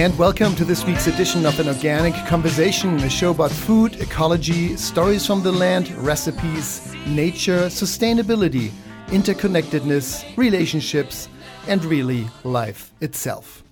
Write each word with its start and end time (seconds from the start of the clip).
And 0.00 0.16
welcome 0.18 0.54
to 0.56 0.64
this 0.64 0.86
week's 0.86 1.08
edition 1.08 1.44
of 1.44 1.60
An 1.60 1.68
Organic 1.68 2.14
Conversation, 2.24 2.96
a 3.00 3.10
show 3.10 3.32
about 3.32 3.50
food, 3.50 4.00
ecology, 4.00 4.74
stories 4.78 5.26
from 5.26 5.42
the 5.42 5.52
land, 5.52 5.90
recipes, 5.98 6.90
nature, 7.06 7.66
sustainability, 7.66 8.70
interconnectedness, 9.08 10.24
relationships, 10.38 11.28
and 11.68 11.84
really 11.84 12.26
life 12.44 12.92
itself. 13.02 13.62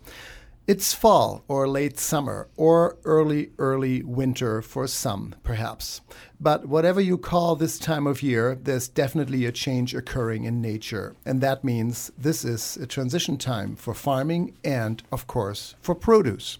It's 0.69 0.93
fall 0.93 1.45
or 1.48 1.66
late 1.66 1.98
summer 1.98 2.46
or 2.55 2.98
early, 3.07 3.53
early 3.59 4.03
winter 4.03 4.61
for 4.61 4.87
some, 4.87 5.34
perhaps. 5.43 6.02
But 6.38 6.66
whatever 6.66 7.01
you 7.01 7.16
call 7.16 7.56
this 7.56 7.79
time 7.79 8.06
of 8.06 8.23
year, 8.23 8.55
there's 8.55 8.87
definitely 8.87 9.47
a 9.47 9.51
change 9.51 9.95
occurring 9.95 10.45
in 10.45 10.61
nature. 10.61 11.16
And 11.25 11.41
that 11.41 11.65
means 11.65 12.12
this 12.19 12.45
is 12.45 12.77
a 12.77 12.87
transition 12.87 13.39
time 13.39 13.77
for 13.77 13.95
farming 13.95 14.59
and, 14.62 15.02
of 15.11 15.27
course, 15.27 15.75
for 15.80 15.95
produce. 15.95 16.59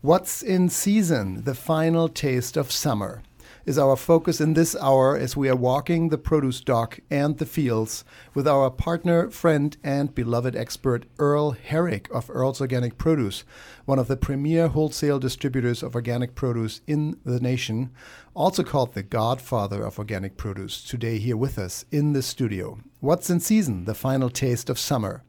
What's 0.00 0.42
in 0.42 0.68
season? 0.68 1.44
The 1.44 1.54
final 1.54 2.08
taste 2.08 2.56
of 2.56 2.72
summer 2.72 3.22
is 3.68 3.76
our 3.78 3.96
focus 3.96 4.40
in 4.40 4.54
this 4.54 4.74
hour 4.76 5.14
as 5.14 5.36
we 5.36 5.46
are 5.46 5.54
walking 5.54 6.08
the 6.08 6.16
produce 6.16 6.58
dock 6.62 6.98
and 7.10 7.36
the 7.36 7.44
fields 7.44 8.02
with 8.32 8.48
our 8.48 8.70
partner, 8.70 9.28
friend, 9.28 9.76
and 9.84 10.14
beloved 10.14 10.56
expert, 10.56 11.04
Earl 11.18 11.50
Herrick 11.50 12.08
of 12.10 12.30
Earl's 12.30 12.62
Organic 12.62 12.96
Produce, 12.96 13.44
one 13.84 13.98
of 13.98 14.08
the 14.08 14.16
premier 14.16 14.68
wholesale 14.68 15.18
distributors 15.18 15.82
of 15.82 15.94
organic 15.94 16.34
produce 16.34 16.80
in 16.86 17.20
the 17.26 17.40
nation, 17.40 17.90
also 18.32 18.62
called 18.62 18.94
the 18.94 19.02
godfather 19.02 19.82
of 19.82 19.98
organic 19.98 20.38
produce, 20.38 20.82
today 20.82 21.18
here 21.18 21.36
with 21.36 21.58
us 21.58 21.84
in 21.92 22.14
the 22.14 22.22
studio. 22.22 22.78
What's 23.00 23.28
in 23.28 23.38
season? 23.38 23.84
The 23.84 23.94
final 23.94 24.30
taste 24.30 24.70
of 24.70 24.78
summer 24.78 25.22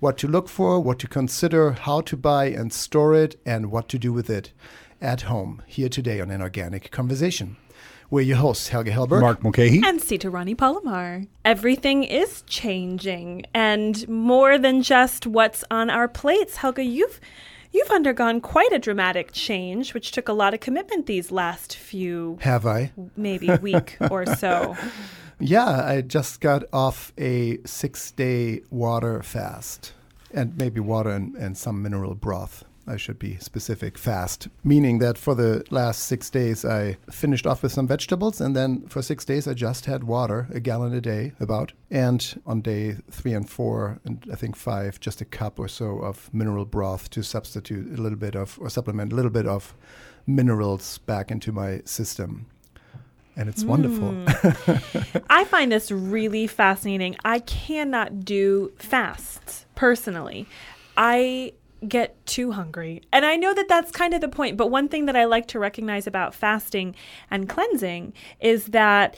what 0.00 0.18
to 0.18 0.26
look 0.26 0.48
for, 0.48 0.80
what 0.80 0.98
to 0.98 1.06
consider, 1.06 1.70
how 1.70 2.00
to 2.00 2.16
buy 2.16 2.46
and 2.46 2.72
store 2.72 3.14
it, 3.14 3.40
and 3.46 3.70
what 3.70 3.88
to 3.88 3.98
do 3.98 4.12
with 4.12 4.28
it 4.28 4.52
at 5.00 5.22
home. 5.22 5.62
Here 5.66 5.88
today 5.88 6.20
on 6.20 6.32
an 6.32 6.42
organic 6.42 6.90
conversation. 6.90 7.56
We're 8.08 8.22
your 8.22 8.36
hosts, 8.36 8.68
Helge 8.68 8.86
Hellberg, 8.86 9.20
Mark 9.20 9.42
Mulcahy. 9.42 9.82
And 9.84 10.00
Sita 10.00 10.30
Rani 10.30 10.54
Palomar. 10.54 11.24
Everything 11.44 12.04
is 12.04 12.42
changing, 12.42 13.44
and 13.52 14.08
more 14.08 14.58
than 14.58 14.82
just 14.82 15.26
what's 15.26 15.64
on 15.72 15.90
our 15.90 16.06
plates. 16.06 16.56
Helge, 16.56 16.78
you've 16.78 17.20
you've 17.72 17.90
undergone 17.90 18.40
quite 18.40 18.72
a 18.72 18.78
dramatic 18.78 19.32
change, 19.32 19.92
which 19.92 20.12
took 20.12 20.28
a 20.28 20.32
lot 20.32 20.54
of 20.54 20.60
commitment 20.60 21.06
these 21.06 21.32
last 21.32 21.76
few 21.76 22.38
have 22.42 22.64
I 22.64 22.92
maybe 23.16 23.50
week 23.60 23.96
or 24.10 24.24
so. 24.24 24.76
Yeah, 25.40 25.84
I 25.84 26.00
just 26.00 26.40
got 26.40 26.62
off 26.72 27.12
a 27.18 27.58
six 27.66 28.12
day 28.12 28.62
water 28.70 29.20
fast, 29.22 29.92
and 30.32 30.56
maybe 30.56 30.78
water 30.78 31.10
and, 31.10 31.34
and 31.34 31.58
some 31.58 31.82
mineral 31.82 32.14
broth. 32.14 32.64
I 32.86 32.96
should 32.96 33.18
be 33.18 33.36
specific, 33.38 33.98
fast, 33.98 34.48
meaning 34.62 34.98
that 35.00 35.18
for 35.18 35.34
the 35.34 35.64
last 35.70 36.04
six 36.04 36.30
days 36.30 36.64
I 36.64 36.96
finished 37.10 37.46
off 37.46 37.62
with 37.62 37.72
some 37.72 37.86
vegetables, 37.86 38.40
and 38.40 38.54
then 38.54 38.86
for 38.88 39.02
six 39.02 39.24
days 39.24 39.48
I 39.48 39.54
just 39.54 39.86
had 39.86 40.04
water, 40.04 40.48
a 40.52 40.60
gallon 40.60 40.94
a 40.94 41.00
day, 41.00 41.32
about. 41.40 41.72
And 41.90 42.40
on 42.46 42.60
day 42.60 42.96
three 43.10 43.32
and 43.32 43.48
four, 43.48 43.98
and 44.04 44.24
I 44.32 44.36
think 44.36 44.56
five, 44.56 45.00
just 45.00 45.20
a 45.20 45.24
cup 45.24 45.58
or 45.58 45.68
so 45.68 45.98
of 45.98 46.32
mineral 46.32 46.64
broth 46.64 47.10
to 47.10 47.22
substitute 47.22 47.98
a 47.98 48.02
little 48.02 48.18
bit 48.18 48.36
of, 48.36 48.58
or 48.60 48.70
supplement 48.70 49.12
a 49.12 49.16
little 49.16 49.30
bit 49.30 49.46
of 49.46 49.74
minerals 50.26 50.98
back 50.98 51.30
into 51.30 51.52
my 51.52 51.82
system 51.84 52.46
and 53.36 53.48
it's 53.50 53.64
mm. 53.64 53.68
wonderful. 53.68 54.12
Hmm. 54.12 55.18
I 55.30 55.44
find 55.44 55.70
this 55.70 55.90
really 55.90 56.46
fascinating. 56.46 57.16
I 57.24 57.40
cannot 57.40 58.24
do 58.24 58.72
fasts 58.78 59.66
personally. 59.74 60.46
I 60.96 61.52
get 61.86 62.24
too 62.26 62.52
hungry. 62.52 63.02
And 63.12 63.26
I 63.26 63.36
know 63.36 63.54
that 63.54 63.68
that's 63.68 63.90
kind 63.90 64.14
of 64.14 64.20
the 64.20 64.28
point, 64.28 64.56
but 64.56 64.70
one 64.70 64.88
thing 64.88 65.06
that 65.06 65.16
I 65.16 65.24
like 65.24 65.46
to 65.48 65.58
recognize 65.58 66.06
about 66.06 66.34
fasting 66.34 66.94
and 67.30 67.48
cleansing 67.48 68.12
is 68.40 68.66
that 68.66 69.16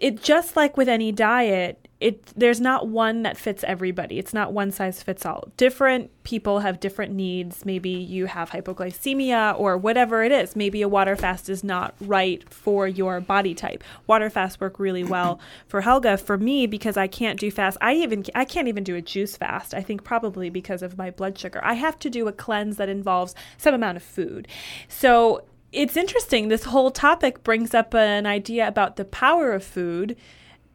it 0.00 0.22
just 0.22 0.56
like 0.56 0.76
with 0.76 0.88
any 0.88 1.12
diet, 1.12 1.83
it 2.00 2.26
there's 2.36 2.60
not 2.60 2.88
one 2.88 3.22
that 3.22 3.36
fits 3.36 3.64
everybody. 3.64 4.18
It's 4.18 4.34
not 4.34 4.52
one 4.52 4.70
size 4.70 5.02
fits 5.02 5.24
all. 5.24 5.48
Different 5.56 6.10
people 6.24 6.60
have 6.60 6.80
different 6.80 7.12
needs. 7.12 7.64
Maybe 7.64 7.90
you 7.90 8.26
have 8.26 8.50
hypoglycemia 8.50 9.58
or 9.58 9.78
whatever 9.78 10.22
it 10.24 10.32
is. 10.32 10.56
Maybe 10.56 10.82
a 10.82 10.88
water 10.88 11.16
fast 11.16 11.48
is 11.48 11.62
not 11.62 11.94
right 12.00 12.42
for 12.52 12.88
your 12.88 13.20
body 13.20 13.54
type. 13.54 13.84
Water 14.06 14.28
fasts 14.28 14.60
work 14.60 14.78
really 14.78 15.04
well 15.04 15.40
for 15.68 15.82
Helge. 15.82 16.20
For 16.20 16.36
me, 16.36 16.66
because 16.66 16.96
I 16.96 17.06
can't 17.06 17.38
do 17.38 17.50
fast, 17.50 17.78
I 17.80 17.94
even 17.94 18.24
I 18.34 18.44
can't 18.44 18.68
even 18.68 18.84
do 18.84 18.96
a 18.96 19.02
juice 19.02 19.36
fast. 19.36 19.72
I 19.72 19.82
think 19.82 20.04
probably 20.04 20.50
because 20.50 20.82
of 20.82 20.98
my 20.98 21.10
blood 21.10 21.38
sugar. 21.38 21.60
I 21.64 21.74
have 21.74 21.98
to 22.00 22.10
do 22.10 22.26
a 22.28 22.32
cleanse 22.32 22.76
that 22.76 22.88
involves 22.88 23.34
some 23.56 23.74
amount 23.74 23.96
of 23.96 24.02
food. 24.02 24.48
So 24.88 25.44
it's 25.72 25.96
interesting. 25.96 26.48
This 26.48 26.64
whole 26.64 26.90
topic 26.90 27.42
brings 27.42 27.74
up 27.74 27.94
an 27.94 28.26
idea 28.26 28.66
about 28.66 28.96
the 28.96 29.04
power 29.04 29.52
of 29.52 29.64
food 29.64 30.16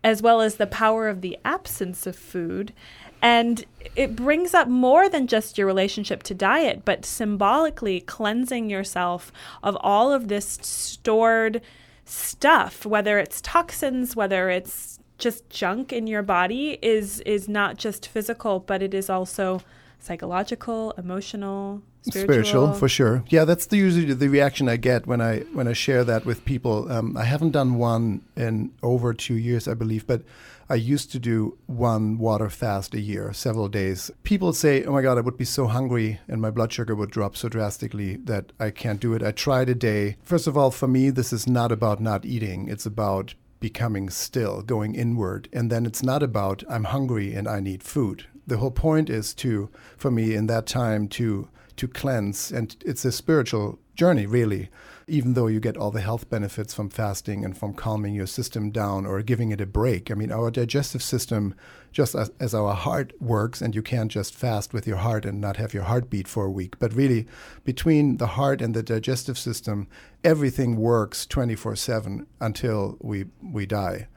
as 0.03 0.21
well 0.21 0.41
as 0.41 0.55
the 0.55 0.67
power 0.67 1.07
of 1.07 1.21
the 1.21 1.37
absence 1.43 2.07
of 2.07 2.15
food. 2.15 2.73
And 3.21 3.65
it 3.95 4.15
brings 4.15 4.53
up 4.53 4.67
more 4.67 5.09
than 5.09 5.27
just 5.27 5.57
your 5.57 5.67
relationship 5.67 6.23
to 6.23 6.33
diet, 6.33 6.85
but 6.85 7.05
symbolically 7.05 7.99
cleansing 7.99 8.69
yourself 8.69 9.31
of 9.61 9.77
all 9.81 10.13
of 10.13 10.29
this 10.29 10.57
stored 10.61 11.61
stuff, 12.05 12.85
whether 12.85 13.19
it's 13.19 13.41
toxins, 13.41 14.15
whether 14.15 14.49
it's 14.49 14.99
just 15.17 15.49
junk 15.49 15.91
in 15.91 16.07
your 16.07 16.23
body, 16.23 16.79
is 16.81 17.19
is 17.21 17.49
not 17.49 17.77
just 17.77 18.07
physical, 18.07 18.59
but 18.59 18.81
it 18.81 18.93
is 18.93 19.09
also 19.09 19.61
psychological, 19.99 20.93
emotional, 20.97 21.81
spiritual. 22.01 22.23
spiritual. 22.33 22.73
for 22.73 22.89
sure. 22.89 23.23
Yeah, 23.29 23.45
that's 23.45 23.65
the 23.67 23.77
usually 23.77 24.13
the 24.13 24.27
reaction 24.27 24.69
I 24.69 24.77
get 24.77 25.07
when 25.07 25.21
I 25.21 25.39
when 25.53 25.67
I 25.67 25.73
share 25.73 26.03
that 26.03 26.25
with 26.25 26.45
people. 26.45 26.91
Um, 26.91 27.17
I 27.17 27.23
haven't 27.23 27.51
done 27.51 27.75
one 27.75 28.21
in 28.35 28.71
over 28.81 29.13
two 29.13 29.35
years, 29.35 29.67
I 29.67 29.73
believe, 29.73 30.07
but 30.07 30.23
I 30.71 30.75
used 30.75 31.11
to 31.13 31.19
do 31.19 31.57
one 31.65 32.19
water 32.19 32.49
fast 32.49 32.93
a 32.93 32.99
year, 32.99 33.33
several 33.33 33.69
days. 33.69 34.11
People 34.23 34.53
say, 34.53 34.83
"Oh 34.83 34.91
my 34.91 35.01
God, 35.01 35.17
I 35.17 35.21
would 35.21 35.37
be 35.37 35.45
so 35.45 35.67
hungry, 35.67 36.19
and 36.27 36.41
my 36.41 36.51
blood 36.51 36.71
sugar 36.71 36.95
would 36.95 37.09
drop 37.09 37.35
so 37.35 37.49
drastically 37.49 38.17
that 38.17 38.51
I 38.59 38.69
can't 38.69 38.99
do 38.99 39.13
it." 39.13 39.23
I 39.23 39.31
tried 39.31 39.69
a 39.69 39.75
day. 39.75 40.17
First 40.23 40.47
of 40.47 40.55
all, 40.57 40.71
for 40.71 40.87
me, 40.87 41.09
this 41.09 41.33
is 41.33 41.47
not 41.47 41.71
about 41.71 41.99
not 41.99 42.23
eating. 42.25 42.67
It's 42.67 42.85
about 42.85 43.33
becoming 43.59 44.09
still, 44.09 44.61
going 44.61 44.95
inward. 44.95 45.49
And 45.51 45.71
then 45.71 45.85
it's 45.85 46.03
not 46.03 46.23
about 46.23 46.63
I'm 46.69 46.85
hungry 46.85 47.33
and 47.33 47.47
I 47.47 47.59
need 47.59 47.83
food. 47.83 48.25
The 48.47 48.57
whole 48.57 48.71
point 48.71 49.09
is 49.09 49.33
to, 49.35 49.69
for 49.97 50.09
me, 50.09 50.33
in 50.33 50.47
that 50.47 50.65
time, 50.65 51.07
to 51.09 51.49
to 51.79 51.87
cleanse. 51.87 52.51
And 52.51 52.75
it's 52.85 53.05
a 53.05 53.11
spiritual 53.11 53.79
journey, 53.95 54.25
really, 54.25 54.69
even 55.07 55.33
though 55.33 55.47
you 55.47 55.59
get 55.59 55.77
all 55.77 55.91
the 55.91 56.01
health 56.01 56.29
benefits 56.29 56.73
from 56.73 56.89
fasting 56.89 57.43
and 57.43 57.57
from 57.57 57.73
calming 57.73 58.13
your 58.13 58.27
system 58.27 58.69
down 58.69 59.05
or 59.05 59.21
giving 59.21 59.51
it 59.51 59.61
a 59.61 59.65
break. 59.65 60.11
I 60.11 60.13
mean, 60.13 60.31
our 60.31 60.51
digestive 60.51 61.01
system, 61.01 61.55
just 61.91 62.15
as, 62.15 62.31
as 62.39 62.53
our 62.53 62.73
heart 62.73 63.13
works, 63.21 63.61
and 63.61 63.73
you 63.73 63.81
can't 63.81 64.11
just 64.11 64.35
fast 64.35 64.73
with 64.73 64.85
your 64.85 64.97
heart 64.97 65.25
and 65.25 65.41
not 65.41 65.57
have 65.57 65.73
your 65.73 65.83
heart 65.83 66.09
beat 66.09 66.27
for 66.27 66.45
a 66.45 66.51
week, 66.51 66.77
but 66.79 66.93
really, 66.93 67.27
between 67.63 68.17
the 68.17 68.27
heart 68.27 68.61
and 68.61 68.73
the 68.73 68.83
digestive 68.83 69.37
system, 69.37 69.87
everything 70.23 70.75
works 70.75 71.25
24 71.25 71.75
7 71.75 72.27
until 72.41 72.97
we, 72.99 73.25
we 73.41 73.65
die 73.65 74.07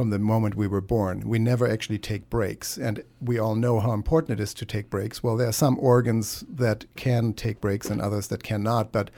from 0.00 0.08
the 0.08 0.18
moment 0.18 0.54
we 0.54 0.66
were 0.66 0.80
born. 0.80 1.28
We 1.28 1.38
never 1.38 1.68
actually 1.68 1.98
take 1.98 2.30
breaks. 2.30 2.78
And 2.78 3.04
we 3.20 3.38
all 3.38 3.54
know 3.54 3.80
how 3.80 3.92
important 3.92 4.40
it 4.40 4.42
is 4.42 4.54
to 4.54 4.64
take 4.64 4.88
breaks. 4.88 5.22
Well, 5.22 5.36
there 5.36 5.48
are 5.48 5.52
some 5.52 5.78
organs 5.78 6.42
that 6.48 6.86
can 6.96 7.34
take 7.34 7.60
breaks 7.60 7.90
and 7.90 8.00
others 8.00 8.28
that 8.28 8.42
cannot. 8.42 8.92
But 8.92 9.10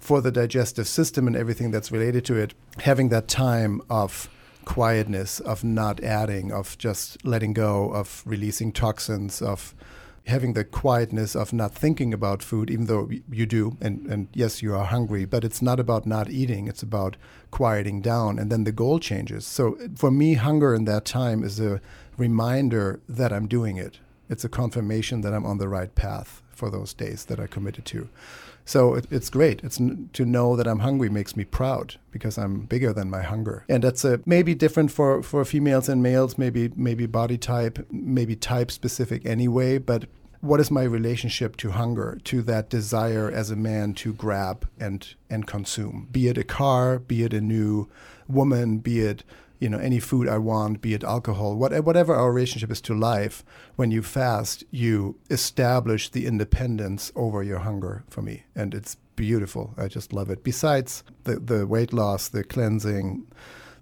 for 0.00 0.20
the 0.20 0.32
digestive 0.32 0.88
system 0.88 1.28
and 1.28 1.36
everything 1.36 1.70
that's 1.70 1.92
related 1.92 2.24
to 2.24 2.34
it, 2.34 2.52
having 2.80 3.10
that 3.10 3.28
time 3.28 3.80
of 3.88 4.28
quietness, 4.64 5.38
of 5.38 5.62
not 5.62 6.02
adding, 6.02 6.50
of 6.50 6.76
just 6.78 7.24
letting 7.24 7.52
go, 7.52 7.92
of 7.92 8.24
releasing 8.26 8.72
toxins, 8.72 9.40
of 9.40 9.72
having 10.26 10.54
the 10.54 10.64
quietness 10.64 11.36
of 11.36 11.52
not 11.52 11.74
thinking 11.74 12.14
about 12.14 12.42
food, 12.42 12.70
even 12.70 12.86
though 12.86 13.10
you 13.30 13.44
do, 13.44 13.76
and, 13.80 14.06
and 14.06 14.28
yes, 14.32 14.62
you 14.62 14.74
are 14.74 14.86
hungry, 14.86 15.24
but 15.26 15.44
it's 15.44 15.60
not 15.60 15.78
about 15.78 16.06
not 16.06 16.30
eating, 16.30 16.66
it's 16.66 16.82
about 16.82 17.16
quieting 17.50 18.00
down, 18.00 18.38
and 18.38 18.50
then 18.50 18.64
the 18.64 18.72
goal 18.72 18.98
changes. 18.98 19.46
So 19.46 19.76
for 19.94 20.10
me, 20.10 20.34
hunger 20.34 20.74
in 20.74 20.86
that 20.86 21.04
time 21.04 21.44
is 21.44 21.60
a 21.60 21.80
reminder 22.16 23.00
that 23.08 23.32
I'm 23.32 23.46
doing 23.46 23.76
it. 23.76 23.98
It's 24.30 24.44
a 24.44 24.48
confirmation 24.48 25.20
that 25.20 25.34
I'm 25.34 25.44
on 25.44 25.58
the 25.58 25.68
right 25.68 25.94
path 25.94 26.42
for 26.48 26.70
those 26.70 26.94
days 26.94 27.26
that 27.26 27.38
I 27.38 27.46
committed 27.46 27.84
to. 27.86 28.08
So 28.64 28.94
it, 28.94 29.06
it's 29.10 29.30
great. 29.30 29.62
It's 29.62 29.76
to 29.76 30.24
know 30.24 30.56
that 30.56 30.66
I'm 30.66 30.80
hungry 30.80 31.08
makes 31.08 31.36
me 31.36 31.44
proud 31.44 31.96
because 32.10 32.38
I'm 32.38 32.60
bigger 32.60 32.92
than 32.92 33.10
my 33.10 33.22
hunger, 33.22 33.64
and 33.68 33.84
that's 33.84 34.04
a, 34.04 34.20
maybe 34.24 34.54
different 34.54 34.90
for, 34.90 35.22
for 35.22 35.44
females 35.44 35.88
and 35.88 36.02
males. 36.02 36.38
Maybe 36.38 36.70
maybe 36.74 37.06
body 37.06 37.36
type, 37.36 37.86
maybe 37.90 38.36
type 38.36 38.70
specific 38.70 39.26
anyway. 39.26 39.78
But 39.78 40.06
what 40.40 40.60
is 40.60 40.70
my 40.70 40.82
relationship 40.82 41.56
to 41.56 41.70
hunger, 41.70 42.18
to 42.24 42.42
that 42.42 42.68
desire 42.68 43.30
as 43.30 43.50
a 43.50 43.56
man 43.56 43.94
to 43.94 44.12
grab 44.12 44.68
and 44.78 45.14
and 45.28 45.46
consume? 45.46 46.08
Be 46.10 46.28
it 46.28 46.38
a 46.38 46.44
car, 46.44 46.98
be 46.98 47.22
it 47.22 47.34
a 47.34 47.40
new 47.40 47.88
woman, 48.28 48.78
be 48.78 49.00
it 49.00 49.24
you 49.58 49.68
know 49.68 49.78
any 49.78 50.00
food 50.00 50.28
I 50.28 50.38
want, 50.38 50.80
be 50.80 50.94
it 50.94 51.04
alcohol, 51.04 51.56
what, 51.56 51.72
whatever 51.84 52.14
our 52.14 52.32
relationship 52.32 52.70
is 52.70 52.80
to 52.82 52.94
life. 52.94 53.44
When 53.76 53.90
you 53.90 54.02
fast, 54.02 54.64
you 54.70 55.16
establish 55.30 56.08
the 56.10 56.26
independence 56.26 57.12
over 57.14 57.42
your 57.42 57.60
hunger 57.60 58.04
for 58.08 58.22
me, 58.22 58.44
and 58.54 58.74
it's 58.74 58.96
beautiful. 59.16 59.74
I 59.76 59.88
just 59.88 60.12
love 60.12 60.30
it. 60.30 60.44
Besides 60.44 61.04
the 61.24 61.36
the 61.36 61.66
weight 61.66 61.92
loss, 61.92 62.28
the 62.28 62.44
cleansing 62.44 63.26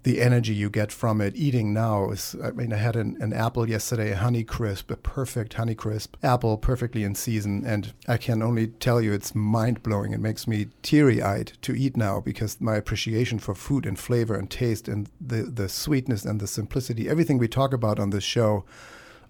the 0.03 0.21
energy 0.21 0.53
you 0.53 0.69
get 0.69 0.91
from 0.91 1.21
it. 1.21 1.35
Eating 1.35 1.73
now 1.73 2.09
is, 2.11 2.35
I 2.43 2.51
mean, 2.51 2.73
I 2.73 2.77
had 2.77 2.95
an, 2.95 3.17
an 3.21 3.33
apple 3.33 3.69
yesterday, 3.69 4.11
a 4.11 4.17
Honey 4.17 4.43
Crisp, 4.43 4.91
a 4.91 4.97
perfect 4.97 5.53
Honey 5.53 5.75
Crisp 5.75 6.17
apple, 6.21 6.57
perfectly 6.57 7.03
in 7.03 7.15
season. 7.15 7.63
And 7.65 7.93
I 8.07 8.17
can 8.17 8.41
only 8.41 8.67
tell 8.67 9.01
you 9.01 9.13
it's 9.13 9.33
mind 9.33 9.81
blowing. 9.81 10.11
It 10.13 10.19
makes 10.19 10.45
me 10.45 10.67
teary 10.81 11.21
eyed 11.21 11.53
to 11.61 11.73
eat 11.73 11.95
now 11.95 12.19
because 12.19 12.59
my 12.59 12.75
appreciation 12.75 13.39
for 13.39 13.55
food 13.55 13.85
and 13.85 13.97
flavor 13.97 14.35
and 14.35 14.49
taste 14.49 14.87
and 14.87 15.09
the, 15.21 15.43
the 15.43 15.69
sweetness 15.69 16.25
and 16.25 16.39
the 16.39 16.47
simplicity, 16.47 17.09
everything 17.09 17.37
we 17.37 17.47
talk 17.47 17.73
about 17.73 17.99
on 17.99 18.09
this 18.09 18.25
show 18.25 18.65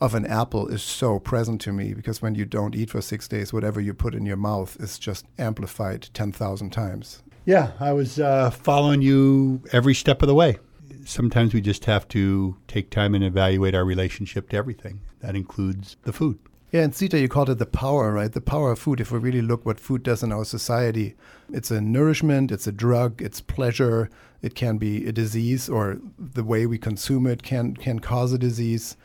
of 0.02 0.16
an 0.16 0.26
apple 0.26 0.68
is 0.68 0.82
so 0.82 1.20
present 1.20 1.62
to 1.62 1.72
me 1.72 1.94
because 1.94 2.22
when 2.22 2.36
you 2.36 2.46
don't 2.46 2.76
eat 2.76 2.90
for 2.90 3.02
six 3.02 3.28
days, 3.28 3.54
whatever 3.54 3.80
you 3.80 3.94
put 3.94 4.16
in 4.16 4.26
your 4.26 4.38
mouth 4.38 4.76
is 4.80 4.98
just 4.98 5.26
amplified 5.38 6.10
10,000 6.14 6.72
times. 6.72 7.22
Yeah, 7.46 7.72
I 7.80 7.92
was 7.92 8.20
uh, 8.20 8.52
following 8.52 9.02
you 9.02 9.62
every 9.74 9.94
step 9.94 10.22
of 10.22 10.28
the 10.28 10.36
way. 10.36 10.60
Sometimes 11.06 11.54
we 11.54 11.60
just 11.60 11.84
have 11.86 12.08
to 12.10 12.56
take 12.70 12.90
time 12.90 13.14
and 13.14 13.24
evaluate 13.24 13.76
our 13.76 13.84
relationship 13.84 14.48
to 14.50 14.58
everything. 14.58 15.02
That 15.20 15.36
includes 15.36 15.98
the 16.04 16.14
food. 16.14 16.40
Yeah, 16.72 16.82
and 16.82 16.96
Sita, 16.96 17.20
you 17.20 17.28
called 17.28 17.50
it 17.50 17.60
the 17.60 17.66
power, 17.66 18.14
right? 18.14 18.32
The 18.32 18.42
power 18.42 18.72
of 18.72 18.80
food. 18.80 19.02
If 19.02 19.12
we 19.12 19.20
really 19.20 19.42
look 19.42 19.66
what 19.66 19.80
food 19.80 20.04
does 20.04 20.24
in 20.24 20.32
our 20.32 20.46
society, 20.46 21.16
it's 21.52 21.70
a 21.70 21.82
nourishment, 21.82 22.52
it's 22.52 22.66
a 22.66 22.72
drug, 22.72 23.22
it's 23.22 23.42
pleasure. 23.42 24.10
It 24.42 24.56
can 24.56 24.78
be 24.78 25.06
a 25.06 25.12
disease, 25.12 25.70
or 25.70 26.00
the 26.18 26.44
way 26.44 26.66
we 26.66 26.78
consume 26.78 27.28
it 27.28 27.44
can 27.44 27.76
can 27.76 28.00
cause 28.00 28.34
a 28.34 28.38
disease. 28.38 28.96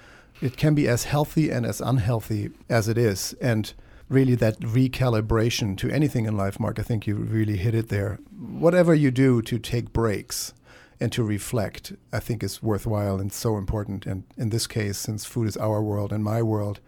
It 0.41 0.57
can 0.57 0.75
be 0.75 0.89
as 0.89 1.05
healthy 1.05 1.51
and 1.51 1.67
as 1.67 1.81
unhealthy 1.81 2.51
as 2.71 2.89
it 2.89 2.97
is, 2.97 3.35
and 3.41 3.75
really 4.09 4.35
that 4.37 4.59
recalibration 4.61 5.77
to 5.79 5.91
anything 5.91 6.27
in 6.27 6.37
life, 6.37 6.59
Mark. 6.59 6.79
I 6.79 6.83
think 6.83 7.07
you 7.07 7.15
really 7.17 7.57
hit 7.57 7.75
it 7.75 7.89
there. 7.89 8.19
Whatever 8.39 8.95
you 8.95 9.11
do 9.11 9.43
to 9.43 9.59
take 9.59 9.93
breaks 9.93 10.55
and 11.01 11.13
to 11.13 11.23
reflect, 11.23 11.93
I 12.13 12.19
think 12.19 12.43
is 12.43 12.63
worthwhile 12.63 13.21
and 13.21 13.33
so 13.33 13.57
important. 13.57 14.07
And 14.07 14.25
in 14.37 14.51
this 14.51 14.67
case, 14.67 14.99
since 14.99 15.25
food 15.25 15.49
is 15.49 15.57
our 15.57 15.83
world 15.83 16.13
and 16.13 16.25
my 16.25 16.43
world, 16.43 16.81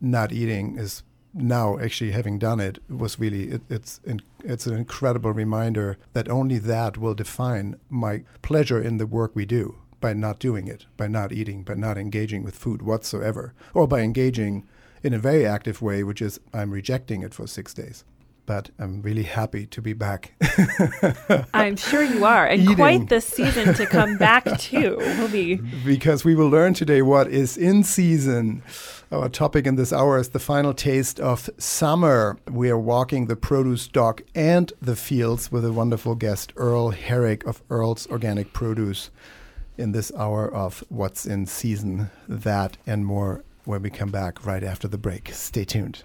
not 0.00 0.32
eating 0.32 0.76
is 0.78 1.02
now 1.32 1.78
actually 1.78 2.12
having 2.12 2.38
done 2.38 2.60
it 2.60 2.78
was 2.88 3.18
really 3.18 3.50
it, 3.50 3.62
it's 3.68 4.00
in, 4.04 4.22
it's 4.42 4.66
an 4.66 4.74
incredible 4.74 5.32
reminder 5.32 5.98
that 6.14 6.30
only 6.30 6.56
that 6.58 6.96
will 6.96 7.14
define 7.14 7.78
my 7.90 8.22
pleasure 8.40 8.80
in 8.80 8.96
the 8.96 9.06
work 9.06 9.32
we 9.34 9.44
do 9.44 9.76
by 10.00 10.12
not 10.14 10.38
doing 10.38 10.66
it, 10.66 10.86
by 10.96 11.06
not 11.06 11.32
eating, 11.32 11.62
by 11.62 11.74
not 11.74 11.98
engaging 11.98 12.42
with 12.42 12.54
food 12.54 12.82
whatsoever, 12.82 13.54
or 13.74 13.86
by 13.86 14.00
engaging 14.00 14.66
in 15.02 15.14
a 15.14 15.18
very 15.18 15.46
active 15.46 15.82
way, 15.82 16.02
which 16.02 16.22
is 16.22 16.40
I'm 16.52 16.70
rejecting 16.70 17.22
it 17.22 17.34
for 17.34 17.46
six 17.46 17.74
days. 17.74 18.04
But 18.46 18.70
I'm 18.78 19.02
really 19.02 19.24
happy 19.24 19.66
to 19.66 19.82
be 19.82 19.92
back. 19.92 20.32
I'm 21.52 21.74
sure 21.74 22.04
you 22.04 22.24
are, 22.24 22.46
and 22.46 22.62
Eating. 22.62 22.76
quite 22.76 23.08
the 23.08 23.20
season 23.20 23.74
to 23.74 23.86
come 23.86 24.16
back 24.18 24.44
to. 24.60 24.96
We'll 24.96 25.28
be 25.28 25.56
because 25.84 26.24
we 26.24 26.36
will 26.36 26.48
learn 26.48 26.72
today 26.72 27.02
what 27.02 27.26
is 27.26 27.56
in 27.56 27.82
season. 27.82 28.62
Our 29.10 29.28
topic 29.28 29.66
in 29.66 29.74
this 29.74 29.92
hour 29.92 30.18
is 30.18 30.28
the 30.28 30.38
final 30.38 30.74
taste 30.74 31.18
of 31.18 31.50
summer. 31.58 32.38
We 32.48 32.70
are 32.70 32.78
walking 32.78 33.26
the 33.26 33.36
produce 33.36 33.88
dock 33.88 34.22
and 34.34 34.72
the 34.80 34.96
fields 34.96 35.50
with 35.50 35.64
a 35.64 35.72
wonderful 35.72 36.14
guest, 36.14 36.52
Earl 36.56 36.90
Herrick 36.90 37.44
of 37.46 37.62
Earl's 37.68 38.06
Organic 38.08 38.52
Produce, 38.52 39.10
in 39.76 39.90
this 39.92 40.12
hour 40.16 40.52
of 40.52 40.84
What's 40.88 41.26
in 41.26 41.46
Season. 41.46 42.10
That 42.28 42.78
and 42.86 43.04
more 43.06 43.42
when 43.66 43.82
we 43.82 43.90
come 43.90 44.10
back 44.10 44.46
right 44.46 44.62
after 44.62 44.88
the 44.88 44.98
break. 44.98 45.30
Stay 45.32 45.64
tuned. 45.64 46.04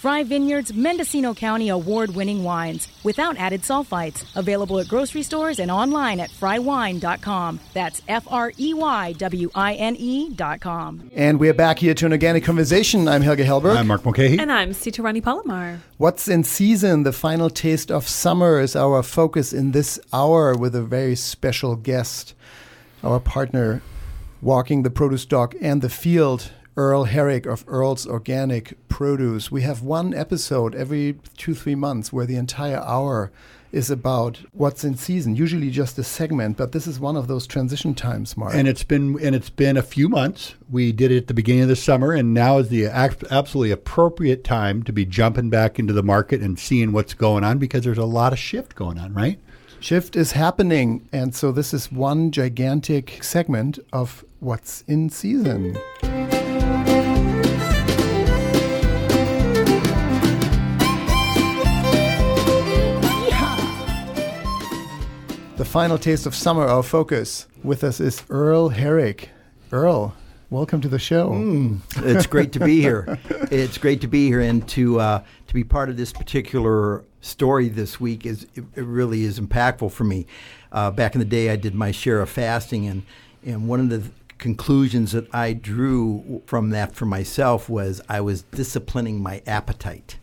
Frey 0.00 0.22
Vineyards 0.22 0.72
Mendocino 0.72 1.34
County 1.34 1.68
award 1.68 2.14
winning 2.14 2.42
wines 2.42 2.88
without 3.04 3.36
added 3.36 3.60
sulfites. 3.60 4.24
Available 4.34 4.78
at 4.78 4.88
grocery 4.88 5.22
stores 5.22 5.58
and 5.58 5.70
online 5.70 6.20
at 6.20 6.30
freywine.com. 6.30 7.60
That's 7.74 8.00
F 8.08 8.26
R 8.30 8.50
E 8.58 8.72
Y 8.72 9.12
W 9.18 9.50
I 9.54 9.74
N 9.74 9.96
E.com. 9.98 11.10
And 11.14 11.38
we 11.38 11.50
are 11.50 11.54
back 11.54 11.80
here 11.80 11.92
to 11.92 12.06
an 12.06 12.12
organic 12.12 12.44
conversation. 12.44 13.08
I'm 13.08 13.20
Helge 13.20 13.40
Hellberg. 13.40 13.76
I'm 13.76 13.88
Mark 13.88 14.02
Mulcahy. 14.06 14.38
and 14.38 14.50
I'm 14.50 14.72
Sita 14.72 15.02
Rani 15.02 15.20
Palomar. 15.20 15.80
What's 15.98 16.28
in 16.28 16.44
season? 16.44 17.02
The 17.02 17.12
final 17.12 17.50
taste 17.50 17.90
of 17.90 18.08
summer 18.08 18.58
is 18.58 18.74
our 18.74 19.02
focus 19.02 19.52
in 19.52 19.72
this 19.72 20.00
hour 20.14 20.56
with 20.56 20.74
a 20.74 20.80
very 20.80 21.14
special 21.14 21.76
guest, 21.76 22.32
our 23.04 23.20
partner 23.20 23.82
walking 24.40 24.82
the 24.82 24.88
produce 24.88 25.26
dock 25.26 25.54
and 25.60 25.82
the 25.82 25.90
field, 25.90 26.52
Earl 26.80 27.04
Herrick 27.04 27.44
of 27.44 27.62
Earl's 27.68 28.06
Organic 28.06 28.74
Produce. 28.88 29.50
We 29.50 29.60
have 29.60 29.82
one 29.82 30.14
episode 30.14 30.74
every 30.74 31.18
two, 31.36 31.54
three 31.54 31.74
months 31.74 32.10
where 32.10 32.24
the 32.24 32.36
entire 32.36 32.78
hour 32.78 33.30
is 33.70 33.90
about 33.90 34.38
what's 34.52 34.82
in 34.82 34.96
season, 34.96 35.36
usually 35.36 35.68
just 35.68 35.98
a 35.98 36.02
segment, 36.02 36.56
but 36.56 36.72
this 36.72 36.86
is 36.86 36.98
one 36.98 37.18
of 37.18 37.28
those 37.28 37.46
transition 37.46 37.94
times, 37.94 38.34
Mark. 38.34 38.54
and 38.54 38.66
it's 38.66 38.82
been 38.82 39.18
and 39.22 39.34
it's 39.34 39.50
been 39.50 39.76
a 39.76 39.82
few 39.82 40.08
months. 40.08 40.54
We 40.70 40.90
did 40.90 41.12
it 41.12 41.18
at 41.18 41.26
the 41.26 41.34
beginning 41.34 41.64
of 41.64 41.68
the 41.68 41.76
summer, 41.76 42.12
and 42.12 42.32
now 42.32 42.56
is 42.56 42.70
the 42.70 42.86
absolutely 42.86 43.72
appropriate 43.72 44.42
time 44.42 44.82
to 44.84 44.92
be 44.92 45.04
jumping 45.04 45.50
back 45.50 45.78
into 45.78 45.92
the 45.92 46.02
market 46.02 46.40
and 46.40 46.58
seeing 46.58 46.92
what's 46.92 47.12
going 47.12 47.44
on 47.44 47.58
because 47.58 47.84
there's 47.84 47.98
a 47.98 48.06
lot 48.06 48.32
of 48.32 48.38
shift 48.38 48.74
going 48.74 48.96
on, 48.96 49.12
right? 49.12 49.38
Shift 49.80 50.16
is 50.16 50.32
happening, 50.32 51.06
and 51.12 51.34
so 51.34 51.52
this 51.52 51.74
is 51.74 51.92
one 51.92 52.30
gigantic 52.30 53.22
segment 53.22 53.78
of 53.92 54.24
what's 54.38 54.80
in 54.88 55.10
season. 55.10 55.78
The 65.60 65.66
final 65.66 65.98
taste 65.98 66.24
of 66.24 66.34
summer, 66.34 66.64
our 66.64 66.82
focus. 66.82 67.46
With 67.62 67.84
us 67.84 68.00
is 68.00 68.22
Earl 68.30 68.70
Herrick. 68.70 69.28
Earl, 69.70 70.16
welcome 70.48 70.80
to 70.80 70.88
the 70.88 70.98
show. 70.98 71.34
it's 71.96 72.26
great 72.26 72.52
to 72.52 72.60
be 72.60 72.80
here. 72.80 73.18
It's 73.50 73.76
great 73.76 74.00
to 74.00 74.08
be 74.08 74.26
here 74.26 74.40
and 74.40 74.66
to 74.70 74.98
uh, 74.98 75.22
to 75.48 75.52
be 75.52 75.62
part 75.62 75.90
of 75.90 75.98
this 75.98 76.14
particular 76.14 77.04
story 77.20 77.68
this 77.68 78.00
week 78.00 78.24
is 78.24 78.44
it, 78.54 78.64
it 78.74 78.84
really 78.86 79.24
is 79.24 79.38
impactful 79.38 79.92
for 79.92 80.04
me. 80.04 80.24
Uh, 80.72 80.90
back 80.90 81.14
in 81.14 81.18
the 81.18 81.26
day, 81.26 81.50
I 81.50 81.56
did 81.56 81.74
my 81.74 81.90
share 81.90 82.22
of 82.22 82.30
fasting, 82.30 82.86
and 82.86 83.02
and 83.44 83.68
one 83.68 83.80
of 83.80 83.90
the 83.90 84.10
conclusions 84.38 85.12
that 85.12 85.26
I 85.34 85.52
drew 85.52 86.40
from 86.46 86.70
that 86.70 86.94
for 86.94 87.04
myself 87.04 87.68
was 87.68 88.00
I 88.08 88.22
was 88.22 88.44
disciplining 88.44 89.22
my 89.22 89.42
appetite. 89.46 90.16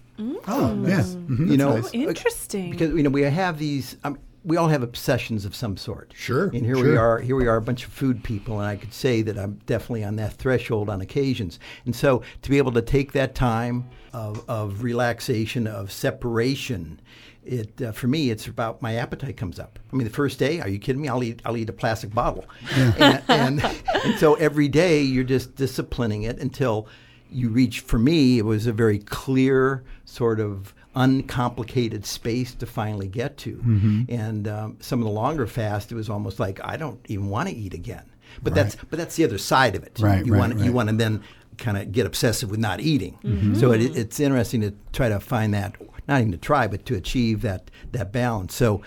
Oh, 0.47 0.83
yeah. 0.83 1.01
Mhm. 1.01 1.51
you 1.51 1.57
know, 1.57 1.75
nice. 1.75 1.91
Oh, 1.93 1.97
interesting. 1.99 2.71
because 2.71 2.91
you 2.95 3.03
know 3.03 3.11
we 3.11 3.21
have 3.21 3.59
these. 3.59 3.97
Um, 4.03 4.17
we 4.47 4.55
all 4.55 4.69
have 4.69 4.81
obsessions 4.81 5.43
of 5.43 5.53
some 5.53 5.75
sort. 5.75 6.13
Sure, 6.15 6.45
And 6.45 6.65
here 6.65 6.81
we 6.81 6.95
are. 6.95 7.19
Here 7.19 7.35
we 7.35 7.47
are, 7.47 7.57
a 7.57 7.61
bunch 7.61 7.83
of 7.83 7.91
food 7.91 8.23
people, 8.23 8.59
and 8.61 8.67
I 8.67 8.77
could 8.77 8.93
say 8.93 9.21
that 9.23 9.37
I'm 9.37 9.59
definitely 9.65 10.05
on 10.05 10.15
that 10.15 10.33
threshold 10.33 10.89
on 10.89 11.01
occasions. 11.01 11.59
And 11.85 11.93
so, 11.93 12.23
to 12.43 12.49
be 12.49 12.57
able 12.57 12.71
to 12.71 12.81
take 12.81 13.11
that 13.11 13.35
time 13.35 13.89
of, 14.13 14.49
of 14.49 14.83
relaxation, 14.83 15.67
of 15.67 15.91
separation, 15.91 17.01
it 17.43 17.81
uh, 17.81 17.91
for 17.91 18.07
me, 18.07 18.29
it's 18.29 18.47
about 18.47 18.81
my 18.81 18.95
appetite 18.95 19.35
comes 19.35 19.59
up. 19.59 19.79
I 19.91 19.95
mean, 19.97 20.07
the 20.07 20.13
first 20.13 20.39
day, 20.39 20.61
are 20.61 20.69
you 20.69 20.79
kidding 20.79 21.01
me? 21.01 21.09
I'll 21.09 21.23
eat. 21.23 21.41
I'll 21.43 21.57
eat 21.57 21.69
a 21.69 21.73
plastic 21.73 22.13
bottle, 22.13 22.45
and, 22.71 23.21
and 23.27 23.63
and 24.05 24.17
so 24.17 24.35
every 24.35 24.69
day 24.69 25.01
you're 25.01 25.25
just 25.25 25.57
disciplining 25.57 26.23
it 26.23 26.39
until 26.39 26.87
you 27.29 27.49
reach 27.49 27.81
for 27.81 27.99
me 27.99 28.39
it 28.39 28.45
was 28.45 28.67
a 28.67 28.71
very 28.71 28.99
clear 28.99 29.83
sort 30.05 30.39
of 30.39 30.73
uncomplicated 30.97 32.05
space 32.05 32.53
to 32.55 32.65
finally 32.65 33.07
get 33.07 33.37
to. 33.37 33.57
Mm-hmm. 33.57 34.01
and 34.09 34.47
um, 34.47 34.77
some 34.79 34.99
of 34.99 35.05
the 35.05 35.11
longer 35.11 35.47
fast 35.47 35.91
it 35.91 35.95
was 35.95 36.09
almost 36.09 36.39
like 36.39 36.59
i 36.63 36.75
don't 36.75 36.99
even 37.07 37.29
want 37.29 37.49
to 37.49 37.55
eat 37.55 37.73
again. 37.73 38.03
But 38.43 38.53
that's 38.53 38.75
but 38.75 38.97
that's 38.99 39.15
the 39.15 39.23
other 39.23 39.37
side 39.37 39.75
of 39.75 39.83
it. 39.83 39.97
Right, 39.99 40.25
you 40.25 40.33
right, 40.33 40.39
want 40.39 40.59
you 40.59 40.71
want 40.71 40.89
to 40.89 40.95
then 40.95 41.23
kind 41.57 41.77
of 41.77 41.91
get 41.91 42.05
obsessive 42.05 42.51
with 42.51 42.59
not 42.59 42.79
eating. 42.79 43.17
Mm-hmm. 43.23 43.55
so 43.55 43.71
it, 43.71 43.95
it's 43.95 44.19
interesting 44.19 44.61
to 44.61 44.73
try 44.93 45.09
to 45.09 45.19
find 45.19 45.53
that 45.53 45.75
not 46.07 46.19
even 46.19 46.31
to 46.31 46.37
try 46.37 46.67
but 46.67 46.85
to 46.85 46.95
achieve 46.95 47.41
that 47.41 47.71
that 47.91 48.11
balance. 48.11 48.53
So 48.53 48.81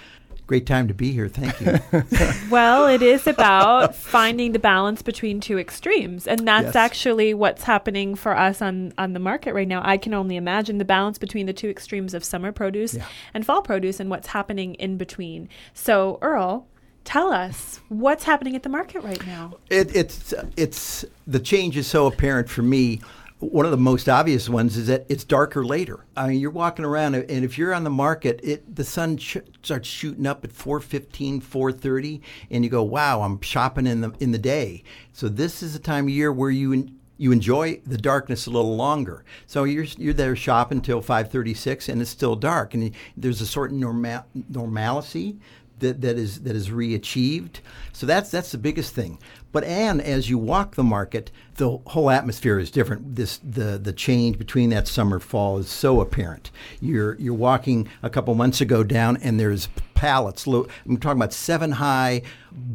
great 0.51 0.67
time 0.67 0.89
to 0.89 0.95
be 0.95 1.13
here 1.13 1.29
thank 1.29 1.61
you 1.61 1.79
Well, 2.51 2.89
it 2.89 3.03
is 3.03 3.27
about 3.37 3.95
finding 3.95 4.51
the 4.51 4.59
balance 4.59 5.01
between 5.01 5.39
two 5.39 5.61
extremes, 5.61 6.27
and 6.27 6.41
that's 6.47 6.65
Yes. 6.75 6.77
actually 6.77 7.33
what's 7.35 7.63
happening 7.63 8.17
for 8.17 8.37
us 8.37 8.61
on 8.61 8.93
on 8.99 9.13
the 9.13 9.21
market 9.21 9.55
right 9.55 9.69
now. 9.69 9.81
I 9.85 9.97
can 9.97 10.13
only 10.13 10.35
imagine 10.35 10.79
the 10.79 10.85
balance 10.85 11.19
between 11.19 11.47
the 11.47 11.53
two 11.53 11.69
extremes 11.71 12.15
of 12.15 12.25
summer 12.25 12.51
produce 12.51 12.95
Yeah. 12.95 13.05
and 13.33 13.47
fall 13.47 13.63
produce, 13.63 14.01
and 14.01 14.11
what's 14.11 14.27
happening 14.29 14.75
in 14.75 14.97
between. 14.97 15.49
So, 15.73 16.19
Earl, 16.21 16.67
tell 17.05 17.33
us 17.33 17.79
what's 17.89 18.25
happening 18.25 18.57
at 18.57 18.65
the 18.65 18.69
market 18.69 19.05
right 19.05 19.25
now. 19.25 19.53
It, 19.71 19.95
it's 19.95 20.35
it's 20.57 21.05
the 21.29 21.39
change 21.39 21.77
is 21.77 21.87
so 21.87 22.07
apparent 22.09 22.49
for 22.51 22.63
me. 22.63 23.01
One 23.41 23.65
of 23.65 23.71
the 23.71 23.79
most 23.79 24.07
obvious 24.07 24.51
ones 24.51 24.77
is 24.77 24.87
that 24.89 25.07
it's 25.09 25.25
darker 25.25 25.65
later. 25.65 26.05
I 26.15 26.29
mean, 26.29 26.41
you're 26.41 26.51
walking 26.51 26.85
around, 26.85 27.15
and 27.15 27.45
if 27.45 27.57
you're 27.57 27.73
on 27.73 27.85
the 27.85 27.91
market, 27.91 28.39
it 28.43 28.77
the 28.77 28.85
sun 28.85 29.17
sh- 29.17 29.39
starts 29.63 29.89
shooting 29.89 30.27
up 30.27 30.45
at 30.45 30.53
4:15, 30.53 31.41
4:30, 31.41 32.21
and 32.51 32.65
you 32.65 32.71
go, 32.71 32.83
"Wow, 32.83 33.23
I'm 33.23 33.41
shopping 33.41 33.87
in 33.87 34.03
the 34.03 34.13
in 34.21 34.33
the 34.33 34.39
day." 34.39 34.85
So 35.15 35.29
this 35.29 35.63
is 35.63 35.75
a 35.75 35.79
time 35.79 36.05
of 36.05 36.11
year 36.11 36.33
where 36.33 36.51
you. 36.51 36.89
You 37.17 37.33
enjoy 37.33 37.83
the 37.87 37.99
darkness 37.99 38.47
a 38.47 38.51
little 38.51 38.77
longer, 38.77 39.27
so 39.47 39.65
you're 39.65 39.85
you're 39.99 40.15
there 40.15 40.35
shopping 40.35 40.79
until 40.79 41.03
5:36, 41.03 41.87
and 41.91 42.01
it's 42.01 42.11
still 42.11 42.35
dark, 42.35 42.73
and 42.73 42.93
there's 43.15 43.43
a 43.43 43.47
certain 43.47 43.79
normal 43.79 44.25
normalcy 44.49 45.37
that, 45.81 46.01
that 46.01 46.17
is 46.17 46.41
that 46.43 46.55
is 46.55 46.71
re-achieved. 46.71 47.61
So 47.93 48.07
that's 48.07 48.31
that's 48.31 48.53
the 48.53 48.59
biggest 48.59 48.95
thing. 48.95 49.19
But 49.53 49.65
and 49.65 50.01
as 50.01 50.31
you 50.31 50.39
walk 50.39 50.75
the 50.75 50.85
market, 50.85 51.31
the 51.57 51.79
whole 51.87 52.11
atmosphere 52.11 52.59
is 52.59 52.71
different. 52.71 53.17
This 53.17 53.39
the 53.39 53.79
the 53.79 53.93
change 53.93 54.39
between 54.39 54.71
that 54.71 54.89
summer 54.89 55.19
fall 55.19 55.59
is 55.59 55.69
so 55.69 56.01
apparent. 56.01 56.51
You're 56.81 57.17
you're 57.17 57.35
walking 57.35 57.89
a 58.03 58.11
couple 58.11 58.35
months 58.35 58.61
ago 58.61 58.85
down, 58.85 59.17
and 59.19 59.39
there's 59.41 59.69
pallets. 60.01 60.47
I'm 60.47 60.97
talking 60.97 61.19
about 61.19 61.35
seven 61.35 61.73
high, 61.73 62.23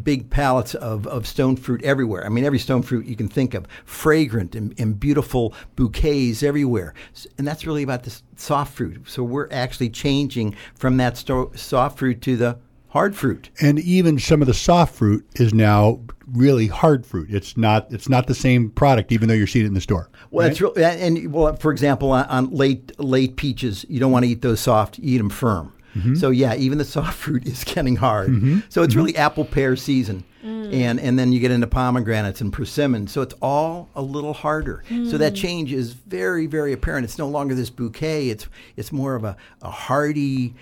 big 0.03 0.29
pallets 0.29 0.75
of, 0.75 1.07
of 1.07 1.25
stone 1.25 1.55
fruit 1.55 1.83
everywhere. 1.83 2.23
I 2.23 2.29
mean, 2.29 2.45
every 2.45 2.59
stone 2.59 2.83
fruit 2.83 3.07
you 3.07 3.15
can 3.15 3.27
think 3.27 3.55
of, 3.55 3.65
fragrant 3.83 4.53
and, 4.53 4.79
and 4.79 4.99
beautiful 4.99 5.55
bouquets 5.75 6.43
everywhere. 6.43 6.93
And 7.39 7.47
that's 7.47 7.65
really 7.65 7.81
about 7.81 8.03
the 8.03 8.15
soft 8.35 8.75
fruit. 8.75 9.09
So 9.09 9.23
we're 9.23 9.47
actually 9.49 9.89
changing 9.89 10.55
from 10.75 10.97
that 10.97 11.17
sto- 11.17 11.51
soft 11.55 11.97
fruit 11.97 12.21
to 12.21 12.37
the 12.37 12.59
hard 12.95 13.13
fruit. 13.13 13.49
and 13.59 13.77
even 13.79 14.17
some 14.17 14.41
of 14.41 14.47
the 14.47 14.53
soft 14.53 14.95
fruit 14.95 15.27
is 15.35 15.53
now 15.53 15.99
really 16.31 16.67
hard 16.67 17.05
fruit. 17.05 17.27
It's 17.29 17.57
not 17.57 17.91
it's 17.91 18.07
not 18.07 18.27
the 18.27 18.33
same 18.33 18.69
product, 18.69 19.11
even 19.11 19.27
though 19.27 19.33
you're 19.33 19.47
seeing 19.47 19.65
it 19.65 19.67
in 19.67 19.73
the 19.73 19.81
store. 19.81 20.09
Well, 20.31 20.47
it's 20.47 20.61
real, 20.61 20.73
and 20.77 21.17
and, 21.17 21.33
well, 21.33 21.53
for 21.57 21.73
example, 21.73 22.11
on, 22.11 22.25
on 22.27 22.51
late 22.51 22.97
late 22.97 23.35
peaches, 23.35 23.85
you 23.89 23.99
don't 23.99 24.13
want 24.13 24.23
to 24.23 24.31
eat 24.31 24.41
those 24.41 24.61
soft. 24.61 24.97
You 24.97 25.15
eat 25.15 25.17
them 25.17 25.29
firm. 25.29 25.73
Mm-hmm. 25.93 26.15
So 26.15 26.29
yeah, 26.29 26.55
even 26.55 26.77
the 26.77 26.85
soft 26.97 27.17
fruit 27.17 27.45
is 27.45 27.65
getting 27.65 27.97
hard. 27.97 28.29
Mm-hmm. 28.29 28.59
So 28.69 28.81
it's 28.81 28.93
mm-hmm. 28.93 29.03
really 29.03 29.17
apple 29.17 29.43
pear 29.43 29.75
season, 29.75 30.23
mm. 30.41 30.73
and 30.73 30.97
and 30.97 31.19
then 31.19 31.33
you 31.33 31.41
get 31.41 31.51
into 31.51 31.67
pomegranates 31.67 32.39
and 32.39 32.53
persimmons. 32.53 33.11
So 33.11 33.21
it's 33.21 33.35
all 33.41 33.89
a 33.93 34.01
little 34.01 34.33
harder. 34.33 34.85
So 34.87 35.17
that 35.17 35.33
mm. 35.33 35.37
change 35.37 35.73
is 35.73 35.91
very 35.91 36.47
very 36.47 36.71
apparent. 36.71 37.03
It's 37.03 37.17
no 37.17 37.27
longer 37.27 37.55
this 37.55 37.69
bouquet. 37.69 38.29
It's 38.29 38.47
it's 38.77 38.93
more 38.93 39.15
of 39.15 39.25
a, 39.25 39.35
a 39.61 39.69
hardy. 39.69 40.55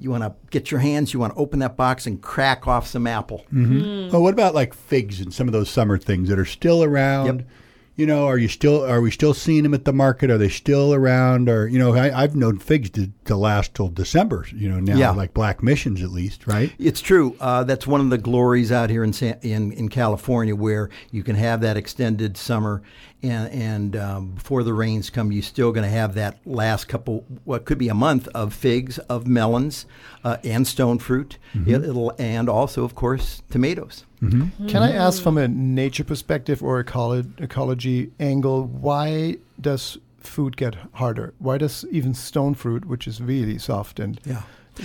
You 0.00 0.10
want 0.10 0.22
to 0.24 0.34
get 0.50 0.70
your 0.70 0.80
hands. 0.80 1.12
You 1.12 1.20
want 1.20 1.34
to 1.34 1.38
open 1.38 1.58
that 1.60 1.76
box 1.76 2.06
and 2.06 2.20
crack 2.22 2.66
off 2.66 2.86
some 2.86 3.06
apple. 3.06 3.44
Well, 3.52 4.22
what 4.22 4.32
about 4.34 4.54
like 4.54 4.74
figs 4.74 5.20
and 5.20 5.32
some 5.32 5.46
of 5.48 5.52
those 5.52 5.70
summer 5.70 5.98
things 5.98 6.28
that 6.28 6.38
are 6.38 6.44
still 6.44 6.82
around? 6.82 7.26
Yep. 7.40 7.48
You 7.96 8.06
know, 8.06 8.26
are 8.28 8.38
you 8.38 8.48
still 8.48 8.82
are 8.82 9.02
we 9.02 9.10
still 9.10 9.34
seeing 9.34 9.62
them 9.62 9.74
at 9.74 9.84
the 9.84 9.92
market? 9.92 10.30
Are 10.30 10.38
they 10.38 10.48
still 10.48 10.94
around? 10.94 11.50
Or 11.50 11.66
you 11.68 11.78
know, 11.78 11.94
I, 11.94 12.22
I've 12.22 12.34
known 12.34 12.58
figs 12.58 12.88
to, 12.90 13.10
to 13.26 13.36
last 13.36 13.74
till 13.74 13.88
December. 13.88 14.46
You 14.54 14.70
know, 14.70 14.80
now 14.80 14.96
Yeah. 14.96 15.10
like 15.10 15.34
black 15.34 15.62
missions 15.62 16.02
at 16.02 16.10
least, 16.10 16.46
right? 16.46 16.72
It's 16.78 17.02
true. 17.02 17.36
Uh, 17.40 17.62
that's 17.64 17.86
one 17.86 18.00
of 18.00 18.08
the 18.08 18.16
glories 18.16 18.72
out 18.72 18.88
here 18.88 19.04
in, 19.04 19.12
San, 19.12 19.38
in 19.42 19.72
in 19.72 19.90
California, 19.90 20.56
where 20.56 20.88
you 21.10 21.22
can 21.22 21.36
have 21.36 21.60
that 21.60 21.76
extended 21.76 22.38
summer, 22.38 22.80
and 23.22 23.52
and 23.52 23.96
um, 23.96 24.30
before 24.32 24.62
the 24.62 24.72
rains 24.72 25.10
come, 25.10 25.32
you're 25.32 25.42
still 25.42 25.72
going 25.72 25.84
to 25.84 25.90
have 25.90 26.14
that 26.14 26.38
last 26.46 26.86
couple, 26.88 27.24
what 27.44 27.64
could 27.64 27.78
be 27.78 27.88
a 27.88 27.94
month 27.94 28.28
of 28.34 28.54
figs, 28.54 28.98
of 29.10 29.26
melons, 29.26 29.86
uh, 30.24 30.36
and 30.44 30.66
stone 30.66 30.98
fruit. 30.98 31.38
It, 31.66 31.82
will 31.94 32.12
and 32.18 32.48
also, 32.48 32.84
of 32.84 32.94
course, 32.94 33.42
tomatoes. 33.50 34.04
Can 34.20 34.82
I 34.82 34.92
ask 34.92 35.22
from 35.22 35.38
a 35.38 35.48
nature 35.48 36.04
perspective 36.04 36.62
or 36.62 36.82
ecolo- 36.84 37.28
ecology 37.40 38.10
angle, 38.20 38.64
why 38.66 39.36
does 39.60 39.98
food 40.18 40.56
get 40.56 40.76
harder? 40.92 41.32
Why 41.38 41.56
does 41.58 41.84
even 41.90 42.12
stone 42.14 42.54
fruit, 42.54 42.84
which 42.84 43.06
is 43.08 43.20
really 43.22 43.58
soft 43.58 43.98
and 43.98 44.20
Yeah. 44.26 44.42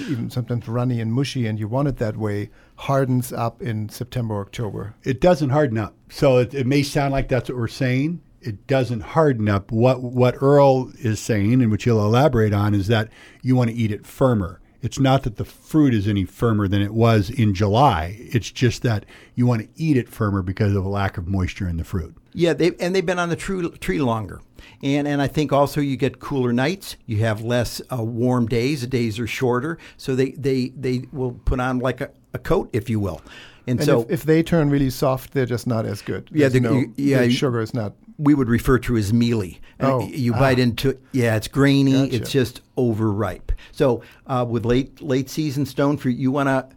even 0.09 0.29
sometimes 0.29 0.67
runny 0.67 1.01
and 1.01 1.11
mushy, 1.13 1.47
and 1.47 1.59
you 1.59 1.67
want 1.67 1.87
it 1.89 1.97
that 1.97 2.15
way, 2.17 2.49
hardens 2.75 3.31
up 3.31 3.61
in 3.61 3.89
September, 3.89 4.39
October? 4.39 4.95
It 5.03 5.21
doesn't 5.21 5.49
harden 5.49 5.77
up. 5.77 5.95
So 6.09 6.37
it, 6.37 6.53
it 6.53 6.67
may 6.67 6.83
sound 6.83 7.11
like 7.11 7.29
that's 7.29 7.49
what 7.49 7.57
we're 7.57 7.67
saying. 7.67 8.21
It 8.41 8.67
doesn't 8.67 9.01
harden 9.01 9.49
up. 9.49 9.71
What 9.71 10.03
what 10.03 10.35
Earl 10.41 10.91
is 10.99 11.19
saying, 11.19 11.61
and 11.61 11.71
which 11.71 11.85
he'll 11.85 11.99
elaborate 11.99 12.53
on, 12.53 12.75
is 12.75 12.87
that 12.87 13.09
you 13.41 13.55
want 13.55 13.71
to 13.71 13.75
eat 13.75 13.91
it 13.91 14.05
firmer. 14.05 14.61
It's 14.85 14.99
not 14.99 15.23
that 15.23 15.37
the 15.37 15.45
fruit 15.45 15.95
is 15.95 16.07
any 16.07 16.25
firmer 16.25 16.67
than 16.67 16.83
it 16.83 16.93
was 16.93 17.31
in 17.31 17.55
July. 17.55 18.17
It's 18.19 18.51
just 18.51 18.83
that 18.83 19.03
you 19.33 19.47
want 19.47 19.63
to 19.63 19.67
eat 19.75 19.97
it 19.97 20.07
firmer 20.07 20.43
because 20.43 20.75
of 20.75 20.85
a 20.85 20.89
lack 20.89 21.17
of 21.17 21.27
moisture 21.27 21.67
in 21.67 21.77
the 21.77 21.83
fruit. 21.83 22.15
Yeah, 22.33 22.53
they 22.53 22.71
and 22.79 22.93
they've 22.93 23.03
been 23.03 23.17
on 23.17 23.29
the 23.29 23.35
tree, 23.35 23.67
tree 23.79 23.99
longer, 23.99 24.41
and 24.83 25.07
and 25.07 25.23
I 25.23 25.27
think 25.27 25.51
also 25.51 25.81
you 25.81 25.97
get 25.97 26.19
cooler 26.19 26.53
nights. 26.53 26.97
You 27.07 27.17
have 27.21 27.41
less 27.41 27.81
uh, 27.91 28.03
warm 28.03 28.45
days. 28.45 28.81
The 28.81 28.87
days 28.87 29.19
are 29.19 29.25
shorter, 29.25 29.79
so 29.97 30.15
they 30.15 30.31
they 30.31 30.67
they 30.77 31.05
will 31.11 31.31
put 31.31 31.59
on 31.59 31.79
like 31.79 32.01
a, 32.01 32.11
a 32.35 32.39
coat, 32.39 32.69
if 32.73 32.89
you 32.89 32.99
will. 32.99 33.21
And, 33.67 33.79
And 33.79 33.85
so 33.85 34.01
if, 34.01 34.11
if 34.11 34.23
they 34.23 34.43
turn 34.43 34.69
really 34.69 34.91
soft, 34.91 35.33
they're 35.33 35.47
just 35.47 35.65
not 35.65 35.85
as 35.85 36.01
good. 36.03 36.29
Yeah, 36.31 36.49
the- 36.49 36.59
no, 36.59 36.83
yeah, 36.97 37.21
the 37.21 37.31
sugar 37.31 37.61
is 37.61 37.73
not. 37.73 37.93
we 38.17 38.35
would 38.35 38.47
refer 38.47 38.77
to 38.79 38.95
as 38.95 39.11
mealy. 39.11 39.59
Oh, 39.79 40.07
you 40.07 40.31
bite 40.33 40.59
ah. 40.59 40.63
into. 40.63 40.97
Yeah, 41.11 41.35
it's 41.35 41.47
grainy. 41.47 41.93
Gotcha. 41.93 42.15
It's 42.15 42.31
just 42.31 42.61
overripe. 42.77 43.51
So 43.71 44.03
uh, 44.27 44.45
with 44.47 44.65
late 44.65 45.01
late 45.01 45.29
season 45.29 45.65
stone 45.65 45.97
fruit, 45.97 46.15
you 46.17 46.31
want 46.31 46.47
to 46.47 46.67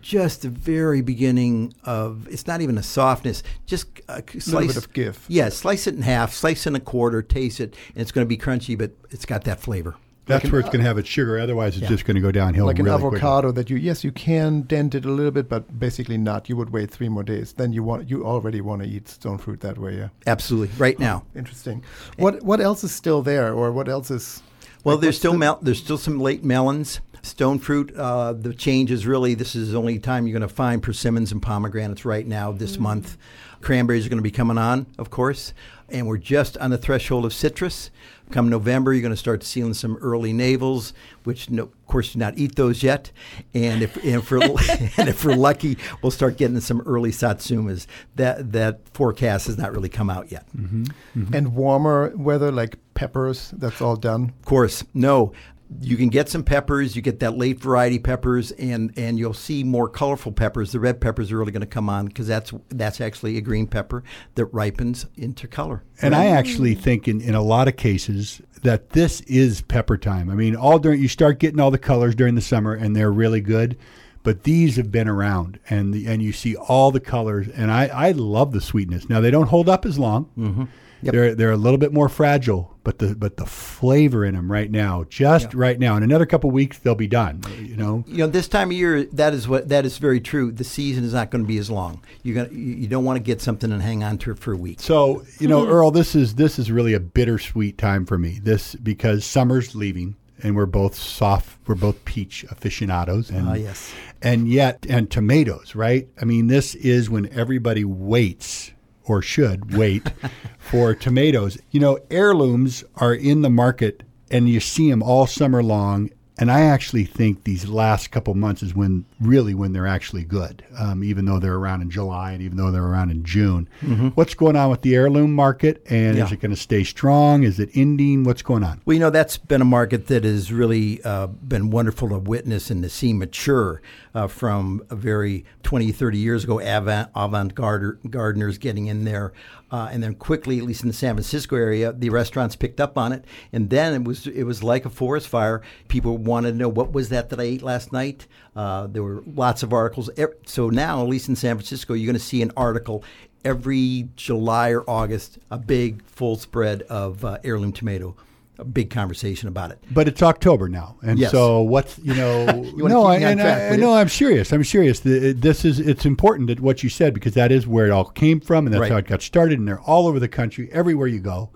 just 0.00 0.42
the 0.42 0.48
very 0.48 1.00
beginning 1.00 1.72
of 1.84 2.28
it's 2.28 2.46
not 2.46 2.60
even 2.60 2.76
a 2.76 2.82
softness 2.82 3.42
just 3.64 3.86
a 4.08 4.22
slice 4.38 4.66
bit 4.66 4.76
of 4.76 4.92
give. 4.92 5.24
yeah 5.28 5.48
slice 5.48 5.86
it 5.86 5.94
in 5.94 6.02
half 6.02 6.34
slice 6.34 6.66
it 6.66 6.70
in 6.70 6.76
a 6.76 6.80
quarter 6.80 7.22
taste 7.22 7.58
it 7.58 7.74
and 7.94 8.02
it's 8.02 8.12
going 8.12 8.22
to 8.22 8.28
be 8.28 8.36
crunchy 8.36 8.76
but 8.76 8.90
it's 9.10 9.24
got 9.24 9.44
that 9.44 9.60
flavor 9.60 9.96
That's 10.26 10.50
where 10.50 10.60
it's 10.60 10.68
going 10.68 10.80
to 10.82 10.86
have 10.86 10.98
its 10.98 11.08
sugar. 11.08 11.38
Otherwise, 11.38 11.76
it's 11.76 11.88
just 11.88 12.04
going 12.04 12.14
to 12.14 12.20
go 12.20 12.30
downhill. 12.30 12.66
like 12.66 12.78
an 12.78 12.84
really 12.84 13.00
quickly. 13.00 13.18
avocado 13.18 13.50
that 13.52 13.68
you 13.70 13.76
yes 13.76 14.04
you 14.04 14.12
can 14.12 14.62
dent 14.62 14.94
it 14.94 15.04
a 15.04 15.10
little 15.10 15.32
bit 15.32 15.48
but 15.48 15.78
basically 15.80 16.16
not 16.16 16.48
you 16.48 16.56
would 16.56 16.70
wait 16.70 16.90
three 16.90 17.08
more 17.08 17.22
days 17.24 17.52
then 17.54 17.72
you 17.72 17.82
want 17.82 18.08
you 18.08 18.24
already 18.24 18.60
want 18.60 18.82
to 18.82 18.88
eat 18.88 19.08
stone 19.08 19.36
fruit 19.38 19.60
that 19.60 19.78
way 19.78 19.96
yeah 19.96 20.08
absolutely 20.26 20.70
right 20.78 20.98
now 21.00 21.24
interesting 21.34 21.82
what 22.18 22.40
what 22.42 22.60
else 22.60 22.84
is 22.84 22.92
still 22.92 23.20
there 23.22 23.52
or 23.52 23.72
what 23.72 23.88
else 23.88 24.10
is 24.10 24.42
Well, 24.84 24.96
like, 24.96 25.02
there's 25.02 25.16
still 25.18 25.32
the- 25.32 25.38
mel- 25.38 25.58
there's 25.60 25.78
still 25.80 25.98
some 25.98 26.18
late 26.20 26.44
melons, 26.44 27.00
stone 27.22 27.58
fruit. 27.58 27.92
Uh, 27.96 28.32
the 28.32 28.52
change 28.54 28.90
is 28.90 29.06
really 29.06 29.34
this 29.34 29.54
is 29.54 29.72
the 29.72 29.78
only 29.78 29.98
time 29.98 30.26
you're 30.26 30.38
going 30.38 30.48
to 30.48 30.54
find 30.54 30.82
persimmons 30.82 31.32
and 31.32 31.40
pomegranates 31.42 32.04
right 32.04 32.26
now 32.26 32.52
this 32.52 32.78
month. 32.78 33.16
Cranberries 33.62 34.04
are 34.04 34.08
going 34.08 34.18
to 34.18 34.22
be 34.22 34.30
coming 34.30 34.58
on, 34.58 34.86
of 34.98 35.10
course, 35.10 35.54
and 35.88 36.06
we're 36.06 36.18
just 36.18 36.56
on 36.58 36.70
the 36.70 36.78
threshold 36.78 37.24
of 37.24 37.32
citrus. 37.32 37.90
Come 38.30 38.48
November, 38.48 38.92
you're 38.92 39.02
going 39.02 39.12
to 39.12 39.16
start 39.16 39.44
seeing 39.44 39.74
some 39.74 39.96
early 39.98 40.32
navels, 40.32 40.92
which 41.24 41.50
no, 41.50 41.64
of 41.64 41.86
course 41.86 42.14
do 42.14 42.18
not 42.18 42.38
eat 42.38 42.56
those 42.56 42.82
yet. 42.82 43.12
And 43.52 43.82
if 43.82 43.96
and 43.96 44.16
if, 44.16 44.30
we're, 44.30 44.40
and 44.96 45.08
if 45.08 45.24
we're 45.24 45.34
lucky, 45.34 45.76
we'll 46.02 46.10
start 46.10 46.38
getting 46.38 46.58
some 46.60 46.80
early 46.82 47.10
satsumas. 47.10 47.86
That 48.16 48.52
that 48.52 48.88
forecast 48.94 49.46
has 49.46 49.58
not 49.58 49.72
really 49.72 49.90
come 49.90 50.08
out 50.08 50.32
yet. 50.32 50.46
Mm-hmm, 50.56 50.84
mm-hmm. 51.16 51.34
and 51.34 51.54
warmer 51.54 52.12
weather 52.16 52.50
like 52.50 52.76
peppers 52.94 53.50
that's 53.56 53.80
all 53.80 53.96
done 53.96 54.32
Of 54.40 54.44
course, 54.46 54.84
no. 54.94 55.32
You 55.80 55.96
can 55.96 56.08
get 56.08 56.28
some 56.28 56.44
peppers. 56.44 56.94
You 56.96 57.02
get 57.02 57.20
that 57.20 57.36
late 57.36 57.60
variety 57.60 57.98
peppers, 57.98 58.50
and 58.52 58.92
and 58.96 59.18
you'll 59.18 59.34
see 59.34 59.64
more 59.64 59.88
colorful 59.88 60.32
peppers. 60.32 60.72
The 60.72 60.80
red 60.80 61.00
peppers 61.00 61.32
are 61.32 61.38
really 61.38 61.52
going 61.52 61.60
to 61.60 61.66
come 61.66 61.88
on 61.88 62.06
because 62.06 62.26
that's 62.26 62.52
that's 62.68 63.00
actually 63.00 63.36
a 63.36 63.40
green 63.40 63.66
pepper 63.66 64.02
that 64.34 64.46
ripens 64.46 65.06
into 65.16 65.48
color. 65.48 65.82
And 66.00 66.14
I 66.14 66.26
actually 66.26 66.74
think 66.74 67.06
in, 67.06 67.20
in 67.20 67.34
a 67.34 67.42
lot 67.42 67.68
of 67.68 67.76
cases 67.76 68.40
that 68.62 68.90
this 68.90 69.20
is 69.22 69.62
pepper 69.62 69.96
time. 69.96 70.30
I 70.30 70.34
mean, 70.34 70.56
all 70.56 70.78
during 70.78 71.00
you 71.00 71.08
start 71.08 71.38
getting 71.38 71.60
all 71.60 71.70
the 71.70 71.78
colors 71.78 72.14
during 72.14 72.34
the 72.34 72.40
summer 72.40 72.74
and 72.74 72.94
they're 72.94 73.12
really 73.12 73.40
good, 73.40 73.76
but 74.22 74.44
these 74.44 74.76
have 74.76 74.90
been 74.90 75.08
around 75.08 75.58
and 75.68 75.92
the, 75.92 76.06
and 76.06 76.22
you 76.22 76.32
see 76.32 76.56
all 76.56 76.90
the 76.90 77.00
colors 77.00 77.48
and 77.48 77.70
I, 77.70 77.86
I 77.86 78.10
love 78.12 78.52
the 78.52 78.60
sweetness. 78.60 79.08
Now 79.08 79.20
they 79.20 79.30
don't 79.30 79.48
hold 79.48 79.68
up 79.68 79.84
as 79.84 79.98
long. 79.98 80.30
Mm-hmm. 80.38 80.64
Yep. 81.02 81.12
They're 81.12 81.34
they're 81.34 81.50
a 81.50 81.56
little 81.56 81.78
bit 81.78 81.92
more 81.92 82.08
fragile, 82.08 82.76
but 82.84 82.98
the 82.98 83.14
but 83.14 83.36
the 83.36 83.44
flavor 83.46 84.24
in 84.24 84.34
them 84.34 84.50
right 84.50 84.70
now, 84.70 85.04
just 85.08 85.52
right 85.52 85.78
now, 85.78 85.96
in 85.96 86.02
another 86.02 86.26
couple 86.26 86.50
weeks 86.50 86.78
they'll 86.78 86.94
be 86.94 87.08
done. 87.08 87.42
You 87.60 87.76
know, 87.76 88.04
You 88.06 88.18
know, 88.18 88.26
this 88.28 88.46
time 88.48 88.70
of 88.70 88.76
year, 88.76 89.04
that 89.06 89.34
is 89.34 89.48
what 89.48 89.68
that 89.68 89.84
is 89.84 89.98
very 89.98 90.20
true. 90.20 90.52
The 90.52 90.64
season 90.64 91.02
is 91.04 91.12
not 91.12 91.30
going 91.30 91.42
to 91.44 91.48
be 91.48 91.58
as 91.58 91.70
long. 91.70 92.02
You're 92.22 92.44
gonna, 92.44 92.56
you, 92.56 92.74
you 92.74 92.86
don't 92.86 93.04
want 93.04 93.16
to 93.16 93.22
get 93.22 93.40
something 93.40 93.72
and 93.72 93.82
hang 93.82 94.04
on 94.04 94.18
to 94.18 94.30
it 94.30 94.38
for 94.38 94.52
a 94.52 94.56
week. 94.56 94.80
So 94.80 95.24
you 95.40 95.48
know, 95.48 95.66
Earl, 95.66 95.90
this 95.90 96.14
is 96.14 96.36
this 96.36 96.58
is 96.58 96.70
really 96.70 96.94
a 96.94 97.00
bittersweet 97.00 97.78
time 97.78 98.06
for 98.06 98.16
me. 98.16 98.38
This 98.42 98.74
because 98.76 99.24
summer's 99.24 99.74
leaving, 99.74 100.14
and 100.42 100.54
we're 100.54 100.66
both 100.66 100.94
soft. 100.94 101.58
We're 101.66 101.74
both 101.74 102.04
peach 102.04 102.44
aficionados, 102.50 103.28
and 103.30 103.48
Ah, 103.48 103.54
yes. 103.54 103.92
and 104.22 104.46
yet 104.48 104.86
and 104.88 105.10
tomatoes, 105.10 105.74
right? 105.74 106.06
I 106.20 106.24
mean, 106.24 106.46
this 106.46 106.74
is 106.76 107.10
when 107.10 107.28
everybody 107.32 107.84
waits 107.84 108.70
or 109.04 109.22
should 109.22 109.74
wait 109.74 110.12
for 110.58 110.94
tomatoes. 110.94 111.58
You 111.70 111.80
know, 111.80 111.98
heirlooms 112.10 112.84
are 112.96 113.14
in 113.14 113.42
the 113.42 113.50
market, 113.50 114.02
and 114.30 114.48
you 114.48 114.60
see 114.60 114.90
them 114.90 115.02
all 115.02 115.26
summer 115.26 115.62
long. 115.62 116.10
And 116.38 116.50
I 116.50 116.62
actually 116.62 117.04
think 117.04 117.44
these 117.44 117.68
last 117.68 118.10
couple 118.10 118.34
months 118.34 118.62
is 118.62 118.74
when 118.74 119.04
really 119.22 119.54
when 119.54 119.72
they're 119.72 119.86
actually 119.86 120.24
good, 120.24 120.64
um, 120.78 121.02
even 121.04 121.24
though 121.24 121.38
they're 121.38 121.54
around 121.54 121.80
in 121.82 121.90
July 121.90 122.32
and 122.32 122.42
even 122.42 122.56
though 122.56 122.70
they're 122.70 122.84
around 122.84 123.10
in 123.10 123.24
June. 123.24 123.68
What's 124.14 124.34
going 124.34 124.56
on 124.56 124.70
with 124.70 124.82
the 124.82 124.94
heirloom 124.94 125.32
market? 125.32 125.82
And 125.88 126.16
Yeah. 126.16 126.24
is 126.26 126.32
it 126.32 126.40
going 126.40 126.50
to 126.50 126.60
stay 126.60 126.82
strong? 126.84 127.42
Is 127.44 127.58
it 127.60 127.70
ending? 127.74 128.24
What's 128.24 128.42
going 128.42 128.64
on? 128.64 128.80
Well, 128.84 128.94
you 128.94 129.00
know, 129.00 129.10
that's 129.10 129.38
been 129.38 129.60
a 129.62 129.64
market 129.66 130.08
that 130.08 130.24
has 130.24 130.52
really 130.52 131.02
uh, 131.04 131.28
been 131.28 131.70
wonderful 131.70 132.08
to 132.10 132.18
witness 132.18 132.70
and 132.70 132.82
to 132.82 132.88
see 132.88 133.12
mature 133.12 133.80
uh, 134.14 134.26
from 134.26 134.82
a 134.90 134.96
very 134.96 135.44
20, 135.62 135.92
30 135.92 136.18
years 136.18 136.44
ago, 136.44 136.58
avant, 136.60 137.08
avant-garde 137.14 137.98
gardeners 138.10 138.58
getting 138.58 138.86
in 138.86 139.04
there. 139.04 139.32
Uh, 139.70 139.88
and 139.90 140.02
then 140.02 140.14
quickly, 140.14 140.58
at 140.58 140.64
least 140.64 140.82
in 140.82 140.88
the 140.88 140.92
San 140.94 141.14
Francisco 141.14 141.56
area, 141.56 141.92
the 141.92 142.10
restaurants 142.10 142.54
picked 142.56 142.78
up 142.78 142.98
on 142.98 143.10
it. 143.12 143.24
And 143.54 143.70
then 143.70 143.94
it 143.94 144.04
was 144.04 144.26
it 144.26 144.42
was 144.44 144.62
like 144.62 144.84
a 144.84 144.90
forest 144.90 145.28
fire. 145.28 145.62
People 145.88 146.18
wanted 146.18 146.52
to 146.52 146.58
know 146.58 146.68
what 146.68 146.92
was 146.92 147.08
that 147.08 147.30
that 147.30 147.40
I 147.40 147.44
ate 147.44 147.62
last 147.62 147.90
night. 147.90 148.26
Uh, 148.54 148.86
there 148.86 149.02
were 149.02 149.22
lots 149.34 149.62
of 149.62 149.72
articles. 149.72 150.10
So 150.46 150.68
now, 150.70 151.02
at 151.02 151.08
least 151.08 151.28
in 151.28 151.36
San 151.36 151.56
Francisco, 151.56 151.94
you're 151.94 152.06
going 152.06 152.18
to 152.18 152.24
see 152.24 152.42
an 152.42 152.52
article 152.56 153.02
every 153.44 154.08
July 154.16 154.70
or 154.70 154.88
August, 154.88 155.38
a 155.50 155.58
big 155.58 156.02
full 156.04 156.36
spread 156.36 156.82
of 156.82 157.24
uh, 157.24 157.38
heirloom 157.44 157.72
tomato 157.72 158.14
a 158.58 158.64
big 158.64 158.90
conversation 158.90 159.48
about 159.48 159.70
it. 159.70 159.82
But 159.90 160.06
it's 160.06 160.22
October 160.22 160.68
now, 160.68 160.96
and 161.02 161.18
Yes. 161.18 161.30
so 161.32 161.62
what's 161.62 161.98
you 161.98 162.14
know? 162.14 162.62
You 162.76 162.86
no, 162.86 163.04
I, 163.04 163.16
and 163.16 163.40
I, 163.40 163.74
no, 163.76 163.94
I'm 163.94 164.10
serious. 164.10 164.52
I'm 164.52 164.62
serious. 164.62 165.00
The- 165.00 165.32
This 165.32 165.64
is 165.64 165.80
it's 165.80 166.04
important 166.04 166.48
that 166.48 166.60
what 166.60 166.82
you 166.82 166.90
said 166.90 167.14
because 167.14 167.32
that 167.32 167.50
is 167.50 167.66
where 167.66 167.86
it 167.86 167.90
all 167.90 168.04
came 168.04 168.40
from, 168.40 168.66
and 168.66 168.74
that's 168.74 168.82
Right. 168.82 168.92
how 168.92 168.98
it 168.98 169.06
got 169.06 169.22
started. 169.22 169.58
And 169.58 169.66
they're 169.66 169.80
all 169.80 170.06
over 170.06 170.20
the 170.20 170.28
country, 170.28 170.68
everywhere 170.70 171.06
you 171.08 171.18
go. 171.18 171.48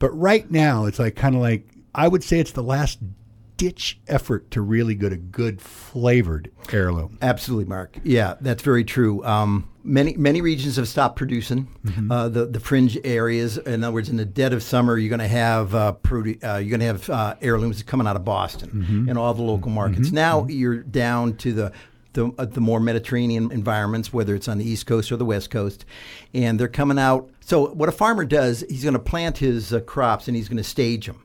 But 0.00 0.10
right 0.10 0.50
now, 0.50 0.86
it's 0.86 0.98
like 0.98 1.14
kind 1.14 1.36
of 1.36 1.40
like 1.40 1.68
I 1.94 2.08
would 2.08 2.24
say 2.24 2.40
it's 2.40 2.52
the 2.52 2.64
last 2.64 2.98
ditch 3.58 3.98
effort 4.08 4.50
to 4.52 4.62
really 4.62 4.94
get 4.94 5.12
a 5.12 5.16
good 5.16 5.60
flavored 5.60 6.50
heirloom. 6.72 7.18
Absolutely, 7.20 7.66
Mark. 7.66 7.98
Yeah, 8.04 8.36
that's 8.40 8.62
very 8.62 8.84
true. 8.84 9.22
Um, 9.24 9.68
many 9.84 10.14
many 10.16 10.40
regions 10.40 10.76
have 10.76 10.88
stopped 10.88 11.16
producing. 11.16 11.68
Uh, 12.10 12.28
the 12.28 12.46
the 12.46 12.60
fringe 12.60 12.96
areas, 13.04 13.58
in 13.58 13.84
other 13.84 13.92
words, 13.92 14.08
in 14.08 14.16
the 14.16 14.24
dead 14.24 14.52
of 14.52 14.62
summer, 14.62 14.96
you're 14.96 15.08
going 15.10 15.18
to 15.18 15.28
have 15.28 15.74
uh, 15.74 15.94
produ- 16.02 16.42
uh, 16.42 16.58
you're 16.58 16.70
going 16.70 16.80
to 16.80 16.86
have 16.86 17.10
uh, 17.10 17.34
heirlooms 17.42 17.82
coming 17.82 18.06
out 18.06 18.16
of 18.16 18.24
Boston 18.24 19.06
and 19.08 19.18
all 19.18 19.34
the 19.34 19.42
local 19.42 19.70
markets. 19.70 20.12
Now 20.12 20.46
you're 20.48 20.78
down 20.78 21.36
to 21.38 21.52
the 21.52 21.72
the, 22.14 22.32
uh, 22.38 22.46
the 22.46 22.60
more 22.60 22.80
Mediterranean 22.80 23.52
environments, 23.52 24.12
whether 24.12 24.34
it's 24.34 24.48
on 24.48 24.58
the 24.58 24.64
East 24.68 24.86
Coast 24.86 25.12
or 25.12 25.16
the 25.16 25.26
West 25.26 25.50
Coast, 25.50 25.84
and 26.32 26.58
they're 26.58 26.66
coming 26.66 26.98
out. 26.98 27.30
So 27.40 27.68
what 27.74 27.88
a 27.88 27.92
farmer 27.92 28.24
does, 28.24 28.64
he's 28.68 28.82
going 28.82 28.94
to 28.94 28.98
plant 29.00 29.38
his 29.38 29.72
uh, 29.72 29.80
crops 29.80 30.26
and 30.26 30.36
he's 30.36 30.48
going 30.48 30.56
to 30.58 30.64
stage 30.64 31.06
them. 31.06 31.22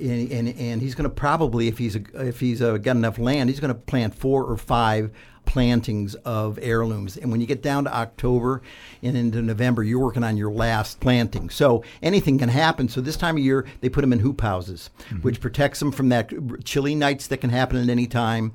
And, 0.00 0.30
and, 0.32 0.48
and 0.58 0.82
he's 0.82 0.94
going 0.94 1.08
to 1.08 1.14
probably, 1.14 1.68
if 1.68 1.78
he's 1.78 1.96
a, 1.96 2.02
if 2.14 2.40
he's 2.40 2.60
uh 2.62 2.78
got 2.78 2.96
enough 2.96 3.18
land, 3.18 3.50
he's 3.50 3.60
going 3.60 3.72
to 3.72 3.80
plant 3.80 4.14
four 4.14 4.44
or 4.44 4.56
five 4.56 5.10
plantings 5.44 6.14
of 6.16 6.58
heirlooms. 6.60 7.16
And 7.16 7.30
when 7.30 7.40
you 7.40 7.46
get 7.46 7.62
down 7.62 7.84
to 7.84 7.94
October 7.94 8.62
and 9.02 9.16
into 9.16 9.42
November, 9.42 9.82
you're 9.82 10.00
working 10.00 10.24
on 10.24 10.36
your 10.36 10.50
last 10.50 11.00
planting. 11.00 11.50
So 11.50 11.84
anything 12.02 12.38
can 12.38 12.48
happen. 12.48 12.88
So 12.88 13.00
this 13.00 13.16
time 13.16 13.36
of 13.36 13.42
year, 13.42 13.66
they 13.80 13.88
put 13.88 14.00
them 14.00 14.12
in 14.12 14.20
hoop 14.20 14.40
houses, 14.40 14.90
mm-hmm. 15.08 15.18
which 15.18 15.40
protects 15.40 15.78
them 15.78 15.92
from 15.92 16.08
that 16.08 16.32
chilly 16.64 16.94
nights 16.94 17.26
that 17.28 17.38
can 17.38 17.50
happen 17.50 17.82
at 17.82 17.88
any 17.88 18.06
time, 18.06 18.52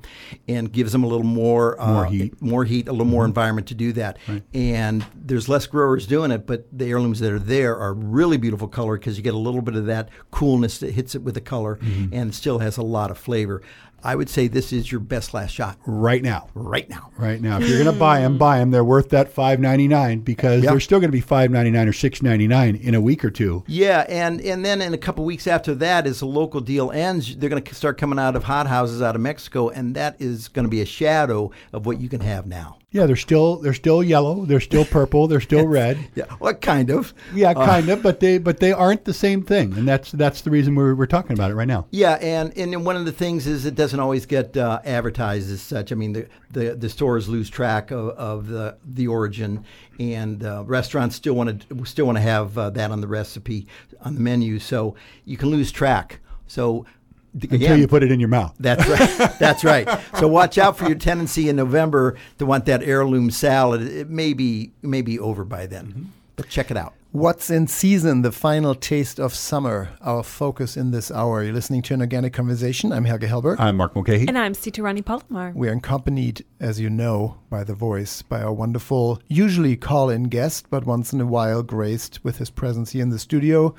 and 0.48 0.72
gives 0.72 0.92
them 0.92 1.04
a 1.04 1.06
little 1.06 1.24
more 1.24 1.80
uh, 1.80 1.92
More 1.92 2.06
heat. 2.06 2.42
more 2.42 2.64
heat, 2.64 2.88
a 2.88 2.92
little 2.92 3.06
more 3.06 3.22
mm-hmm. 3.22 3.30
environment 3.30 3.68
to 3.68 3.74
do 3.74 3.92
that. 3.94 4.18
And 4.54 5.04
there's 5.14 5.48
less 5.48 5.66
growers 5.66 6.06
doing 6.06 6.30
it, 6.30 6.46
but 6.46 6.66
the 6.72 6.86
heirlooms 6.86 7.20
that 7.20 7.32
are 7.32 7.38
there 7.38 7.76
are 7.76 7.94
really 7.94 8.36
beautiful 8.36 8.68
color 8.68 8.98
because 8.98 9.16
you 9.16 9.22
get 9.22 9.34
a 9.34 9.38
little 9.38 9.62
bit 9.62 9.74
of 9.76 9.86
that 9.86 10.08
coolness 10.30 10.78
that 10.78 10.92
hits 10.92 11.14
it 11.14 11.22
with 11.22 11.34
the 11.34 11.40
color 11.40 11.76
mm-hmm. 11.76 12.14
and 12.14 12.34
still 12.34 12.58
has 12.58 12.76
a 12.76 12.82
lot 12.82 13.10
of 13.10 13.18
flavor. 13.18 13.62
I 14.02 14.14
would 14.16 14.28
say 14.30 14.48
this 14.48 14.72
is 14.72 14.90
your 14.90 15.00
best 15.00 15.34
last 15.34 15.50
shot 15.52 15.76
Right 15.86 16.22
now. 16.22 16.48
right 16.54 16.88
now. 16.88 17.10
Right 17.18 17.40
now, 17.40 17.58
if 17.58 17.68
you're 17.68 17.82
going 17.82 17.92
to 17.92 17.98
buy 17.98 18.20
them, 18.20 18.38
buy 18.38 18.58
them. 18.58 18.70
They're 18.70 18.84
worth 18.84 19.10
that 19.10 19.32
five 19.32 19.60
ninety 19.60 19.88
nine 19.88 20.20
because 20.20 20.62
Yeah. 20.64 20.70
they're 20.70 20.80
still 20.80 21.00
going 21.00 21.10
to 21.10 21.16
be 21.16 21.20
five 21.20 21.50
ninety 21.50 21.70
nine 21.70 21.86
or 21.88 21.92
six 21.92 22.22
ninety 22.22 22.46
nine 22.48 22.76
in 22.76 22.94
a 22.94 23.00
week 23.00 23.24
or 23.24 23.30
two. 23.30 23.62
Yeah, 23.66 24.06
and, 24.08 24.40
and 24.40 24.64
then 24.64 24.80
in 24.80 24.94
a 24.94 24.98
couple 24.98 25.24
weeks 25.24 25.46
after 25.46 25.74
that, 25.76 26.06
as 26.06 26.20
the 26.20 26.26
local 26.26 26.60
deal 26.60 26.90
ends, 26.90 27.36
they're 27.36 27.50
going 27.50 27.62
to 27.62 27.74
start 27.74 27.98
coming 27.98 28.18
out 28.18 28.36
of 28.36 28.44
hot 28.44 28.66
houses 28.66 29.02
out 29.02 29.14
of 29.14 29.20
Mexico, 29.20 29.68
and 29.68 29.94
that 29.96 30.16
is 30.18 30.48
going 30.48 30.64
to 30.64 30.70
be 30.70 30.80
a 30.80 30.86
shadow 30.86 31.50
of 31.72 31.84
what 31.86 32.00
you 32.00 32.08
can 32.08 32.20
have 32.20 32.46
now. 32.46 32.78
Yeah, 32.92 33.06
they're 33.06 33.14
still 33.14 33.58
they're 33.58 33.72
still 33.72 34.02
yellow, 34.02 34.44
they're 34.44 34.58
still 34.58 34.84
purple, 34.84 35.28
they're 35.28 35.40
still 35.40 35.64
red. 35.66 35.96
Yeah, 36.16 36.24
well, 36.40 36.54
kind 36.54 36.90
of. 36.90 37.14
Yeah, 37.32 37.54
kind 37.54 37.88
of, 37.88 38.02
but 38.02 38.18
they 38.18 38.38
but 38.38 38.58
they 38.58 38.72
aren't 38.72 39.04
the 39.04 39.14
same 39.14 39.42
thing, 39.42 39.72
and 39.74 39.86
that's 39.86 40.10
that's 40.10 40.40
the 40.40 40.50
reason 40.50 40.74
we're 40.74 40.96
we're 40.96 41.06
talking 41.06 41.32
about 41.32 41.52
it 41.52 41.54
right 41.54 41.68
now. 41.68 41.86
Yeah, 41.92 42.14
and, 42.14 42.56
and 42.58 42.84
one 42.84 42.96
of 42.96 43.04
the 43.04 43.12
things 43.12 43.46
is 43.46 43.64
it 43.64 43.76
doesn't 43.76 44.00
always 44.00 44.26
get 44.26 44.56
uh, 44.56 44.80
advertised 44.84 45.52
as 45.52 45.62
such. 45.62 45.92
I 45.92 45.94
mean, 45.94 46.14
the, 46.14 46.28
the, 46.50 46.74
the 46.74 46.88
stores 46.88 47.28
lose 47.28 47.48
track 47.48 47.92
of, 47.92 48.08
of 48.10 48.48
the 48.48 48.76
the 48.84 49.06
origin, 49.06 49.64
and 50.00 50.42
uh, 50.42 50.64
restaurants 50.66 51.14
still 51.14 51.34
want 51.34 51.68
to 51.68 51.84
still 51.86 52.06
want 52.06 52.18
to 52.18 52.22
have 52.22 52.58
uh, 52.58 52.70
that 52.70 52.90
on 52.90 53.00
the 53.00 53.08
recipe 53.08 53.68
on 54.02 54.14
the 54.14 54.20
menu. 54.20 54.58
So 54.58 54.96
you 55.24 55.36
can 55.36 55.50
lose 55.50 55.70
track. 55.70 56.18
So 56.48 56.86
Until 57.32 57.78
you 57.78 57.86
put 57.86 58.02
it 58.02 58.10
in 58.10 58.18
your 58.18 58.28
mouth. 58.28 58.54
that's 58.58 58.86
right. 58.88 59.30
That's 59.38 59.64
right. 59.64 59.88
So 60.18 60.26
watch 60.26 60.58
out 60.58 60.76
for 60.76 60.86
your 60.86 60.98
tendency 60.98 61.48
in 61.48 61.56
November 61.56 62.16
to 62.38 62.46
want 62.46 62.64
that 62.66 62.82
heirloom 62.82 63.30
salad. 63.30 63.82
It 63.82 64.10
may 64.10 64.32
be 64.32 64.72
it 64.82 64.88
may 64.88 65.02
be 65.02 65.18
over 65.18 65.44
by 65.44 65.66
then, 65.66 65.86
mm-hmm. 65.86 66.02
but 66.36 66.48
check 66.48 66.70
it 66.70 66.76
out. 66.76 66.94
What's 67.12 67.50
in 67.50 67.66
season, 67.66 68.22
the 68.22 68.30
final 68.30 68.72
taste 68.76 69.18
of 69.18 69.34
summer, 69.34 69.88
our 70.00 70.22
focus 70.22 70.76
in 70.76 70.92
this 70.92 71.10
hour. 71.10 71.42
You're 71.42 71.52
listening 71.52 71.82
to 71.82 71.94
an 71.94 72.02
organic 72.02 72.32
conversation. 72.32 72.92
I'm 72.92 73.04
Helge 73.04 73.22
Hellberg. 73.22 73.58
I'm 73.58 73.78
Mark 73.78 73.96
Mulcahy. 73.96 74.28
And 74.28 74.38
I'm 74.38 74.52
Sitarani 74.52 75.04
Palomar. 75.04 75.50
We 75.52 75.68
are 75.68 75.72
accompanied, 75.72 76.44
as 76.60 76.78
you 76.78 76.88
know, 76.88 77.38
by 77.50 77.64
the 77.64 77.74
voice, 77.74 78.22
by 78.22 78.40
our 78.40 78.52
wonderful, 78.52 79.20
usually 79.26 79.76
call 79.76 80.08
in 80.08 80.28
guest, 80.28 80.66
but 80.70 80.86
once 80.86 81.12
in 81.12 81.20
a 81.20 81.26
while 81.26 81.64
graced 81.64 82.22
with 82.22 82.38
his 82.38 82.48
presence 82.48 82.92
here 82.92 83.02
in 83.02 83.10
the 83.10 83.18
studio. 83.18 83.74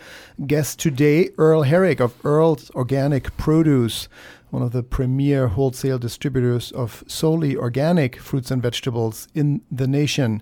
Guest 0.45 0.79
today, 0.79 1.29
Earl 1.37 1.61
Herrick 1.61 2.01
of 2.01 2.13
Earl's 2.25 2.69
Organic 2.71 3.37
Produce, 3.37 4.09
one 4.49 4.61
of 4.61 4.73
the 4.73 4.83
premier 4.83 5.47
wholesale 5.47 5.99
distributors 5.99 6.73
of 6.73 7.01
solely 7.07 7.55
organic 7.55 8.17
fruits 8.17 8.51
and 8.51 8.61
vegetables 8.61 9.29
in 9.33 9.61
the 9.71 9.87
nation. 9.87 10.41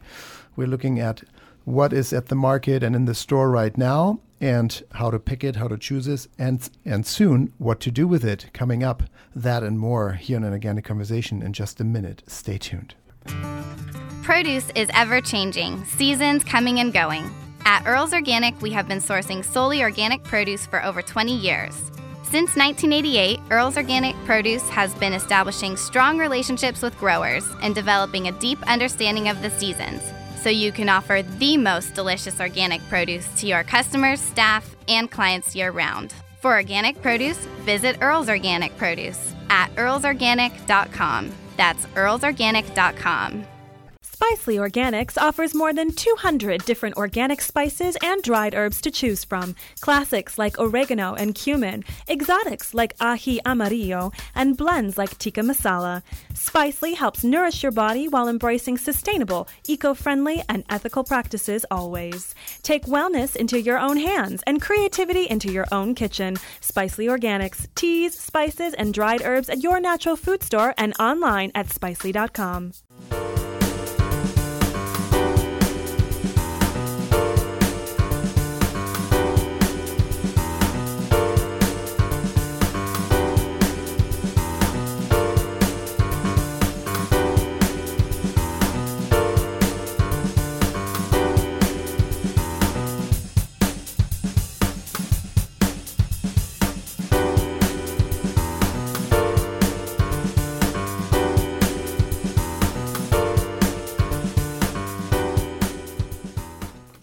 We're 0.56 0.66
looking 0.66 1.00
at 1.00 1.22
what 1.70 1.94
is 1.94 2.12
at 2.12 2.26
the 2.26 2.36
market 2.36 2.82
and 2.82 2.96
in 2.96 3.06
the 3.06 3.14
store 3.14 3.52
right 3.52 3.78
now 3.78 4.20
and 4.42 4.84
how 4.94 5.12
to 5.12 5.20
pick 5.20 5.44
it, 5.44 5.58
how 5.58 5.68
to 5.68 5.78
choose 5.78 6.08
it, 6.08 6.28
and 6.38 6.70
and 6.84 7.06
soon 7.06 7.54
what 7.60 7.80
to 7.80 7.92
do 7.92 8.08
with 8.08 8.26
it. 8.26 8.48
Coming 8.54 8.84
up, 8.84 9.04
that 9.36 9.62
and 9.62 9.78
more 9.78 10.14
here 10.14 10.38
on 10.38 10.44
an 10.44 10.54
organic 10.54 10.86
conversation 10.86 11.44
in 11.44 11.54
just 11.54 11.80
a 11.80 11.84
minute. 11.84 12.24
Stay 12.26 12.58
tuned. 12.58 12.96
Produce 14.24 14.72
is 14.76 14.90
ever 14.94 15.22
changing, 15.22 15.86
seasons 15.86 16.44
coming 16.44 16.80
and 16.80 16.92
going. 16.92 17.30
At 17.66 17.86
Earl's 17.86 18.14
Organic, 18.14 18.60
we 18.62 18.72
have 18.72 18.88
been 18.88 19.00
sourcing 19.00 19.46
solely 19.46 19.84
organic 19.84 20.24
produce 20.24 20.66
for 20.66 20.84
over 20.84 21.02
20 21.02 21.36
years. 21.36 21.76
Since 22.24 22.56
1988, 22.56 23.40
Earl's 23.52 23.78
Organic 23.78 24.16
Produce 24.26 24.68
has 24.70 24.94
been 24.96 25.14
establishing 25.14 25.76
strong 25.78 26.18
relationships 26.18 26.82
with 26.82 26.98
growers 26.98 27.46
and 27.62 27.76
developing 27.76 28.28
a 28.28 28.40
deep 28.40 28.62
understanding 28.68 29.30
of 29.30 29.42
the 29.42 29.50
seasons 29.52 30.02
so 30.42 30.50
you 30.50 30.72
can 30.72 30.90
offer 30.90 31.22
the 31.22 31.58
most 31.58 31.94
delicious 31.94 32.40
organic 32.40 32.82
produce 32.90 33.28
to 33.40 33.48
your 33.48 33.64
customers, 33.64 34.20
staff, 34.20 34.76
and 34.88 35.12
clients 35.12 35.56
year 35.56 35.72
round. 35.72 36.14
For 36.40 36.54
organic 36.54 37.02
produce, 37.02 37.38
visit 37.66 37.98
Earl's 38.02 38.30
Organic 38.30 38.76
Produce 38.78 39.36
at 39.50 39.74
earlsorganic.com. 39.76 41.32
That's 41.58 41.86
earlsorganic.com. 41.88 43.46
Spicely 44.20 44.60
Organics 44.60 45.18
offers 45.18 45.56
more 45.56 45.72
than 45.72 45.94
200 45.94 46.66
different 46.66 46.98
organic 46.98 47.40
spices 47.40 47.96
and 48.04 48.22
dried 48.22 48.54
herbs 48.54 48.82
to 48.82 48.92
choose 48.92 49.24
from. 49.24 49.56
Classics 49.80 50.38
like 50.38 50.60
oregano 50.60 51.14
and 51.14 51.34
cumin, 51.34 51.86
exotics 52.10 52.74
like 52.74 52.98
ají 52.98 53.40
amarillo, 53.46 54.12
and 54.36 54.58
blends 54.58 54.98
like 54.98 55.18
tikka 55.20 55.40
masala. 55.40 56.04
Spicely 56.34 56.96
helps 56.96 57.24
nourish 57.24 57.64
your 57.64 57.72
body 57.72 58.10
while 58.10 58.28
embracing 58.28 58.78
sustainable, 58.78 59.48
eco 59.70 59.94
friendly, 59.94 60.44
and 60.50 60.66
ethical 60.70 61.06
practices 61.06 61.66
always. 61.72 62.36
Take 62.62 62.88
wellness 62.88 63.38
into 63.38 63.62
your 63.62 63.80
own 63.80 63.96
hands 63.96 64.44
and 64.46 64.62
creativity 64.62 65.30
into 65.30 65.50
your 65.50 65.66
own 65.72 65.96
kitchen. 65.96 66.36
Spicely 66.60 67.08
Organics, 67.08 67.68
teas, 67.74 68.20
spices, 68.20 68.74
and 68.74 68.94
dried 68.94 69.22
herbs 69.22 69.48
at 69.48 69.64
your 69.64 69.80
natural 69.80 70.18
food 70.18 70.44
store 70.44 70.74
and 70.78 70.94
online 71.00 71.54
at 71.56 71.68
spicely.com. 71.70 72.74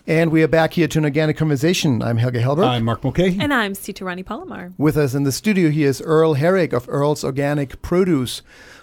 And 0.09 0.31
we 0.31 0.45
are 0.45 0.49
back 0.49 0.75
here 0.75 0.87
to 0.87 0.99
an 0.99 1.05
organic 1.05 1.37
conversation. 1.37 2.01
I'm 2.01 2.19
Helge 2.19 2.37
Hellberg. 2.37 2.65
I'm 2.65 2.85
Mark 2.85 3.03
Mulcahy. 3.03 3.39
And 3.41 3.53
I'm 3.53 3.73
Sitarani 3.73 4.25
Palomar. 4.25 4.73
With 4.79 4.97
us 4.97 5.15
in 5.15 5.25
the 5.25 5.33
studio 5.33 5.69
here 5.69 5.89
is 5.89 6.01
Earl 6.01 6.35
Herrick 6.35 6.73
of 6.73 6.89
Earl's 6.89 7.25
Organic 7.25 7.83
Produce, 7.83 8.43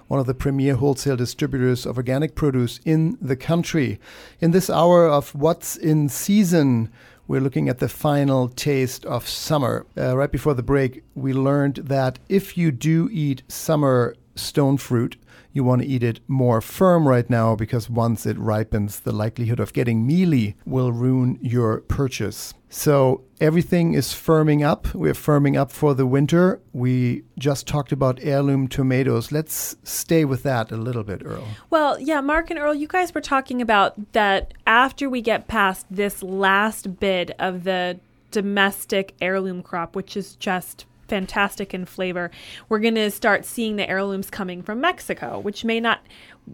one 0.09 0.19
of 0.19 0.25
the 0.25 0.33
premier 0.33 0.75
wholesale 0.75 1.15
distributors 1.15 1.85
of 1.85 1.95
organic 1.95 2.35
produce 2.35 2.81
in 2.83 3.17
the 3.21 3.37
country. 3.37 4.01
In 4.41 4.51
this 4.51 4.69
hour 4.69 5.07
of 5.07 5.33
What's 5.33 5.77
in 5.77 6.09
Season, 6.09 6.91
we're 7.25 7.39
looking 7.39 7.69
at 7.69 7.79
the 7.79 7.87
final 7.87 8.49
taste 8.49 9.05
of 9.05 9.25
summer. 9.25 9.85
Uh, 9.97 10.17
right 10.17 10.29
before 10.29 10.55
the 10.55 10.61
break, 10.61 11.05
we 11.15 11.31
learned 11.31 11.75
that 11.75 12.19
if 12.27 12.57
you 12.57 12.69
do 12.69 13.07
eat 13.13 13.43
summer 13.47 14.13
stone 14.35 14.75
fruit, 14.75 15.15
you 15.53 15.63
want 15.63 15.83
to 15.83 15.87
eat 15.87 16.03
it 16.03 16.19
more 16.27 16.59
firm 16.59 17.07
right 17.07 17.29
now 17.29 17.55
because 17.55 17.89
once 17.89 18.25
it 18.25 18.37
ripens, 18.37 18.99
the 18.99 19.11
likelihood 19.11 19.59
of 19.59 19.71
getting 19.71 20.05
mealy 20.05 20.55
will 20.65 20.91
ruin 20.91 21.37
your 21.41 21.81
purchase. 21.81 22.55
So 22.69 23.21
everything 23.39 23.93
is 23.93 24.07
firming 24.07 24.65
up. 24.65 24.95
We're 24.95 25.13
firming 25.13 25.55
up 25.55 25.71
for 25.71 25.93
the 25.93 26.07
winter. 26.07 26.59
We 26.73 27.23
just 27.37 27.67
talked 27.67 27.91
about 27.91 28.19
heirloom 28.23 28.67
tomatoes. 28.67 29.31
Let's 29.31 29.75
stay 29.83 30.25
with 30.25 30.41
that 30.41 30.71
a 30.71 30.77
little 30.77 31.03
bit, 31.03 31.21
Earl. 31.23 31.47
Well, 31.69 31.99
yeah, 31.99 32.19
Mark 32.19 32.49
and 32.49 32.57
Earl, 32.57 32.73
you 32.73 32.87
guys 32.87 33.13
were 33.13 33.21
talking 33.21 33.61
about 33.61 34.13
that 34.13 34.55
after 34.65 35.07
we 35.07 35.21
get 35.21 35.47
past 35.47 35.85
this 35.91 36.23
last 36.23 36.99
bit 36.99 37.29
of 37.37 37.63
the 37.63 37.99
domestic 38.31 39.13
heirloom 39.21 39.61
crop, 39.61 39.95
which 39.95 40.17
is 40.17 40.35
just 40.35 40.85
fantastic 41.13 41.75
in 41.75 41.85
flavor. 41.85 42.31
We're 42.69 42.79
going 42.79 42.95
to 42.95 43.11
start 43.11 43.45
seeing 43.45 43.75
the 43.75 43.87
heirlooms 43.87 44.31
coming 44.31 44.63
from 44.63 44.81
Mexico, 44.81 45.37
which 45.37 45.63
may 45.63 45.79
not 45.79 46.01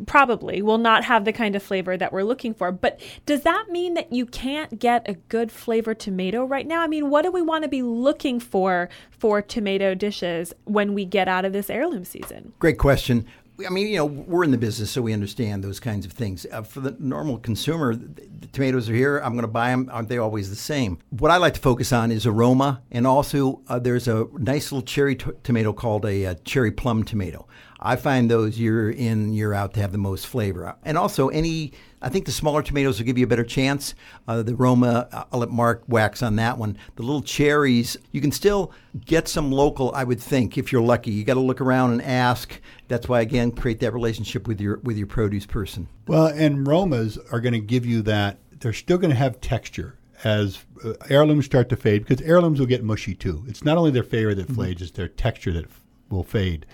probably 0.05 0.61
will 0.61 0.77
not 0.77 1.05
have 1.05 1.23
the 1.23 1.31
kind 1.31 1.55
of 1.55 1.63
flavor 1.63 1.95
that 1.95 2.11
we're 2.11 2.23
looking 2.23 2.53
for. 2.53 2.69
But 2.69 2.99
does 3.25 3.43
that 3.43 3.69
mean 3.69 3.93
that 3.93 4.11
you 4.11 4.25
can't 4.25 4.77
get 4.77 5.07
a 5.07 5.13
good 5.13 5.49
flavor 5.49 5.93
tomato 5.93 6.43
right 6.43 6.67
now? 6.67 6.81
I 6.81 6.87
mean, 6.87 7.09
what 7.09 7.21
do 7.21 7.31
we 7.31 7.41
want 7.41 7.63
to 7.63 7.69
be 7.69 7.81
looking 7.81 8.41
for 8.41 8.89
for 9.09 9.41
tomato 9.41 9.95
dishes 9.95 10.53
when 10.65 10.93
we 10.93 11.05
get 11.05 11.29
out 11.29 11.45
of 11.45 11.53
this 11.53 11.69
heirloom 11.69 12.03
season? 12.03 12.51
Great 12.59 12.77
question. 12.77 13.25
I 13.65 13.69
mean, 13.69 13.87
you 13.87 13.97
know, 13.97 14.05
we're 14.05 14.43
in 14.43 14.51
the 14.51 14.57
business, 14.57 14.91
so 14.91 15.01
we 15.01 15.13
understand 15.13 15.63
those 15.63 15.79
kinds 15.79 16.05
of 16.05 16.11
things. 16.11 16.45
Uh, 16.51 16.61
for 16.61 16.79
the 16.79 16.95
normal 16.99 17.37
consumer, 17.37 17.95
the, 17.95 18.47
tomatoes 18.51 18.89
are 18.89 18.93
here. 18.93 19.17
I'm 19.19 19.33
going 19.33 19.43
to 19.43 19.47
buy 19.47 19.69
them. 19.71 19.89
Aren't 19.91 20.09
they 20.09 20.17
always 20.17 20.49
the 20.49 20.55
same? 20.55 20.99
What 21.09 21.31
I 21.31 21.37
like 21.37 21.55
to 21.55 21.59
focus 21.59 21.91
on 21.91 22.11
is 22.11 22.25
aroma, 22.25 22.81
and 22.91 23.05
also 23.05 23.61
uh, 23.67 23.79
there's 23.79 24.07
a 24.07 24.27
nice 24.33 24.71
little 24.71 24.85
cherry 24.85 25.15
t- 25.15 25.31
tomato 25.43 25.73
called 25.73 26.05
a, 26.05 26.25
a 26.25 26.35
cherry 26.35 26.71
plum 26.71 27.03
tomato. 27.03 27.47
I 27.79 27.95
find 27.95 28.29
those 28.29 28.59
year 28.59 28.91
in, 28.91 29.33
year 29.33 29.53
out 29.53 29.73
to 29.75 29.81
have 29.81 29.91
the 29.91 29.97
most 29.97 30.27
flavor. 30.27 30.75
And 30.83 30.97
also, 30.97 31.29
any, 31.29 31.73
I 32.01 32.09
think 32.09 32.25
the 32.25 32.31
smaller 32.31 32.62
tomatoes 32.62 32.99
will 32.99 33.05
give 33.05 33.17
you 33.17 33.25
a 33.25 33.27
better 33.27 33.43
chance. 33.43 33.93
Uh, 34.27 34.41
the 34.41 34.53
aroma, 34.53 35.07
uh, 35.12 35.25
I'll 35.31 35.39
let 35.39 35.49
Mark 35.49 35.83
wax 35.88 36.23
on 36.23 36.35
that 36.38 36.57
one. 36.57 36.77
The 36.95 37.03
little 37.03 37.21
cherries, 37.21 37.97
you 38.12 38.21
can 38.21 38.31
still 38.31 38.71
get 39.05 39.27
some 39.27 39.51
local, 39.51 39.91
I 39.93 40.03
would 40.03 40.19
think, 40.21 40.57
if 40.57 40.71
you're 40.71 40.81
lucky. 40.81 41.12
You 41.12 41.23
got 41.23 41.33
to 41.33 41.39
look 41.39 41.62
around 41.62 41.91
and 41.91 42.01
ask. 42.01 42.59
That's 42.88 43.09
why, 43.09 43.21
again, 43.21 43.51
create 43.51 43.79
that 43.81 43.93
relationship 43.93 44.47
with 44.47 44.62
your 44.62 44.79
with 44.79 44.97
your 44.97 45.07
produce 45.07 45.45
person. 45.45 45.88
Well, 46.07 46.27
and 46.27 46.65
Romas 46.65 47.17
are 47.31 47.41
going 47.41 47.53
to 47.53 47.59
give 47.59 47.85
you 47.85 48.01
that. 48.03 48.39
They're 48.59 48.73
still 48.73 48.97
going 48.97 49.12
to 49.12 49.15
have 49.15 49.39
texture 49.41 49.95
as 50.23 50.59
uh, 50.83 50.93
heirlooms 51.09 51.45
start 51.45 51.69
to 51.69 51.75
fade 51.75 52.05
because 52.05 52.25
heirlooms 52.25 52.59
will 52.59 52.67
get 52.67 52.83
mushy 52.83 53.15
too. 53.15 53.43
It's 53.47 53.63
not 53.63 53.77
only 53.77 53.91
their 53.91 54.03
flavor 54.03 54.33
that 54.35 54.49
fades; 54.51 54.81
it's 54.81 54.91
their 54.91 55.07
texture 55.07 55.53
that 55.53 55.65
f- 55.65 55.81
will 56.09 56.23
fade. 56.23 56.65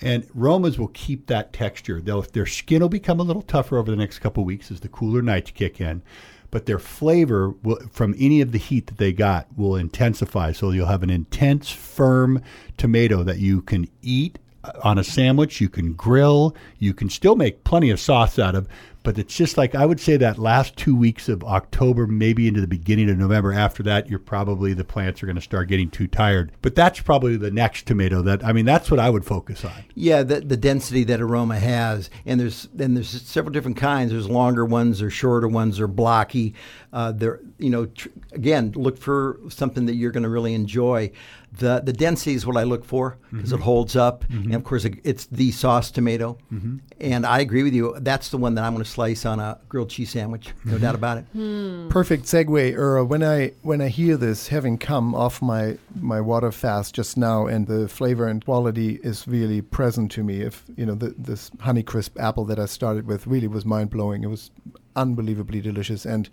And 0.00 0.28
Romas 0.30 0.78
will 0.78 0.88
keep 0.88 1.26
that 1.26 1.52
texture. 1.52 2.00
They'll, 2.00 2.22
their 2.22 2.46
skin 2.46 2.82
will 2.82 2.88
become 2.88 3.20
a 3.20 3.24
little 3.24 3.42
tougher 3.42 3.78
over 3.78 3.90
the 3.90 3.96
next 3.96 4.18
couple 4.18 4.44
weeks 4.44 4.70
as 4.70 4.80
the 4.80 4.88
cooler 4.88 5.22
nights 5.22 5.50
kick 5.52 5.80
in, 5.80 6.02
but 6.50 6.66
their 6.66 6.78
flavor 6.78 7.50
will, 7.62 7.80
from 7.90 8.14
any 8.18 8.40
of 8.40 8.52
the 8.52 8.58
heat 8.58 8.86
that 8.86 8.98
they 8.98 9.12
got 9.12 9.46
will 9.56 9.76
intensify. 9.76 10.52
So 10.52 10.70
you'll 10.70 10.86
have 10.86 11.02
an 11.02 11.10
intense, 11.10 11.70
firm 11.70 12.42
tomato 12.76 13.22
that 13.22 13.38
you 13.38 13.62
can 13.62 13.88
eat 14.02 14.38
on 14.82 14.98
a 14.98 15.04
sandwich, 15.04 15.60
you 15.60 15.68
can 15.68 15.92
grill, 15.92 16.54
you 16.78 16.94
can 16.94 17.10
still 17.10 17.36
make 17.36 17.64
plenty 17.64 17.90
of 17.90 18.00
sauce 18.00 18.38
out 18.38 18.54
of. 18.54 18.68
But 19.04 19.18
it's 19.18 19.36
just 19.36 19.58
like 19.58 19.74
I 19.74 19.84
would 19.84 20.00
say 20.00 20.16
that 20.16 20.38
last 20.38 20.76
two 20.78 20.96
weeks 20.96 21.28
of 21.28 21.44
October, 21.44 22.06
maybe 22.06 22.48
into 22.48 22.62
the 22.62 22.66
beginning 22.66 23.10
of 23.10 23.18
November. 23.18 23.52
After 23.52 23.82
that, 23.82 24.08
you're 24.08 24.18
probably 24.18 24.72
the 24.72 24.82
plants 24.82 25.22
are 25.22 25.26
going 25.26 25.36
to 25.36 25.42
start 25.42 25.68
getting 25.68 25.90
too 25.90 26.06
tired. 26.06 26.52
But 26.62 26.74
that's 26.74 27.00
probably 27.00 27.36
the 27.36 27.50
next 27.50 27.84
tomato 27.86 28.22
that 28.22 28.42
I 28.42 28.54
mean, 28.54 28.64
that's 28.64 28.90
what 28.90 28.98
I 28.98 29.10
would 29.10 29.26
focus 29.26 29.62
on. 29.62 29.72
Yeah, 29.94 30.22
the, 30.22 30.40
the 30.40 30.56
density 30.56 31.04
that 31.04 31.20
aroma 31.20 31.58
has, 31.58 32.08
and 32.24 32.40
there's 32.40 32.66
then 32.72 32.94
there's 32.94 33.10
several 33.10 33.52
different 33.52 33.76
kinds. 33.76 34.10
There's 34.10 34.28
longer 34.28 34.64
ones, 34.64 35.02
or 35.02 35.10
shorter 35.10 35.48
ones, 35.48 35.80
or 35.80 35.86
blocky. 35.86 36.54
Uh, 36.90 37.12
there, 37.12 37.40
you 37.58 37.68
know, 37.68 37.84
tr- 37.84 38.08
again, 38.32 38.72
look 38.74 38.96
for 38.96 39.38
something 39.50 39.84
that 39.84 39.96
you're 39.96 40.12
going 40.12 40.22
to 40.22 40.30
really 40.30 40.54
enjoy. 40.54 41.12
The 41.58 41.80
the 41.84 41.92
density 41.92 42.34
is 42.34 42.46
what 42.46 42.56
I 42.56 42.64
look 42.64 42.84
for 42.84 43.16
because 43.30 43.52
it 43.52 43.56
mm-hmm. 43.56 43.64
holds 43.64 43.96
up, 43.96 44.24
mm-hmm. 44.24 44.44
and 44.44 44.54
of 44.54 44.64
course 44.64 44.84
it's 44.84 45.26
the 45.26 45.50
sauce 45.52 45.90
tomato. 45.90 46.38
Mm-hmm. 46.52 46.78
And 47.00 47.26
I 47.26 47.40
agree 47.40 47.62
with 47.62 47.74
you. 47.74 47.96
That's 48.00 48.30
the 48.30 48.38
one 48.38 48.54
that 48.54 48.64
I'm 48.64 48.72
going 48.72 48.84
to 48.84 48.90
slice 48.90 49.24
on 49.24 49.40
a 49.40 49.58
grilled 49.68 49.90
cheese 49.90 50.10
sandwich, 50.10 50.52
no 50.64 50.78
doubt 50.78 50.94
about 50.94 51.18
it. 51.18 51.24
Hmm. 51.32 51.88
Perfect 51.88 52.24
segue, 52.24 52.74
Earl. 52.76 53.04
When 53.04 53.22
I 53.22 53.52
when 53.62 53.80
I 53.80 53.88
hear 53.88 54.16
this, 54.16 54.48
having 54.48 54.78
come 54.78 55.14
off 55.14 55.40
my 55.42 55.78
my 56.00 56.20
water 56.20 56.50
fast 56.50 56.94
just 56.94 57.16
now, 57.16 57.46
and 57.46 57.66
the 57.66 57.88
flavor 57.88 58.26
and 58.26 58.44
quality 58.44 59.00
is 59.02 59.26
really 59.28 59.62
present 59.62 60.10
to 60.12 60.24
me. 60.24 60.40
If 60.40 60.64
you 60.76 60.86
know 60.86 60.94
the, 60.94 61.14
this 61.16 61.50
Honeycrisp 61.50 62.18
apple 62.20 62.44
that 62.46 62.58
I 62.58 62.66
started 62.66 63.06
with 63.06 63.26
really 63.26 63.48
was 63.48 63.64
mind 63.64 63.90
blowing. 63.90 64.24
It 64.24 64.28
was 64.28 64.50
unbelievably 64.96 65.60
delicious, 65.60 66.04
and 66.04 66.28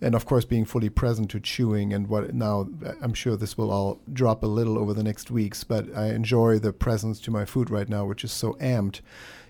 and 0.00 0.14
of 0.14 0.26
course 0.26 0.44
being 0.44 0.64
fully 0.64 0.88
present 0.88 1.30
to 1.30 1.40
chewing 1.40 1.92
and 1.92 2.08
what 2.08 2.34
now 2.34 2.68
I'm 3.00 3.14
sure 3.14 3.36
this 3.36 3.56
will 3.56 3.70
all 3.70 4.00
drop 4.12 4.42
a 4.42 4.46
little 4.46 4.78
over 4.78 4.92
the 4.92 5.02
next 5.02 5.30
weeks, 5.30 5.64
but 5.64 5.94
I 5.96 6.08
enjoy 6.08 6.58
the 6.58 6.72
presence 6.72 7.20
to 7.20 7.30
my 7.30 7.44
food 7.44 7.70
right 7.70 7.88
now, 7.88 8.04
which 8.04 8.24
is 8.24 8.32
so 8.32 8.54
amped. 8.54 9.00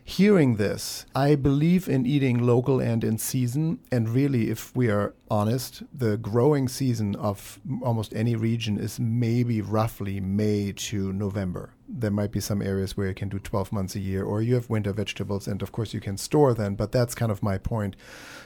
Hearing 0.09 0.55
this, 0.55 1.05
I 1.17 1.35
believe 1.35 1.89
in 1.89 2.07
eating 2.07 2.39
local 2.39 2.79
and 2.79 3.03
in 3.03 3.19
season. 3.19 3.81
And 3.91 4.09
really, 4.09 4.51
if 4.51 4.75
we 4.77 4.89
are 4.89 5.15
honest, 5.29 5.83
the 5.93 6.17
growing 6.17 6.69
season 6.69 7.17
of 7.17 7.59
almost 7.83 8.15
any 8.15 8.37
region 8.37 8.79
is 8.79 9.01
maybe 9.01 9.61
roughly 9.61 10.21
May 10.21 10.71
to 10.71 11.13
November. 11.13 11.71
There 11.89 12.11
might 12.11 12.33
be 12.33 12.41
some 12.41 12.63
areas 12.63 12.97
where 12.97 13.09
you 13.09 13.15
can 13.15 13.29
do 13.29 13.39
12 13.39 13.73
months 13.73 13.95
a 13.95 14.01
year, 14.01 14.25
or 14.25 14.43
you 14.43 14.55
have 14.55 14.69
winter 14.69 14.93
vegetables, 14.93 15.47
and 15.47 15.63
of 15.63 15.73
course 15.73 15.95
you 15.95 16.01
can 16.01 16.17
store 16.17 16.55
then, 16.55 16.75
but 16.75 16.93
that's 16.93 17.15
kind 17.15 17.31
of 17.31 17.43
my 17.43 17.59
point. 17.59 17.97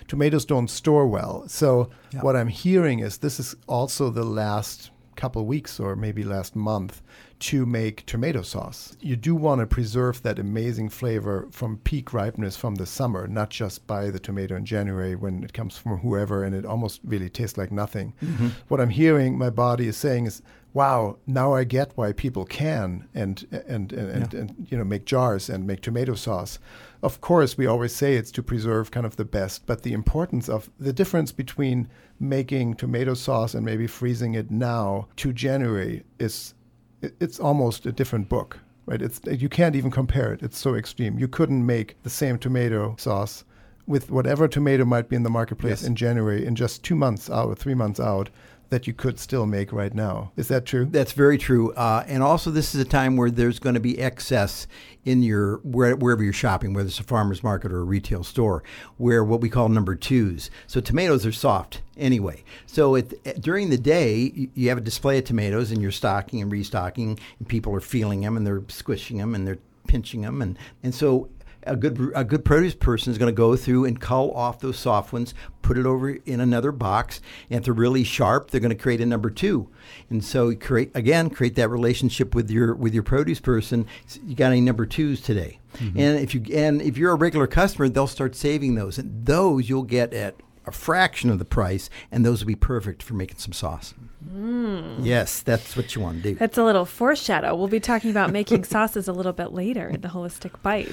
Tomatoes 0.08 0.44
don't 0.44 0.68
store 0.68 1.06
well. 1.06 1.48
So, 1.48 1.90
what 2.20 2.36
I'm 2.36 2.48
hearing 2.48 2.98
is 2.98 3.18
this 3.18 3.40
is 3.40 3.56
also 3.66 4.10
the 4.10 4.24
last 4.24 4.90
couple 5.20 5.44
weeks 5.44 5.78
or 5.78 5.94
maybe 5.94 6.22
last 6.22 6.56
month 6.56 7.02
to 7.38 7.66
make 7.66 8.04
tomato 8.06 8.42
sauce. 8.42 8.96
You 9.00 9.16
do 9.16 9.34
want 9.34 9.60
to 9.60 9.66
preserve 9.66 10.22
that 10.22 10.38
amazing 10.38 10.88
flavor 10.88 11.46
from 11.50 11.78
peak 11.78 12.12
ripeness 12.12 12.56
from 12.56 12.76
the 12.76 12.86
summer, 12.86 13.26
not 13.26 13.50
just 13.50 13.86
buy 13.86 14.10
the 14.10 14.18
tomato 14.18 14.56
in 14.56 14.64
January 14.64 15.14
when 15.14 15.44
it 15.44 15.52
comes 15.52 15.76
from 15.76 15.98
whoever 15.98 16.42
and 16.44 16.54
it 16.54 16.64
almost 16.64 17.00
really 17.04 17.28
tastes 17.28 17.58
like 17.58 17.70
nothing. 17.70 18.14
Mm-hmm. 18.22 18.48
What 18.68 18.80
I'm 18.80 18.90
hearing 18.90 19.36
my 19.36 19.50
body 19.50 19.88
is 19.88 19.96
saying 19.96 20.26
is 20.26 20.42
wow, 20.72 21.16
now 21.26 21.52
I 21.54 21.64
get 21.64 21.92
why 21.96 22.12
people 22.12 22.44
can 22.44 23.08
and 23.14 23.46
and 23.50 23.92
and, 23.92 23.92
and, 23.92 24.34
and 24.34 24.66
you 24.70 24.78
know 24.78 24.84
make 24.84 25.04
jars 25.04 25.48
and 25.50 25.66
make 25.66 25.80
tomato 25.80 26.14
sauce. 26.14 26.58
Of 27.02 27.20
course, 27.20 27.56
we 27.56 27.66
always 27.66 27.94
say 27.94 28.14
it's 28.16 28.30
to 28.32 28.42
preserve 28.42 28.90
kind 28.90 29.06
of 29.06 29.16
the 29.16 29.24
best, 29.24 29.66
but 29.66 29.82
the 29.82 29.92
importance 29.92 30.48
of 30.48 30.70
the 30.78 30.92
difference 30.92 31.32
between 31.32 31.88
making 32.18 32.74
tomato 32.74 33.14
sauce 33.14 33.54
and 33.54 33.64
maybe 33.64 33.86
freezing 33.86 34.34
it 34.34 34.50
now 34.50 35.08
to 35.16 35.32
January 35.32 36.02
is 36.18 36.54
it's 37.02 37.40
almost 37.40 37.86
a 37.86 37.92
different 37.92 38.28
book, 38.28 38.58
right? 38.86 39.00
It's 39.00 39.20
you 39.26 39.48
can't 39.48 39.74
even 39.76 39.90
compare 39.90 40.32
it. 40.34 40.42
It's 40.42 40.58
so 40.58 40.74
extreme. 40.74 41.18
You 41.18 41.28
couldn't 41.28 41.64
make 41.64 41.96
the 42.02 42.10
same 42.10 42.38
tomato 42.38 42.94
sauce 42.98 43.44
with 43.86 44.10
whatever 44.10 44.46
tomato 44.46 44.84
might 44.84 45.08
be 45.08 45.16
in 45.16 45.22
the 45.24 45.30
marketplace 45.30 45.80
Yes. 45.80 45.84
in 45.88 45.96
January 45.96 46.46
in 46.46 46.54
just 46.54 46.84
two 46.84 46.94
months 46.94 47.28
out 47.30 47.48
or 47.48 47.54
three 47.56 47.74
months 47.74 47.98
out 47.98 48.28
that 48.70 48.86
you 48.86 48.92
could 48.92 49.18
still 49.18 49.46
make 49.46 49.72
right 49.72 49.92
now. 49.94 50.32
Is 50.36 50.48
that 50.48 50.64
true? 50.64 50.86
That's 50.86 51.12
very 51.12 51.36
true. 51.36 51.72
Uh, 51.74 52.04
and 52.06 52.22
also, 52.22 52.50
this 52.50 52.74
is 52.74 52.80
a 52.80 52.84
time 52.84 53.16
where 53.16 53.30
there's 53.30 53.58
going 53.58 53.74
to 53.74 53.80
be 53.80 53.98
excess 53.98 54.66
in 55.04 55.22
your 55.22 55.56
where, 55.58 55.96
wherever 55.96 56.22
you're 56.22 56.32
shopping, 56.32 56.72
whether 56.72 56.86
it's 56.88 57.00
a 57.00 57.04
farmer's 57.04 57.42
market 57.42 57.72
or 57.72 57.80
a 57.80 57.84
retail 57.84 58.22
store, 58.22 58.62
where 58.96 59.24
what 59.24 59.40
we 59.40 59.48
call 59.48 59.68
number 59.68 59.94
twos. 59.96 60.50
So 60.66 60.80
tomatoes 60.80 61.26
are 61.26 61.32
soft 61.32 61.82
anyway. 61.96 62.44
So 62.66 62.94
it, 62.94 63.40
during 63.40 63.70
the 63.70 63.78
day, 63.78 64.32
you- 64.34 64.50
you 64.54 64.68
have 64.68 64.78
a 64.78 64.82
display 64.82 65.18
of 65.18 65.24
tomatoes, 65.24 65.70
and 65.70 65.82
you're 65.82 65.90
stocking 65.90 66.40
and 66.40 66.50
restocking, 66.50 67.18
and 67.38 67.48
people 67.48 67.74
are 67.74 67.80
feeling 67.80 68.20
them, 68.20 68.36
and 68.36 68.46
they're 68.46 68.62
squishing 68.68 69.18
them, 69.18 69.34
and 69.34 69.46
they're 69.46 69.58
pinching 69.88 70.20
them, 70.20 70.40
and 70.40 70.56
and 70.84 70.94
so 70.94 71.28
a 71.64 71.76
good 71.76 72.12
a 72.14 72.24
good 72.24 72.44
produce 72.44 72.74
person 72.74 73.10
is 73.10 73.18
going 73.18 73.32
to 73.32 73.36
go 73.36 73.56
through 73.56 73.84
and 73.84 74.00
cull 74.00 74.32
off 74.32 74.60
those 74.60 74.78
soft 74.78 75.12
ones, 75.12 75.34
put 75.62 75.76
it 75.76 75.86
over 75.86 76.10
in 76.10 76.40
another 76.40 76.72
box, 76.72 77.20
and 77.50 77.58
if 77.58 77.64
they're 77.64 77.74
really 77.74 78.04
sharp, 78.04 78.50
they're 78.50 78.60
going 78.60 78.70
to 78.70 78.82
create 78.82 79.00
a 79.00 79.06
number 79.06 79.30
two, 79.30 79.68
and 80.08 80.24
so 80.24 80.54
create 80.54 80.90
again 80.94 81.30
create 81.30 81.54
that 81.56 81.68
relationship 81.68 82.34
with 82.34 82.50
your 82.50 82.74
with 82.74 82.94
your 82.94 83.02
produce 83.02 83.40
person. 83.40 83.86
You 84.24 84.34
got 84.34 84.52
any 84.52 84.60
number 84.60 84.86
twos 84.86 85.20
today? 85.20 85.58
Mm-hmm. 85.76 86.00
And 86.00 86.18
if 86.18 86.34
you 86.34 86.42
and 86.54 86.80
if 86.82 86.96
you're 86.96 87.12
a 87.12 87.16
regular 87.16 87.46
customer, 87.46 87.88
they'll 87.88 88.06
start 88.06 88.34
saving 88.34 88.74
those, 88.74 88.98
and 88.98 89.26
those 89.26 89.68
you'll 89.68 89.82
get 89.82 90.12
at 90.12 90.36
a 90.66 90.72
fraction 90.72 91.30
of 91.30 91.38
the 91.38 91.44
price, 91.44 91.88
and 92.10 92.24
those 92.24 92.40
would 92.40 92.48
be 92.48 92.54
perfect 92.54 93.02
for 93.02 93.14
making 93.14 93.38
some 93.38 93.52
sauce. 93.52 93.94
Mm. 94.28 94.98
Yes, 95.00 95.40
that's 95.40 95.76
what 95.76 95.94
you 95.94 96.02
want 96.02 96.22
to 96.22 96.22
do. 96.22 96.34
That's 96.34 96.58
a 96.58 96.64
little 96.64 96.84
foreshadow. 96.84 97.54
We'll 97.54 97.68
be 97.68 97.80
talking 97.80 98.10
about 98.10 98.30
making 98.30 98.64
sauces 98.64 99.08
a 99.08 99.12
little 99.12 99.32
bit 99.32 99.52
later 99.52 99.88
in 99.88 100.02
the 100.02 100.08
holistic 100.08 100.60
bite. 100.62 100.92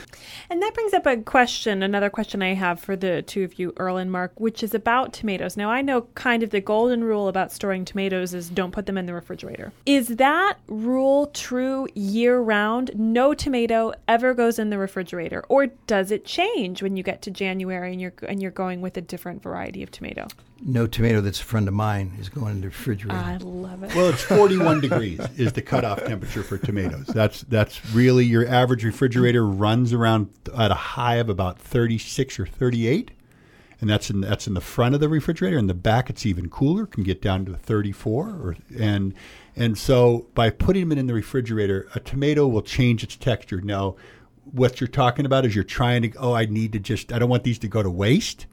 And 0.49 0.62
that 0.62 0.73
brings 0.73 0.93
up 0.93 1.06
a 1.06 1.17
question, 1.17 1.84
another 1.84 2.10
question 2.10 2.41
I 2.41 2.53
have 2.53 2.80
for 2.80 2.95
the 2.95 3.21
two 3.21 3.43
of 3.43 3.60
you, 3.60 3.73
Earl 3.75 3.97
and 3.97 4.12
Mark, 4.12 4.32
which 4.39 4.63
is 4.63 4.73
about 4.73 5.12
tomatoes. 5.12 5.58
Now, 5.58 5.69
I 5.69 5.82
know 5.82 6.03
kind 6.15 6.41
of 6.41 6.51
the 6.51 6.62
golden 6.62 7.03
rule 7.03 7.27
about 7.27 7.51
storing 7.51 7.84
tomatoes 7.84 8.34
is 8.34 8.49
don't 8.49 8.71
put 8.71 8.86
them 8.86 8.97
in 8.97 9.06
the 9.06 9.13
refrigerator. 9.13 9.73
Is 9.86 10.08
that 10.08 10.60
rule 10.67 11.27
true 11.27 11.88
year 11.93 12.39
round? 12.39 12.91
No 12.95 13.34
tomato 13.34 13.91
ever 14.08 14.34
goes 14.34 14.58
in 14.58 14.69
the 14.69 14.77
refrigerator, 14.77 15.43
or 15.49 15.67
does 15.67 16.12
it 16.12 16.23
change 16.23 16.82
when 16.82 16.95
you 16.95 17.03
get 17.03 17.21
to 17.23 17.32
January 17.32 17.91
and 17.91 17.99
you're 17.99 18.13
and 18.27 18.41
you're 18.41 18.51
going 18.51 18.80
with 18.82 18.95
a 18.95 19.01
different 19.01 19.43
variety 19.43 19.57
of 19.65 19.91
tomato? 19.91 20.28
No 20.62 20.88
tomato 20.88 21.22
that's 21.22 21.39
a 21.39 21.43
friend 21.43 21.67
of 21.67 21.74
mine 21.74 22.13
is 22.20 22.30
going 22.30 22.54
in 22.54 22.62
the 22.62 22.67
refrigerator. 22.67 23.15
I 23.15 23.38
love 23.38 23.84
it. 23.84 23.93
Well, 23.96 24.10
it's 24.10 24.22
41 24.24 24.82
degrees 24.82 25.20
is 25.38 25.54
the 25.54 25.62
cutoff 25.62 26.04
temperature 26.04 26.43
for 26.43 26.58
tomatoes. 26.58 27.08
That's 27.08 27.41
that's 27.41 27.93
really 27.93 28.26
your 28.26 28.48
average 28.48 28.84
refrigerator 28.84 29.46
runs 29.46 29.93
around 29.93 30.30
at 30.58 30.72
a 30.72 30.76
high 30.76 31.15
of 31.15 31.30
about 31.30 31.60
36 31.60 32.39
or 32.39 32.48
38, 32.48 33.12
and 33.80 33.89
that's 33.89 34.10
in 34.10 34.22
that's 34.22 34.48
in 34.48 34.56
the 34.56 34.62
front 34.62 34.96
of 34.96 35.02
the 35.02 35.10
refrigerator. 35.10 35.58
In 35.58 35.67
the 35.67 35.76
back, 35.76 36.10
it's 36.10 36.26
even 36.26 36.50
cooler, 36.50 36.88
can 36.88 37.04
get 37.04 37.22
down 37.22 37.46
to 37.46 37.54
34, 37.54 38.28
or 38.28 38.58
and 38.80 39.13
and 39.56 39.78
so 39.78 40.26
by 40.34 40.50
putting 40.50 40.89
them 40.89 40.98
in 40.98 41.06
the 41.06 41.13
refrigerator, 41.13 41.88
a 41.93 42.00
tomato 42.00 42.48
will 42.48 42.63
change 42.63 43.04
its 43.04 43.15
texture. 43.15 43.62
Now, 43.62 43.96
what 44.43 44.82
you're 44.82 44.88
talking 44.88 45.26
about 45.26 45.46
is 45.46 45.54
you're 45.54 45.63
trying 45.63 46.02
to 46.04 46.17
oh, 46.17 46.34
I 46.34 46.46
need 46.46 46.74
to 46.74 46.80
just 46.80 47.13
I 47.13 47.20
don't 47.20 47.30
want 47.30 47.43
these 47.43 47.60
to 47.60 47.67
go 47.67 47.84
to 47.84 47.89
waste 47.91 48.48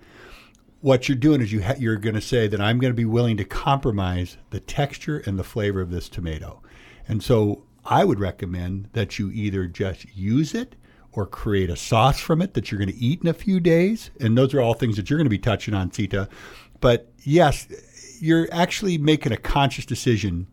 what 0.85 1.09
you're 1.09 1.17
doing 1.17 1.41
is 1.41 1.51
you 1.51 1.63
ha- 1.63 1.77
you're 1.79 1.97
going 1.97 2.15
to 2.15 2.21
say 2.21 2.47
that 2.47 2.61
I'm 2.61 2.79
going 2.79 2.93
to 2.93 2.97
be 2.97 3.07
willing 3.07 3.39
to 3.39 3.45
compromise 3.45 4.37
the 4.51 4.61
texture 4.61 5.23
and 5.25 5.39
the 5.39 5.43
flavor 5.43 5.81
of 5.81 5.91
this 5.91 6.11
tomato. 6.11 6.61
And 7.09 7.23
so 7.23 7.65
I 7.87 8.05
would 8.05 8.21
recommend 8.21 8.91
that 8.93 9.19
you 9.19 9.31
either 9.31 9.67
just 9.67 10.15
use 10.15 10.55
it 10.55 10.77
or 11.13 11.25
create 11.25 11.71
a 11.71 11.77
sauce 11.77 12.21
from 12.21 12.43
it 12.43 12.53
that 12.53 12.71
you're 12.71 12.79
going 12.79 12.93
to 12.93 13.03
eat 13.03 13.23
in 13.23 13.29
a 13.29 13.33
few 13.33 13.61
days. 13.61 14.11
And 14.21 14.37
those 14.37 14.53
are 14.53 14.61
all 14.61 14.75
things 14.75 14.97
that 14.97 15.09
you're 15.09 15.17
going 15.17 15.25
to 15.25 15.31
be 15.31 15.39
touching 15.39 15.73
on, 15.73 15.91
Sita. 15.91 16.29
But 16.81 17.11
yes, 17.23 17.67
you're 18.21 18.47
actually 18.53 18.99
making 18.99 19.33
a 19.33 19.39
conscious 19.39 19.87
decision 19.87 20.49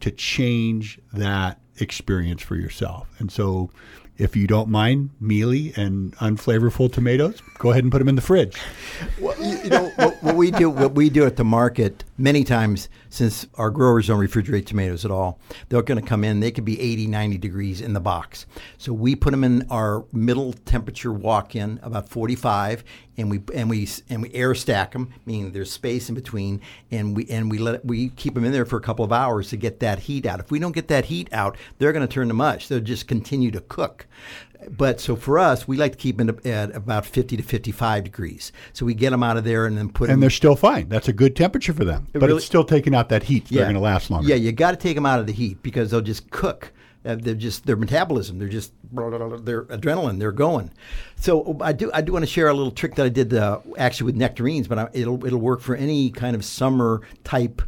to 0.00 0.10
change 0.10 0.98
that 1.12 1.60
experience 1.78 2.42
for 2.42 2.56
yourself. 2.56 3.08
And 3.18 3.30
so 3.30 3.70
if 4.16 4.36
you 4.36 4.46
don't 4.46 4.68
mind 4.68 5.10
mealy 5.20 5.72
and 5.76 6.14
unflavorful 6.18 6.92
tomatoes, 6.92 7.42
go 7.58 7.72
ahead 7.72 7.82
and 7.82 7.90
put 7.90 7.98
them 7.98 8.08
in 8.08 8.14
the 8.14 8.22
fridge. 8.22 8.56
Well, 9.20 9.36
you, 9.42 9.68
know 9.68 9.88
what, 9.96 10.22
what 10.22 10.36
we 10.36 10.52
do. 10.52 10.70
What 10.70 10.94
we 10.94 11.10
do 11.10 11.26
at 11.26 11.36
the 11.36 11.44
market 11.44 12.04
many 12.16 12.44
times, 12.44 12.88
since 13.10 13.46
our 13.54 13.70
growers 13.70 14.06
don't 14.06 14.20
refrigerate 14.20 14.66
tomatoes 14.66 15.04
at 15.04 15.10
all, 15.10 15.40
they're 15.68 15.82
going 15.82 16.00
to 16.00 16.06
come 16.06 16.22
in. 16.22 16.38
They 16.38 16.52
could 16.52 16.64
be 16.64 16.80
80, 16.80 17.08
90 17.08 17.38
degrees 17.38 17.80
in 17.80 17.92
the 17.92 18.00
box. 18.00 18.46
So 18.78 18.92
we 18.92 19.16
put 19.16 19.32
them 19.32 19.42
in 19.42 19.66
our 19.68 20.04
middle 20.12 20.52
temperature 20.52 21.12
walk-in, 21.12 21.80
about 21.82 22.08
45, 22.08 22.84
and 23.16 23.30
we 23.30 23.40
and 23.54 23.70
we 23.70 23.88
and 24.08 24.22
we 24.22 24.32
air 24.34 24.54
stack 24.54 24.92
them, 24.92 25.12
meaning 25.26 25.52
there's 25.52 25.70
space 25.70 26.08
in 26.08 26.14
between, 26.14 26.60
and 26.90 27.16
we 27.16 27.26
and 27.28 27.50
we 27.50 27.58
let 27.58 27.76
it, 27.76 27.84
we 27.84 28.08
keep 28.10 28.34
them 28.34 28.44
in 28.44 28.52
there 28.52 28.66
for 28.66 28.76
a 28.76 28.82
couple 28.82 29.04
of 29.04 29.12
hours 29.12 29.48
to 29.50 29.56
get 29.56 29.80
that 29.80 30.00
heat 30.00 30.26
out. 30.26 30.40
If 30.40 30.50
we 30.50 30.58
don't 30.58 30.72
get 30.72 30.88
that 30.88 31.06
heat 31.06 31.28
out, 31.32 31.56
they're 31.78 31.92
going 31.92 32.06
to 32.06 32.12
turn 32.12 32.28
to 32.28 32.34
mush. 32.34 32.68
They'll 32.68 32.80
just 32.80 33.06
continue 33.06 33.50
to 33.52 33.60
cook. 33.60 34.06
But 34.70 34.98
so 34.98 35.14
for 35.14 35.38
us, 35.38 35.68
we 35.68 35.76
like 35.76 35.92
to 35.92 35.98
keep 35.98 36.16
them 36.16 36.38
at 36.44 36.74
about 36.74 37.04
50 37.04 37.36
to 37.36 37.42
55 37.42 38.04
degrees. 38.04 38.50
So 38.72 38.86
we 38.86 38.94
get 38.94 39.10
them 39.10 39.22
out 39.22 39.36
of 39.36 39.44
there 39.44 39.66
and 39.66 39.76
then 39.76 39.90
put 39.90 40.06
them 40.06 40.14
And 40.14 40.22
they're 40.22 40.30
still 40.30 40.56
fine. 40.56 40.88
That's 40.88 41.06
a 41.06 41.12
good 41.12 41.36
temperature 41.36 41.74
for 41.74 41.84
them. 41.84 42.08
but 42.14 42.22
really- 42.22 42.36
it's 42.36 42.46
still 42.46 42.64
taking 42.64 42.94
out 42.94 43.10
that 43.10 43.24
heat. 43.24 43.48
So 43.48 43.56
They're 43.56 43.64
going 43.64 43.74
to 43.74 43.80
last 43.80 44.10
longer. 44.10 44.26
Yeah, 44.26 44.36
you 44.36 44.52
got 44.52 44.70
to 44.70 44.78
take 44.78 44.94
them 44.94 45.04
out 45.04 45.20
of 45.20 45.26
the 45.26 45.34
heat 45.34 45.62
because 45.62 45.90
they'll 45.90 46.00
just 46.00 46.30
cook. 46.30 46.72
Uh, 47.04 47.16
they're 47.16 47.34
just 47.34 47.66
their 47.66 47.76
metabolism. 47.76 48.38
They're 48.38 48.48
just 48.48 48.72
their 48.92 49.64
adrenaline. 49.64 50.18
They're 50.18 50.32
going. 50.32 50.70
So 51.16 51.58
I 51.60 51.72
do 51.72 51.90
I 51.92 52.00
do 52.00 52.12
want 52.12 52.24
to 52.24 52.30
share 52.30 52.48
a 52.48 52.54
little 52.54 52.72
trick 52.72 52.94
that 52.94 53.06
I 53.06 53.10
did 53.10 53.34
uh, 53.34 53.60
actually 53.76 54.06
with 54.06 54.16
nectarines, 54.16 54.68
but 54.68 54.78
I, 54.78 54.88
it'll 54.92 55.24
it'll 55.24 55.40
work 55.40 55.60
for 55.60 55.74
any 55.74 56.10
kind 56.10 56.34
of 56.34 56.44
summer 56.44 57.02
type 57.22 57.62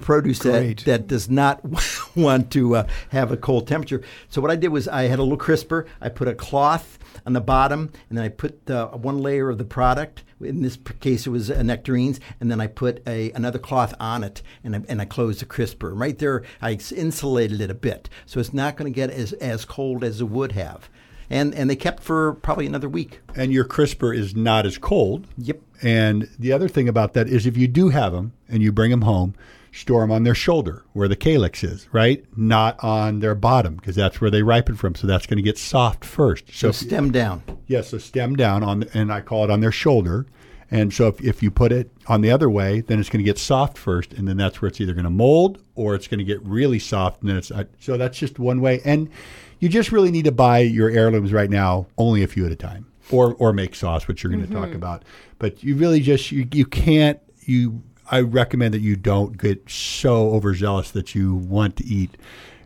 produce 0.00 0.40
that, 0.40 0.78
that 0.86 1.06
does 1.06 1.28
not 1.28 1.60
want 2.16 2.50
to 2.52 2.76
uh, 2.76 2.86
have 3.10 3.32
a 3.32 3.36
cold 3.36 3.66
temperature. 3.66 4.02
So 4.28 4.40
what 4.40 4.50
I 4.50 4.56
did 4.56 4.68
was 4.68 4.88
I 4.88 5.04
had 5.04 5.18
a 5.18 5.22
little 5.22 5.38
crisper. 5.38 5.86
I 6.00 6.08
put 6.08 6.28
a 6.28 6.34
cloth 6.34 6.97
on 7.26 7.32
the 7.32 7.40
bottom, 7.40 7.90
and 8.08 8.18
then 8.18 8.24
I 8.24 8.28
put 8.28 8.70
uh, 8.70 8.88
one 8.88 9.18
layer 9.18 9.50
of 9.50 9.58
the 9.58 9.64
product. 9.64 10.24
In 10.40 10.62
this 10.62 10.78
case, 11.00 11.26
it 11.26 11.30
was 11.30 11.50
uh, 11.50 11.62
nectarines, 11.62 12.20
and 12.40 12.50
then 12.50 12.60
I 12.60 12.66
put 12.66 13.02
a 13.06 13.30
another 13.32 13.58
cloth 13.58 13.94
on 13.98 14.24
it, 14.24 14.42
and 14.62 14.76
I, 14.76 14.82
and 14.88 15.00
I 15.00 15.04
closed 15.04 15.40
the 15.40 15.46
crisper. 15.46 15.90
And 15.90 16.00
right 16.00 16.18
I 16.62 16.78
insulated 16.94 17.60
it 17.60 17.70
a 17.70 17.74
bit, 17.74 18.08
so 18.26 18.40
it's 18.40 18.54
not 18.54 18.76
going 18.76 18.92
to 18.92 18.94
get 18.94 19.10
as 19.10 19.32
as 19.34 19.64
cold 19.64 20.04
as 20.04 20.20
it 20.20 20.28
would 20.28 20.52
have. 20.52 20.88
And 21.30 21.54
and 21.54 21.68
they 21.68 21.76
kept 21.76 22.02
for 22.02 22.34
probably 22.34 22.66
another 22.66 22.88
week. 22.88 23.20
And 23.34 23.52
your 23.52 23.64
crisper 23.64 24.12
is 24.12 24.34
not 24.34 24.66
as 24.66 24.78
cold. 24.78 25.26
Yep. 25.36 25.60
And 25.82 26.28
the 26.38 26.52
other 26.52 26.68
thing 26.68 26.88
about 26.88 27.12
that 27.12 27.28
is 27.28 27.46
if 27.46 27.56
you 27.56 27.68
do 27.68 27.90
have 27.90 28.12
them 28.12 28.32
and 28.48 28.62
you 28.62 28.72
bring 28.72 28.90
them 28.90 29.02
home, 29.02 29.34
store 29.78 30.02
them 30.02 30.10
on 30.10 30.24
their 30.24 30.34
shoulder 30.34 30.84
where 30.92 31.08
the 31.08 31.16
calyx 31.16 31.62
is, 31.62 31.88
right? 31.92 32.24
Not 32.36 32.82
on 32.82 33.20
their 33.20 33.34
bottom 33.34 33.76
because 33.76 33.94
that's 33.96 34.20
where 34.20 34.30
they 34.30 34.42
ripen 34.42 34.76
from. 34.76 34.94
So 34.94 35.06
that's 35.06 35.26
going 35.26 35.36
to 35.38 35.42
get 35.42 35.58
soft 35.58 36.04
first. 36.04 36.52
So 36.52 36.68
if- 36.68 36.76
stem 36.76 37.10
down. 37.12 37.42
Yes, 37.66 37.88
so 37.88 37.98
stem 37.98 38.36
down 38.36 38.62
on, 38.62 38.84
and 38.94 39.12
I 39.12 39.20
call 39.20 39.44
it 39.44 39.50
on 39.50 39.60
their 39.60 39.72
shoulder. 39.72 40.26
And 40.70 40.92
so 40.92 41.06
if, 41.08 41.20
if 41.22 41.42
you 41.42 41.50
put 41.50 41.72
it 41.72 41.90
on 42.08 42.20
the 42.20 42.30
other 42.30 42.50
way, 42.50 42.82
then 42.82 43.00
it's 43.00 43.08
going 43.08 43.24
to 43.24 43.24
get 43.24 43.38
soft 43.38 43.78
first, 43.78 44.12
and 44.12 44.28
then 44.28 44.36
that's 44.36 44.60
where 44.60 44.68
it's 44.68 44.80
either 44.80 44.92
going 44.92 45.04
to 45.04 45.10
mold 45.10 45.62
or 45.74 45.94
it's 45.94 46.06
going 46.08 46.18
to 46.18 46.24
get 46.24 46.42
really 46.44 46.78
soft, 46.78 47.22
and 47.22 47.30
then 47.30 47.38
it's 47.38 47.50
uh, 47.50 47.64
so 47.80 47.96
that's 47.96 48.18
just 48.18 48.38
one 48.38 48.60
way. 48.60 48.80
And 48.84 49.08
you 49.60 49.70
just 49.70 49.92
really 49.92 50.10
need 50.10 50.26
to 50.26 50.32
buy 50.32 50.58
your 50.58 50.90
heirlooms 50.90 51.32
right 51.32 51.48
now, 51.48 51.86
only 51.96 52.22
a 52.22 52.26
few 52.26 52.44
at 52.44 52.52
a 52.52 52.56
time, 52.56 52.86
or 53.10 53.34
or 53.36 53.54
make 53.54 53.74
sauce, 53.74 54.06
which 54.08 54.22
you're 54.22 54.30
going 54.32 54.46
to 54.46 54.52
talk 54.52 54.74
about. 54.74 55.04
But 55.38 55.64
you 55.64 55.74
really 55.74 56.00
just 56.00 56.30
you, 56.32 56.46
you 56.52 56.66
can't 56.66 57.18
you. 57.46 57.82
I 58.10 58.20
recommend 58.20 58.74
that 58.74 58.80
you 58.80 58.96
don't 58.96 59.36
get 59.36 59.68
so 59.68 60.30
overzealous 60.30 60.90
that 60.92 61.14
you 61.14 61.34
want 61.34 61.76
to 61.76 61.84
eat 61.86 62.16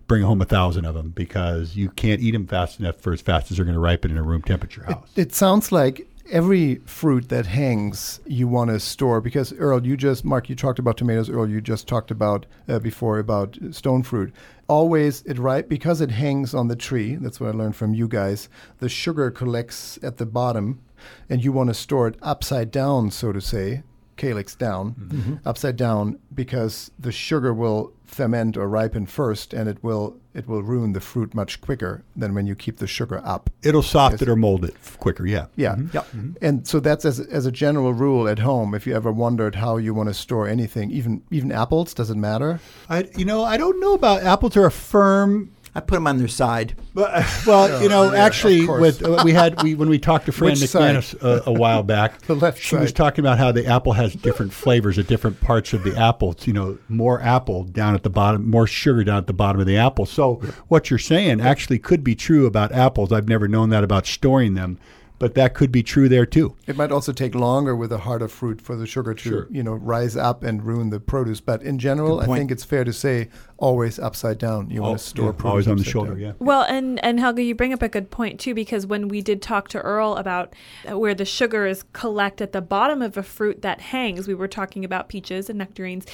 bring 0.06 0.22
home 0.22 0.42
a 0.42 0.44
thousand 0.44 0.84
of 0.84 0.94
them 0.94 1.10
because 1.10 1.74
you 1.74 1.88
can't 1.88 2.20
eat 2.20 2.32
them 2.32 2.46
fast 2.46 2.78
enough 2.78 2.96
for 2.96 3.12
as 3.14 3.22
fast 3.22 3.50
as 3.50 3.56
they're 3.56 3.64
going 3.64 3.74
to 3.74 3.80
ripen 3.80 4.10
in 4.10 4.18
a 4.18 4.22
room 4.22 4.42
temperature 4.42 4.84
house. 4.84 5.08
It 5.16 5.32
sounds 5.32 5.72
like 5.72 6.06
every 6.30 6.76
fruit 6.84 7.28
that 7.28 7.46
hangs 7.46 8.20
you 8.26 8.46
want 8.46 8.70
to 8.70 8.80
store 8.80 9.20
because 9.20 9.52
Earl, 9.54 9.86
you 9.86 9.96
just 9.96 10.24
Mark, 10.24 10.48
you 10.48 10.56
talked 10.56 10.78
about 10.78 10.96
tomatoes. 10.96 11.30
Earl, 11.30 11.48
you 11.48 11.60
just 11.60 11.88
talked 11.88 12.10
about 12.10 12.46
uh, 12.68 12.78
before 12.78 13.18
about 13.18 13.56
stone 13.70 14.02
fruit. 14.02 14.34
Always 14.68 15.22
it 15.22 15.38
ripe 15.38 15.68
because 15.68 16.00
it 16.00 16.10
hangs 16.10 16.54
on 16.54 16.68
the 16.68 16.76
tree. 16.76 17.16
That's 17.16 17.40
what 17.40 17.54
I 17.54 17.56
learned 17.56 17.76
from 17.76 17.94
you 17.94 18.08
guys. 18.08 18.48
The 18.78 18.88
sugar 18.88 19.30
collects 19.30 19.98
at 20.02 20.16
the 20.16 20.26
bottom, 20.26 20.80
and 21.28 21.44
you 21.44 21.52
want 21.52 21.68
to 21.68 21.74
store 21.74 22.08
it 22.08 22.16
upside 22.22 22.70
down, 22.70 23.10
so 23.10 23.32
to 23.32 23.40
say. 23.40 23.82
Calyx 24.16 24.54
down, 24.54 24.94
mm-hmm. 24.94 25.34
upside 25.46 25.76
down, 25.76 26.18
because 26.34 26.90
the 26.98 27.12
sugar 27.12 27.52
will 27.52 27.92
ferment 28.04 28.56
or 28.56 28.68
ripen 28.68 29.06
first, 29.06 29.54
and 29.54 29.68
it 29.68 29.82
will 29.82 30.16
it 30.34 30.48
will 30.48 30.62
ruin 30.62 30.92
the 30.92 31.00
fruit 31.00 31.34
much 31.34 31.60
quicker 31.60 32.02
than 32.16 32.34
when 32.34 32.46
you 32.46 32.54
keep 32.54 32.78
the 32.78 32.86
sugar 32.86 33.20
up. 33.24 33.50
It'll 33.62 33.82
soft 33.82 34.22
it 34.22 34.28
or 34.28 34.36
mold 34.36 34.64
it 34.64 34.74
quicker. 34.98 35.26
Yeah. 35.26 35.46
Yeah. 35.56 35.72
Mm-hmm. 35.72 35.88
Yep. 35.92 36.04
Mm-hmm. 36.04 36.30
And 36.40 36.66
so 36.66 36.80
that's 36.80 37.04
as, 37.04 37.20
as 37.20 37.44
a 37.44 37.52
general 37.52 37.92
rule 37.92 38.26
at 38.28 38.38
home. 38.38 38.74
If 38.74 38.86
you 38.86 38.94
ever 38.94 39.12
wondered 39.12 39.54
how 39.54 39.76
you 39.76 39.92
want 39.92 40.08
to 40.08 40.14
store 40.14 40.48
anything, 40.48 40.90
even 40.90 41.22
even 41.30 41.52
apples, 41.52 41.92
does 41.94 42.10
it 42.10 42.16
matter? 42.16 42.60
I, 42.88 43.08
you 43.16 43.24
know, 43.24 43.44
I 43.44 43.56
don't 43.56 43.78
know 43.80 43.94
about 43.94 44.22
apples 44.22 44.56
are 44.56 44.66
a 44.66 44.70
firm. 44.70 45.50
I 45.74 45.80
put 45.80 45.94
them 45.94 46.06
on 46.06 46.18
their 46.18 46.28
side. 46.28 46.74
But, 46.92 47.24
well, 47.46 47.82
you 47.82 47.88
know, 47.88 48.12
yeah, 48.12 48.24
actually, 48.24 48.66
with 48.66 49.02
uh, 49.02 49.22
we 49.24 49.32
had 49.32 49.62
we 49.62 49.74
when 49.74 49.88
we 49.88 49.98
talked 49.98 50.26
to 50.26 50.32
Fran 50.32 50.52
McManus 50.52 51.14
uh, 51.22 51.42
a 51.46 51.52
while 51.52 51.82
back, 51.82 52.20
The 52.26 52.34
left 52.34 52.60
she 52.60 52.76
was 52.76 52.92
talking 52.92 53.24
about 53.24 53.38
how 53.38 53.52
the 53.52 53.66
apple 53.66 53.94
has 53.94 54.14
different 54.14 54.52
flavors 54.52 54.98
at 54.98 55.06
different 55.06 55.40
parts 55.40 55.72
of 55.72 55.82
the 55.82 55.96
apple. 55.96 56.32
It's, 56.32 56.46
you 56.46 56.52
know, 56.52 56.78
more 56.88 57.20
apple 57.22 57.64
down 57.64 57.94
at 57.94 58.02
the 58.02 58.10
bottom, 58.10 58.48
more 58.48 58.66
sugar 58.66 59.02
down 59.02 59.18
at 59.18 59.26
the 59.26 59.32
bottom 59.32 59.60
of 59.60 59.66
the 59.66 59.78
apple. 59.78 60.04
So 60.04 60.36
what 60.68 60.90
you're 60.90 60.98
saying 60.98 61.40
actually 61.40 61.78
could 61.78 62.04
be 62.04 62.14
true 62.14 62.46
about 62.46 62.72
apples. 62.72 63.10
I've 63.12 63.28
never 63.28 63.48
known 63.48 63.70
that 63.70 63.82
about 63.82 64.06
storing 64.06 64.54
them, 64.54 64.78
but 65.22 65.34
that 65.36 65.54
could 65.54 65.70
be 65.70 65.84
true 65.84 66.08
there 66.08 66.26
too. 66.26 66.56
It 66.66 66.76
might 66.76 66.90
also 66.90 67.12
take 67.12 67.36
longer 67.36 67.76
with 67.76 67.92
a 67.92 67.98
harder 67.98 68.26
fruit 68.26 68.60
for 68.60 68.74
the 68.74 68.86
sugar 68.88 69.14
to, 69.14 69.22
Sure. 69.28 69.46
you 69.52 69.62
know, 69.62 69.74
rise 69.74 70.16
up 70.16 70.42
and 70.42 70.64
ruin 70.64 70.90
the 70.90 70.98
produce. 70.98 71.40
But 71.40 71.62
in 71.62 71.78
general, 71.78 72.18
I 72.18 72.26
think 72.26 72.50
it's 72.50 72.64
fair 72.64 72.82
to 72.82 72.92
say 72.92 73.28
always 73.56 74.00
upside 74.00 74.38
down. 74.38 74.68
You 74.68 74.82
want 74.82 74.98
to 74.98 75.04
store 75.04 75.26
Yeah, 75.26 75.30
produce 75.32 75.50
always 75.50 75.68
on 75.68 75.76
the 75.76 75.84
shoulder. 75.84 76.10
down. 76.14 76.20
Yeah. 76.20 76.32
Well, 76.40 76.62
and 76.62 76.98
and 77.04 77.20
Helge, 77.20 77.38
you 77.38 77.54
bring 77.54 77.72
up 77.72 77.82
a 77.82 77.88
good 77.88 78.10
point 78.10 78.40
too, 78.40 78.52
because 78.52 78.84
when 78.84 79.06
we 79.06 79.22
did 79.22 79.40
talk 79.40 79.68
to 79.68 79.78
Earl 79.80 80.16
about 80.16 80.54
uh, 80.90 80.98
where 80.98 81.14
the 81.14 81.24
sugar 81.24 81.66
is 81.66 81.84
collect 81.92 82.40
at 82.40 82.50
the 82.52 82.60
bottom 82.60 83.00
of 83.00 83.16
a 83.16 83.22
fruit 83.22 83.62
that 83.62 83.80
hangs, 83.80 84.26
we 84.26 84.34
were 84.34 84.48
talking 84.48 84.84
about 84.84 85.08
peaches 85.08 85.48
and 85.48 85.56
nectarines. 85.58 86.04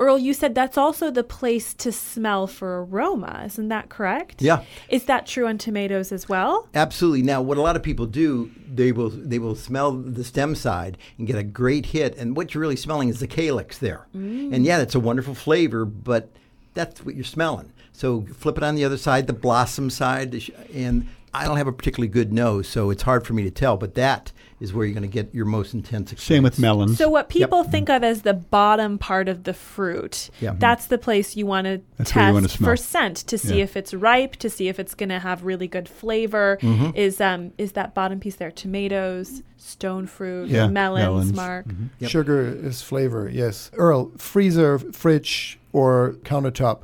Earl, 0.00 0.16
you 0.16 0.32
said 0.32 0.54
that's 0.54 0.78
also 0.78 1.10
the 1.10 1.22
place 1.24 1.74
to 1.74 1.92
smell 1.92 2.46
for 2.46 2.84
aroma. 2.84 3.42
Isn't 3.44 3.68
that 3.68 3.90
correct? 3.90 4.40
Yeah. 4.40 4.62
Is 4.88 5.04
that 5.04 5.26
true 5.26 5.46
on 5.46 5.58
tomatoes 5.58 6.10
as 6.12 6.30
well? 6.30 6.66
Absolutely. 6.74 7.22
Now, 7.22 7.42
what 7.42 7.58
a 7.58 7.62
lot 7.62 7.76
of 7.76 7.82
people 7.82 8.06
do, 8.06 8.50
they 8.72 8.92
will 8.92 9.10
they 9.10 9.38
will 9.38 9.54
smell 9.54 9.92
the 9.92 10.24
stem 10.24 10.54
side 10.54 10.98
and 11.18 11.26
get 11.26 11.36
a 11.36 11.42
great 11.42 11.86
hit, 11.86 12.16
and 12.16 12.36
what 12.36 12.54
you're 12.54 12.60
really 12.60 12.76
smelling 12.76 13.08
is 13.08 13.20
the 13.20 13.26
calyx 13.26 13.78
there. 13.78 14.06
And 14.12 14.52
mm. 14.52 14.64
yeah, 14.64 14.80
it's 14.80 14.94
a 14.94 15.00
wonderful 15.00 15.34
flavor, 15.34 15.84
but 15.84 16.28
that's 16.74 17.04
what 17.04 17.14
you're 17.14 17.24
smelling. 17.24 17.72
So 17.92 18.22
flip 18.22 18.56
it 18.58 18.64
on 18.64 18.74
the 18.74 18.84
other 18.84 18.96
side, 18.96 19.26
the 19.26 19.32
blossom 19.32 19.90
side, 19.90 20.42
and 20.74 21.06
I 21.32 21.44
don't 21.44 21.56
have 21.56 21.68
a 21.68 21.72
particularly 21.72 22.08
good 22.08 22.32
nose, 22.32 22.68
so 22.68 22.90
it's 22.90 23.02
hard 23.02 23.26
for 23.26 23.32
me 23.32 23.44
to 23.44 23.50
tell. 23.50 23.76
But 23.76 23.94
that 23.94 24.32
is 24.64 24.72
where 24.74 24.84
you're 24.84 24.94
going 24.94 25.08
to 25.08 25.12
get 25.22 25.32
your 25.34 25.44
most 25.44 25.74
intense 25.74 26.10
experience. 26.10 26.24
Same 26.24 26.42
with 26.42 26.58
melons. 26.58 26.98
So 26.98 27.08
what 27.08 27.28
people 27.28 27.62
think 27.62 27.88
of 27.88 28.02
as 28.02 28.22
the 28.22 28.34
bottom 28.34 28.98
part 28.98 29.28
of 29.28 29.44
the 29.44 29.54
fruit, 29.54 30.30
Yeah. 30.40 30.54
that's 30.58 30.86
the 30.86 30.98
place 30.98 31.36
you 31.36 31.46
want 31.46 31.66
to 31.66 31.80
That's 31.98 32.14
wanna 32.16 32.40
test 32.48 32.56
for 32.56 32.76
scent 32.76 33.16
to 33.18 33.38
see 33.38 33.58
Yeah. 33.58 33.64
if 33.64 33.76
it's 33.76 33.94
ripe, 33.94 34.36
to 34.36 34.50
see 34.50 34.66
if 34.68 34.80
it's 34.80 34.94
going 34.94 35.10
to 35.10 35.20
have 35.20 35.44
really 35.44 35.68
good 35.68 35.88
flavor. 35.88 36.58
Mm-hmm. 36.62 36.96
Is 36.96 37.20
um 37.20 37.52
is 37.58 37.72
that 37.72 37.94
bottom 37.94 38.18
piece 38.18 38.36
there 38.36 38.50
tomatoes, 38.50 39.42
stone 39.56 40.06
fruit, 40.06 40.48
Yeah, 40.48 40.66
melons, 40.66 41.04
melons. 41.04 41.32
Mark? 41.34 41.66
Yep. 42.00 42.10
Sugar 42.10 42.40
is 42.46 42.82
flavor, 42.82 43.28
yes. 43.32 43.70
Earl, 43.74 44.10
freezer, 44.18 44.78
fridge, 44.78 45.58
or 45.72 46.16
countertop. 46.24 46.80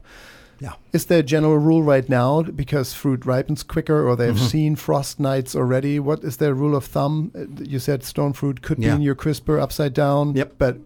Yeah. 0.60 0.72
Is 0.92 1.06
there 1.06 1.18
a 1.20 1.22
general 1.22 1.56
rule 1.58 1.82
right 1.82 2.08
now 2.08 2.42
because 2.42 2.92
fruit 2.94 3.24
ripens 3.26 3.62
quicker 3.62 4.06
or 4.08 4.14
they've 4.16 4.34
Mm-hmm. 4.34 4.46
seen 4.46 4.76
frost 4.76 5.18
nights 5.20 5.56
already? 5.56 5.98
What 5.98 6.22
is 6.24 6.36
their 6.36 6.54
rule 6.54 6.76
of 6.76 6.84
thumb? 6.84 7.30
Uh, 7.34 7.46
You 7.64 7.78
said 7.78 8.02
stone 8.04 8.32
fruit 8.32 8.62
could 8.62 8.78
be 8.78 8.86
in 8.86 9.02
your 9.02 9.14
crisper 9.14 9.58
upside 9.58 9.94
down. 9.94 10.34
Yep. 10.36 10.54
But 10.58 10.76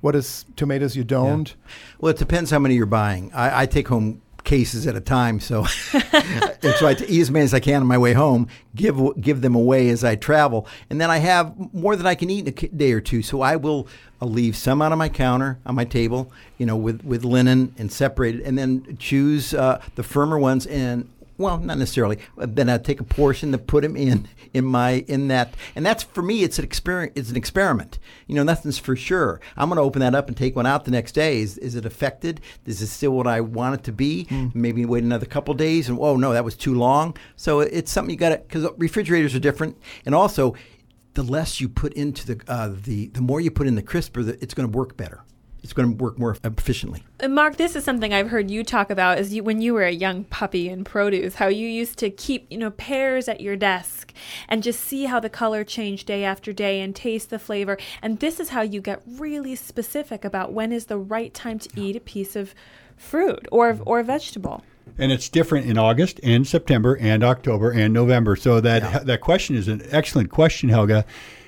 what 0.00 0.14
is 0.14 0.44
tomatoes 0.56 0.96
you 0.96 1.04
don't? 1.04 1.54
Well, 2.00 2.10
it 2.10 2.18
depends 2.18 2.50
how 2.50 2.58
many 2.58 2.74
you're 2.76 2.86
buying. 2.86 3.30
I, 3.34 3.62
I 3.62 3.66
take 3.66 3.88
home 3.88 4.21
cases 4.44 4.86
at 4.86 4.96
a 4.96 5.00
time, 5.00 5.40
so 5.40 5.64
I 5.64 6.94
t- 6.94 7.04
eat 7.06 7.20
as 7.20 7.30
many 7.30 7.44
as 7.44 7.54
I 7.54 7.60
can 7.60 7.82
on 7.82 7.86
my 7.86 7.98
way 7.98 8.12
home. 8.12 8.48
Give 8.74 9.20
give 9.20 9.40
them 9.40 9.54
away 9.54 9.88
as 9.88 10.04
I 10.04 10.16
travel, 10.16 10.66
and 10.90 11.00
then 11.00 11.10
I 11.10 11.18
have 11.18 11.54
more 11.74 11.96
than 11.96 12.06
I 12.06 12.14
can 12.14 12.30
eat 12.30 12.46
in 12.46 12.48
a 12.48 12.68
day 12.68 12.92
or 12.92 13.00
two. 13.00 13.22
So 13.22 13.40
I 13.40 13.56
will 13.56 13.86
I'll 14.20 14.28
leave 14.30 14.56
some 14.56 14.80
out 14.82 14.92
on 14.92 14.98
my 14.98 15.08
counter 15.08 15.58
on 15.66 15.74
my 15.74 15.84
table, 15.84 16.32
you 16.58 16.66
know, 16.66 16.76
with 16.76 17.04
with 17.04 17.24
linen 17.24 17.74
and 17.78 17.92
separated, 17.92 18.42
and 18.42 18.56
then 18.58 18.96
choose 18.98 19.54
uh, 19.54 19.82
the 19.94 20.02
firmer 20.02 20.38
ones 20.38 20.66
and. 20.66 21.08
Well, 21.42 21.58
not 21.58 21.78
necessarily. 21.78 22.18
Uh, 22.38 22.46
Then 22.48 22.68
I 22.68 22.78
take 22.78 23.00
a 23.00 23.04
portion 23.04 23.52
to 23.52 23.58
put 23.58 23.82
them 23.82 23.96
in 23.96 24.28
in 24.54 24.64
my 24.64 25.04
in 25.08 25.28
that, 25.28 25.54
and 25.74 25.84
that's 25.84 26.02
for 26.02 26.22
me. 26.22 26.42
It's 26.42 26.58
an 26.58 26.64
experiment. 26.64 27.12
It's 27.16 27.30
an 27.30 27.36
experiment. 27.36 27.98
You 28.26 28.34
know, 28.36 28.42
nothing's 28.42 28.78
for 28.78 28.94
sure. 28.96 29.40
I'm 29.56 29.68
going 29.68 29.76
to 29.76 29.82
open 29.82 30.00
that 30.00 30.14
up 30.14 30.28
and 30.28 30.36
take 30.36 30.54
one 30.56 30.66
out 30.66 30.84
the 30.84 30.90
next 30.90 31.12
day. 31.12 31.40
Is 31.40 31.58
is 31.58 31.74
it 31.74 31.84
affected? 31.84 32.40
Is 32.64 32.80
it 32.80 32.86
still 32.86 33.10
what 33.12 33.26
I 33.26 33.40
want 33.40 33.74
it 33.80 33.84
to 33.84 33.92
be? 33.92 34.26
Maybe 34.54 34.84
wait 34.84 35.04
another 35.04 35.26
couple 35.26 35.52
days, 35.54 35.88
and 35.88 35.98
oh 36.00 36.16
no, 36.16 36.32
that 36.32 36.44
was 36.44 36.56
too 36.56 36.74
long. 36.74 37.16
So 37.36 37.60
it's 37.60 37.90
something 37.92 38.10
you 38.10 38.16
got 38.18 38.30
to 38.30 38.38
because 38.38 38.66
refrigerators 38.78 39.34
are 39.34 39.40
different, 39.40 39.76
and 40.06 40.14
also 40.14 40.54
the 41.14 41.22
less 41.22 41.60
you 41.60 41.68
put 41.68 41.92
into 41.92 42.26
the 42.34 42.40
uh, 42.48 42.70
the 42.84 43.08
the 43.08 43.20
more 43.20 43.40
you 43.40 43.50
put 43.50 43.66
in 43.66 43.74
the 43.74 43.82
crisper, 43.82 44.22
the, 44.22 44.42
it's 44.42 44.54
going 44.54 44.70
to 44.70 44.76
work 44.76 44.96
better. 44.96 45.24
It's 45.62 45.72
going 45.72 45.96
to 45.96 46.02
work 46.02 46.18
more 46.18 46.36
efficiently. 46.42 47.04
And 47.20 47.34
Mark, 47.34 47.56
this 47.56 47.76
is 47.76 47.84
something 47.84 48.12
I've 48.12 48.30
heard 48.30 48.50
you 48.50 48.64
talk 48.64 48.90
about 48.90 49.18
is 49.18 49.32
you 49.32 49.44
when 49.44 49.60
you 49.60 49.74
were 49.74 49.84
a 49.84 49.92
young 49.92 50.24
puppy 50.24 50.68
in 50.68 50.82
produce, 50.82 51.36
how 51.36 51.46
you 51.46 51.68
used 51.68 51.98
to 51.98 52.10
keep, 52.10 52.46
you 52.50 52.58
know, 52.58 52.70
pears 52.70 53.28
at 53.28 53.40
your 53.40 53.54
desk 53.54 54.12
and 54.48 54.62
just 54.62 54.80
see 54.80 55.04
how 55.04 55.20
the 55.20 55.30
color 55.30 55.62
changed 55.62 56.06
day 56.08 56.24
after 56.24 56.52
day 56.52 56.80
and 56.80 56.96
taste 56.96 57.30
the 57.30 57.38
flavor. 57.38 57.78
And 58.02 58.18
this 58.18 58.40
is 58.40 58.48
how 58.48 58.62
you 58.62 58.80
get 58.80 59.02
really 59.06 59.54
specific 59.54 60.24
about 60.24 60.52
when 60.52 60.72
is 60.72 60.86
the 60.86 60.98
right 60.98 61.32
time 61.32 61.60
to 61.60 61.70
eat 61.80 61.94
a 61.94 62.00
piece 62.00 62.34
of 62.34 62.54
fruit 62.96 63.46
or 63.52 63.72
mm-hmm. 63.72 63.82
or 63.86 64.02
vegetable. 64.02 64.64
and 64.98 65.12
it's 65.12 65.28
different 65.28 65.66
in 65.66 65.78
August 65.78 66.20
and 66.22 66.46
September 66.46 66.96
and 67.00 67.22
October 67.22 67.70
and 67.70 67.94
November. 67.94 68.36
So 68.36 68.60
that 68.60 69.06
that 69.06 69.20
question 69.20 69.56
is 69.56 69.68
an 69.68 69.82
excellent 69.90 70.30
question, 70.30 70.68
Helge. 70.68 71.04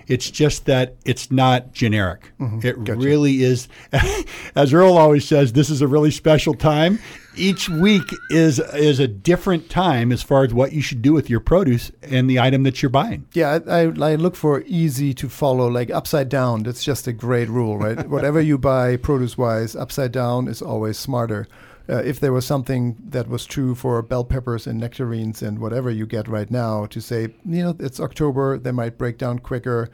It's 0.08 0.30
just 0.30 0.66
that 0.66 0.96
it's 1.04 1.30
not 1.30 1.72
generic. 1.72 2.32
Mm-hmm. 2.40 2.66
It 2.66 2.76
really 2.96 3.42
is, 3.42 3.68
as 4.54 4.72
Earl 4.72 4.96
always 4.96 5.26
says, 5.26 5.52
this 5.52 5.70
is 5.70 5.80
a 5.82 5.88
really 5.88 6.10
special 6.10 6.54
time. 6.54 6.98
Each 7.36 7.68
week 7.68 8.04
is 8.30 8.60
is 8.60 9.00
a 9.00 9.08
different 9.08 9.68
time 9.68 10.12
as 10.12 10.22
far 10.22 10.44
as 10.44 10.54
what 10.54 10.72
you 10.72 10.80
should 10.80 11.02
do 11.02 11.12
with 11.12 11.28
your 11.28 11.40
produce 11.40 11.90
and 12.02 12.30
the 12.30 12.38
item 12.38 12.62
that 12.62 12.80
you're 12.80 12.90
buying. 12.90 13.26
Yeah, 13.32 13.58
I, 13.66 13.80
I, 13.80 14.12
I 14.12 14.14
look 14.14 14.36
for 14.36 14.62
easy 14.66 15.12
to 15.14 15.28
follow, 15.28 15.66
like 15.66 15.90
upside 15.90 16.28
down. 16.28 16.62
That's 16.62 16.84
just 16.84 17.08
a 17.08 17.12
great 17.12 17.48
rule, 17.48 17.76
right? 17.76 18.08
Whatever 18.08 18.40
you 18.40 18.56
buy 18.56 18.96
produce 18.96 19.36
wise, 19.36 19.74
upside 19.74 20.12
down 20.12 20.46
is 20.46 20.62
always 20.62 20.96
smarter. 20.96 21.48
Uh, 21.88 21.96
if 21.96 22.18
there 22.18 22.32
was 22.32 22.46
something 22.46 22.96
that 23.10 23.28
was 23.28 23.44
true 23.44 23.74
for 23.74 24.00
bell 24.00 24.24
peppers 24.24 24.66
and 24.66 24.80
nectarines 24.80 25.42
and 25.42 25.58
whatever 25.58 25.90
you 25.90 26.06
get 26.06 26.26
right 26.26 26.50
now, 26.50 26.86
to 26.86 27.00
say, 27.00 27.22
you 27.44 27.62
know, 27.62 27.76
it's 27.78 28.00
October, 28.00 28.58
they 28.58 28.72
might 28.72 28.96
break 28.96 29.18
down 29.18 29.38
quicker. 29.38 29.90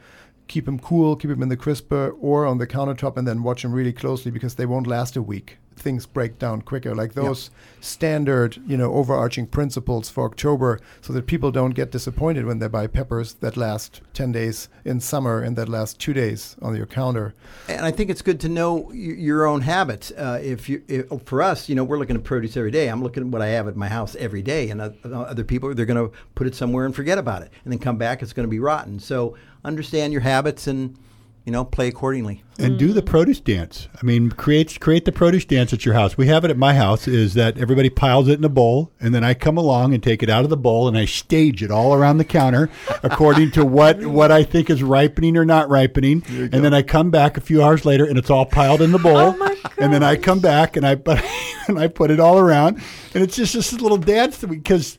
Keep 0.47 0.65
them 0.65 0.79
cool, 0.79 1.15
keep 1.15 1.29
them 1.29 1.43
in 1.43 1.49
the 1.49 1.57
crisper 1.57 2.11
or 2.19 2.45
on 2.45 2.57
the 2.57 2.67
countertop, 2.67 3.17
and 3.17 3.27
then 3.27 3.43
watch 3.43 3.61
them 3.61 3.73
really 3.73 3.93
closely 3.93 4.31
because 4.31 4.55
they 4.55 4.65
won't 4.65 4.87
last 4.87 5.15
a 5.15 5.21
week. 5.21 5.57
Things 5.81 6.05
break 6.05 6.37
down 6.37 6.61
quicker. 6.61 6.93
Like 6.93 7.13
those 7.13 7.49
standard, 7.79 8.61
you 8.67 8.77
know, 8.77 8.93
overarching 8.93 9.47
principles 9.47 10.09
for 10.09 10.25
October, 10.25 10.79
so 11.01 11.11
that 11.13 11.25
people 11.25 11.49
don't 11.51 11.71
get 11.71 11.91
disappointed 11.91 12.45
when 12.45 12.59
they 12.59 12.67
buy 12.67 12.85
peppers 12.85 13.33
that 13.41 13.57
last 13.57 14.01
ten 14.13 14.31
days 14.31 14.69
in 14.85 14.99
summer 14.99 15.41
and 15.41 15.55
that 15.55 15.67
last 15.67 15.99
two 15.99 16.13
days 16.13 16.55
on 16.61 16.75
your 16.75 16.85
counter. 16.85 17.33
And 17.67 17.83
I 17.83 17.89
think 17.89 18.11
it's 18.11 18.21
good 18.21 18.39
to 18.41 18.49
know 18.49 18.73
y- 18.73 18.93
your 18.93 19.45
own 19.47 19.61
habits. 19.61 20.11
Uh, 20.11 20.39
if 20.41 20.69
you, 20.69 20.83
if, 20.87 21.07
for 21.25 21.41
us, 21.41 21.67
you 21.67 21.73
know, 21.75 21.83
we're 21.83 21.97
looking 21.97 22.15
at 22.15 22.23
produce 22.23 22.55
every 22.55 22.71
day. 22.71 22.87
I'm 22.87 23.01
looking 23.01 23.23
at 23.23 23.29
what 23.29 23.41
I 23.41 23.47
have 23.47 23.67
at 23.67 23.75
my 23.75 23.89
house 23.89 24.15
every 24.15 24.43
day, 24.43 24.69
and 24.69 24.79
uh, 24.81 24.91
other 25.03 25.43
people 25.43 25.73
they're 25.73 25.87
going 25.87 26.09
to 26.09 26.15
put 26.35 26.45
it 26.45 26.53
somewhere 26.53 26.85
and 26.85 26.95
forget 26.95 27.17
about 27.17 27.41
it, 27.41 27.51
and 27.63 27.73
then 27.73 27.79
come 27.79 27.97
back, 27.97 28.21
it's 28.21 28.33
going 28.33 28.47
to 28.47 28.51
be 28.51 28.59
rotten. 28.59 28.99
So 28.99 29.35
understand 29.65 30.13
your 30.13 30.21
habits 30.21 30.67
and 30.67 30.95
you 31.45 31.51
know 31.51 31.65
play 31.65 31.87
accordingly. 31.87 32.43
and 32.59 32.77
do 32.77 32.93
the 32.93 33.01
produce 33.01 33.39
dance. 33.39 33.87
I 33.99 34.05
mean, 34.05 34.29
create 34.29 34.79
create 34.79 35.05
the 35.05 35.11
produce 35.11 35.45
dance 35.45 35.73
at 35.73 35.85
your 35.85 35.95
house. 35.95 36.17
We 36.17 36.27
have 36.27 36.45
it 36.45 36.51
at 36.51 36.57
my 36.57 36.75
house. 36.75 37.07
Is 37.07 37.33
that 37.33 37.57
everybody 37.57 37.89
piles 37.89 38.27
it 38.27 38.37
in 38.37 38.43
a 38.43 38.49
bowl, 38.49 38.91
and 38.99 39.13
then 39.13 39.23
I 39.23 39.33
come 39.33 39.57
along 39.57 39.93
and 39.93 40.03
take 40.03 40.21
it 40.21 40.29
out 40.29 40.43
of 40.43 40.49
the 40.49 40.57
bowl 40.57 40.87
and 40.87 40.97
I 40.97 41.05
stage 41.05 41.63
it 41.63 41.71
all 41.71 41.93
around 41.93 42.17
the 42.17 42.25
counter 42.25 42.69
according 43.03 43.51
to 43.51 43.65
what 43.65 44.05
what 44.05 44.31
I 44.31 44.43
think 44.43 44.69
is 44.69 44.83
ripening 44.83 45.35
or 45.35 45.45
not 45.45 45.69
ripening. 45.69 46.23
And 46.29 46.63
then 46.63 46.73
I 46.73 46.83
come 46.83 47.09
back 47.09 47.37
a 47.37 47.41
few 47.41 47.63
hours 47.63 47.85
later 47.85 48.05
and 48.05 48.17
it's 48.17 48.29
all 48.29 48.45
piled 48.45 48.81
in 48.81 48.91
the 48.91 48.99
bowl. 48.99 49.35
Oh 49.39 49.55
and 49.77 49.93
then 49.93 50.03
I 50.03 50.15
come 50.15 50.39
back 50.39 50.77
and 50.77 50.85
I 50.85 50.93
and 51.67 51.79
I 51.79 51.87
put 51.87 52.11
it 52.11 52.19
all 52.19 52.37
around, 52.37 52.81
and 53.13 53.23
it's 53.23 53.35
just 53.35 53.53
this 53.53 53.73
little 53.73 53.97
dance 53.97 54.37
that 54.39 54.47
we 54.49 54.57
because. 54.57 54.97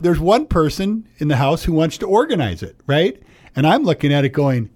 There's 0.00 0.20
one 0.20 0.44
person 0.44 1.08
in 1.16 1.28
the 1.28 1.36
house 1.36 1.64
who 1.64 1.72
wants 1.72 1.96
to 1.98 2.06
organize 2.06 2.62
it, 2.62 2.78
right? 2.86 3.22
And 3.56 3.66
I'm 3.66 3.84
looking 3.84 4.12
at 4.12 4.22
it 4.22 4.30
going, 4.30 4.68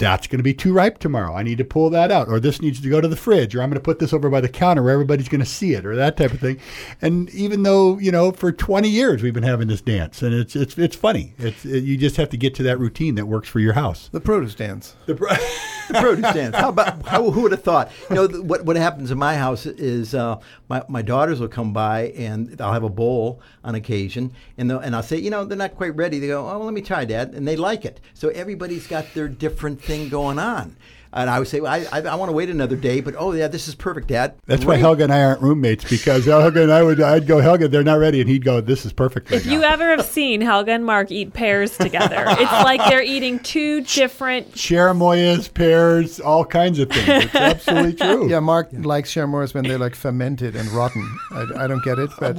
that's 0.00 0.26
going 0.26 0.38
to 0.38 0.42
be 0.42 0.52
too 0.54 0.72
ripe 0.72 0.98
tomorrow. 0.98 1.34
I 1.36 1.44
need 1.44 1.58
to 1.58 1.64
pull 1.64 1.90
that 1.90 2.10
out, 2.10 2.26
or 2.28 2.40
this 2.40 2.60
needs 2.60 2.80
to 2.80 2.88
go 2.88 3.00
to 3.00 3.06
the 3.06 3.14
fridge, 3.16 3.54
or 3.54 3.62
I'm 3.62 3.68
going 3.70 3.74
to 3.78 3.84
put 3.84 4.00
this 4.00 4.12
over 4.12 4.28
by 4.28 4.40
the 4.40 4.48
counter 4.48 4.82
where 4.82 4.92
everybody's 4.92 5.28
going 5.28 5.40
to 5.42 5.46
see 5.46 5.74
it, 5.74 5.86
or 5.86 5.94
that 5.94 6.16
type 6.16 6.32
of 6.32 6.40
thing. 6.40 6.58
And 7.00 7.30
even 7.30 7.62
though 7.62 7.98
you 7.98 8.10
know, 8.10 8.32
for 8.32 8.50
20 8.50 8.88
years 8.88 9.22
we've 9.22 9.34
been 9.34 9.44
having 9.44 9.68
this 9.68 9.80
dance, 9.80 10.22
and 10.22 10.34
it's 10.34 10.56
it's 10.56 10.76
it's 10.76 10.96
funny. 10.96 11.34
It's 11.38 11.64
it, 11.64 11.84
you 11.84 11.96
just 11.96 12.16
have 12.16 12.30
to 12.30 12.36
get 12.36 12.54
to 12.56 12.62
that 12.64 12.78
routine 12.80 13.14
that 13.14 13.26
works 13.26 13.48
for 13.48 13.60
your 13.60 13.74
house. 13.74 14.08
The 14.10 14.20
produce 14.20 14.54
dance. 14.56 14.96
The 15.06 15.14
pro- 15.14 15.28
the 15.88 15.94
produce 16.00 16.32
dance. 16.32 16.56
How 16.56 16.70
about 16.70 17.06
how, 17.06 17.30
who 17.30 17.42
would 17.42 17.52
have 17.52 17.62
thought? 17.62 17.90
You 18.08 18.16
know, 18.16 18.26
th- 18.26 18.40
what 18.42 18.64
what 18.64 18.76
happens 18.76 19.10
in 19.10 19.18
my 19.18 19.36
house 19.36 19.66
is 19.66 20.14
uh, 20.14 20.40
my 20.68 20.82
my 20.88 21.02
daughters 21.02 21.38
will 21.40 21.48
come 21.48 21.72
by 21.72 22.08
and 22.16 22.58
I'll 22.60 22.72
have 22.72 22.84
a 22.84 22.88
bowl 22.88 23.40
on 23.62 23.74
occasion, 23.74 24.32
and 24.56 24.70
they'll- 24.70 24.78
and 24.80 24.96
I'll 24.96 25.02
say, 25.02 25.18
you 25.18 25.28
know, 25.30 25.44
they're 25.44 25.58
not 25.58 25.74
quite 25.76 25.94
ready. 25.94 26.18
They 26.18 26.28
go, 26.28 26.40
oh, 26.48 26.56
well, 26.58 26.64
let 26.64 26.72
me 26.74 26.80
try, 26.80 27.04
Dad, 27.04 27.34
and 27.34 27.46
they 27.46 27.54
like 27.56 27.84
it. 27.84 28.00
So 28.14 28.28
everybody's 28.30 28.86
got 28.86 29.04
their 29.14 29.28
different 29.28 29.82
thing 29.90 30.08
going 30.08 30.38
on. 30.38 30.76
And 31.12 31.28
I 31.28 31.38
would 31.38 31.48
say, 31.48 31.60
well, 31.60 31.72
I, 31.72 31.86
I, 31.98 32.02
I 32.02 32.14
want 32.14 32.28
to 32.28 32.32
wait 32.32 32.50
another 32.50 32.76
day, 32.76 33.00
but 33.00 33.14
oh 33.18 33.32
yeah, 33.32 33.48
this 33.48 33.66
is 33.66 33.74
perfect, 33.74 34.08
Dad. 34.08 34.34
That's 34.46 34.64
why 34.64 34.76
Helge 34.76 35.00
and 35.00 35.12
I 35.12 35.22
aren't 35.22 35.42
roommates 35.42 35.84
because 35.88 36.24
Helge 36.24 36.56
and 36.56 36.70
I 36.70 36.82
would 36.82 37.00
I'd 37.00 37.26
go 37.26 37.40
Helge, 37.40 37.68
they're 37.70 37.82
not 37.82 37.98
ready, 37.98 38.20
and 38.20 38.30
he'd 38.30 38.44
go, 38.44 38.60
this 38.60 38.86
is 38.86 38.92
perfect. 38.92 39.30
Right 39.30 39.40
If 39.40 39.46
you 39.46 39.62
ever 39.62 39.90
have 39.90 40.04
seen 40.04 40.40
Helge 40.40 40.68
and 40.68 40.84
Mark 40.84 41.10
eat 41.10 41.32
pears 41.32 41.76
together, 41.76 42.24
it's 42.28 42.52
like 42.52 42.80
they're 42.88 43.02
eating 43.02 43.40
two 43.40 43.80
different. 43.94 44.52
Cherimoyas, 44.52 45.52
pears, 45.52 46.20
all 46.20 46.44
kinds 46.44 46.78
of 46.78 46.90
things. 46.90 47.24
It's 47.24 47.34
absolutely 47.34 47.94
true. 47.94 48.28
Yeah, 48.28 48.40
Mark 48.40 48.68
likes 48.72 49.12
cherimoyas 49.12 49.52
when 49.52 49.64
they're 49.64 49.78
like 49.78 49.96
fermented 49.96 50.54
and 50.54 50.68
rotten. 50.70 51.18
I, 51.32 51.64
I 51.64 51.66
don't 51.66 51.82
get 51.82 51.98
it, 51.98 52.10
but 52.20 52.36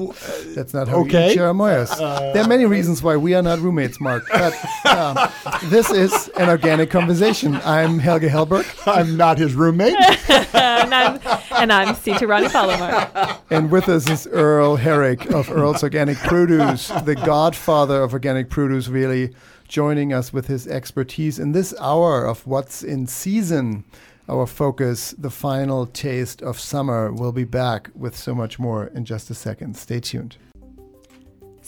that's 0.55 0.74
not 0.74 0.88
how 0.88 0.99
okay. 1.01 1.28
we 1.28 1.34
eat 1.34 1.38
cherimoyas. 1.38 2.34
there 2.34 2.43
are 2.43 2.47
many 2.47 2.65
reasons 2.65 3.03
why 3.03 3.17
we 3.17 3.34
are 3.34 3.41
not 3.41 3.59
roommates, 3.59 3.99
Mark. 3.99 4.24
But 4.32 4.53
um, 4.86 5.30
this 5.65 5.91
is 5.91 6.30
an 6.38 6.47
organic 6.47 6.89
conversation. 6.89 7.55
I'm 7.65 7.99
Helge 7.99 8.30
Hellberg, 8.64 8.88
I'm 8.99 9.18
not 9.18 9.38
his 9.38 9.53
roommate. 9.53 9.95
And 10.53 10.93
I'm, 10.93 11.20
and 11.55 11.72
I'm 11.72 11.95
Sita 11.95 12.28
Rani 12.28 12.49
Palomar. 12.49 13.38
and 13.49 13.72
with 13.72 13.88
us 13.88 14.09
is 14.09 14.28
Earl 14.28 14.76
Herrick 14.76 15.32
of 15.32 15.49
Earl's 15.49 15.84
Organic 15.84 16.18
Produce, 16.18 16.89
the 17.05 17.16
godfather 17.16 18.03
of 18.03 18.14
organic 18.14 18.49
produce, 18.49 18.88
really 18.88 19.34
joining 19.68 20.12
us 20.12 20.34
with 20.34 20.47
his 20.47 20.68
expertise 20.68 21.39
in 21.39 21.53
this 21.53 21.74
hour 21.80 22.26
of 22.26 22.45
what's 22.45 22.84
in 22.84 23.07
season. 23.07 23.86
Our 24.28 24.45
focus, 24.45 25.12
the 25.18 25.30
final 25.32 25.86
taste 25.86 26.41
of 26.41 26.59
summer. 26.59 27.12
We'll 27.12 27.32
be 27.32 27.43
back 27.45 27.89
with 27.95 28.16
so 28.18 28.34
much 28.36 28.59
more 28.59 28.88
in 28.88 29.05
just 29.05 29.30
a 29.30 29.34
second. 29.36 29.78
Stay 29.78 29.99
tuned. 29.99 30.38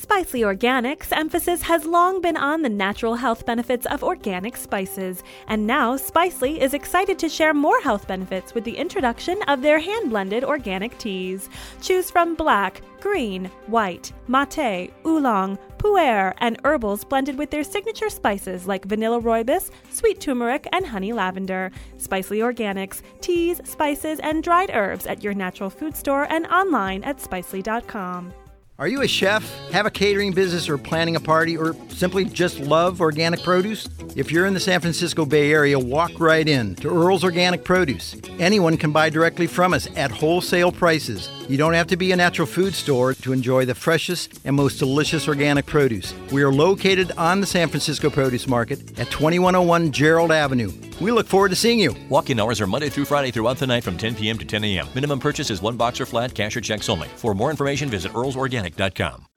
Spicely 0.04 0.42
Organics 0.42 1.16
emphasis 1.16 1.62
has 1.62 1.86
long 1.86 2.20
been 2.20 2.36
on 2.36 2.62
the 2.62 2.68
natural 2.68 3.16
health 3.16 3.46
benefits 3.46 3.86
of 3.86 4.04
organic 4.04 4.58
spices, 4.58 5.24
and 5.48 5.66
now 5.66 5.96
Spicely 5.96 6.58
is 6.58 6.74
excited 6.74 7.18
to 7.20 7.30
share 7.30 7.54
more 7.54 7.80
health 7.80 8.06
benefits 8.06 8.54
with 8.54 8.66
the 8.66 8.76
introduction 8.76 9.42
of 9.48 9.62
their 9.62 9.80
hand 9.80 10.10
blended 10.10 10.44
organic 10.44 10.98
teas. 10.98 11.48
Choose 11.82 12.12
from 12.12 12.36
black, 12.36 12.82
green, 13.00 13.46
white, 13.68 14.12
mate, 14.28 14.92
oolong, 15.06 15.58
pu'er, 15.78 16.34
and 16.40 16.60
herbals 16.66 17.06
blended 17.06 17.38
with 17.38 17.50
their 17.50 17.64
signature 17.64 18.10
spices 18.10 18.68
like 18.68 18.84
vanilla 18.84 19.22
rooibos, 19.22 19.72
sweet 19.90 20.20
turmeric, 20.20 20.68
and 20.74 20.86
honey 20.86 21.14
lavender. 21.14 21.72
Spicely 21.98 22.40
Organics, 22.40 23.02
teas, 23.22 23.62
spices, 23.64 24.20
and 24.20 24.44
dried 24.44 24.70
herbs 24.74 25.06
at 25.08 25.24
your 25.24 25.34
natural 25.34 25.70
food 25.70 25.96
store 25.96 26.26
and 26.30 26.46
online 26.48 27.06
at 27.06 27.20
spicely.com. 27.20 28.34
Are 28.80 28.88
you 28.88 29.04
a 29.04 29.08
chef, 29.08 29.48
have 29.70 29.86
a 29.86 29.92
catering 29.92 30.32
business, 30.32 30.68
or 30.68 30.80
planning 30.80 31.16
a 31.16 31.20
party, 31.20 31.56
or 31.56 31.76
simply 31.90 32.26
just 32.26 32.60
love 32.60 33.02
organic 33.02 33.44
produce? 33.44 33.88
If 34.16 34.32
you're 34.32 34.48
in 34.48 34.56
the 34.56 34.60
San 34.60 34.80
Francisco 34.82 35.28
Bay 35.28 35.52
Area, 35.52 35.78
walk 35.78 36.12
right 36.18 36.50
in 36.50 36.74
to 36.78 36.90
Earl's 36.90 37.24
Organic 37.24 37.64
Produce. 37.64 38.16
Anyone 38.40 38.78
can 38.78 38.92
buy 38.92 39.12
directly 39.12 39.46
from 39.46 39.76
us 39.76 39.88
at 39.96 40.10
wholesale 40.10 40.72
prices. 40.72 41.30
You 41.50 41.58
don't 41.58 41.74
have 41.74 41.88
to 41.88 41.98
be 41.98 42.12
a 42.14 42.16
natural 42.16 42.48
food 42.48 42.74
store 42.74 43.14
to 43.16 43.34
enjoy 43.34 43.66
the 43.66 43.76
freshest 43.76 44.40
and 44.46 44.56
most 44.56 44.80
delicious 44.80 45.28
organic 45.28 45.66
produce. 45.66 46.14
We 46.32 46.42
are 46.42 46.54
located 46.54 47.12
on 47.18 47.42
the 47.42 47.48
San 47.48 47.68
Francisco 47.68 48.10
Produce 48.10 48.48
Market 48.48 48.80
at 48.98 49.12
2101 49.12 49.92
Gerald 49.92 50.32
Avenue. 50.32 50.72
We 51.02 51.12
look 51.12 51.28
forward 51.28 51.50
to 51.50 51.56
seeing 51.56 51.80
you. 51.80 51.96
Walk-in 52.08 52.40
hours 52.40 52.62
are 52.62 52.68
Monday 52.68 52.90
through 52.90 53.06
Friday 53.06 53.32
throughout 53.32 53.58
the 53.58 53.68
night 53.68 53.84
from 53.84 53.98
10 53.98 54.16
p.m. 54.16 54.38
to 54.38 54.46
10 54.46 54.64
a.m. 54.64 54.88
Minimum 54.96 55.20
purchase 55.20 55.50
is 55.50 55.62
one 55.62 55.76
box 55.76 56.00
or 56.00 56.06
flat, 56.06 56.34
cash 56.34 56.56
or 56.56 56.62
checks 56.62 56.88
only. 56.88 57.10
For 57.18 57.34
more 57.34 57.52
information, 57.52 57.90
visit 57.90 58.14
earlsorganic.com. 58.14 59.28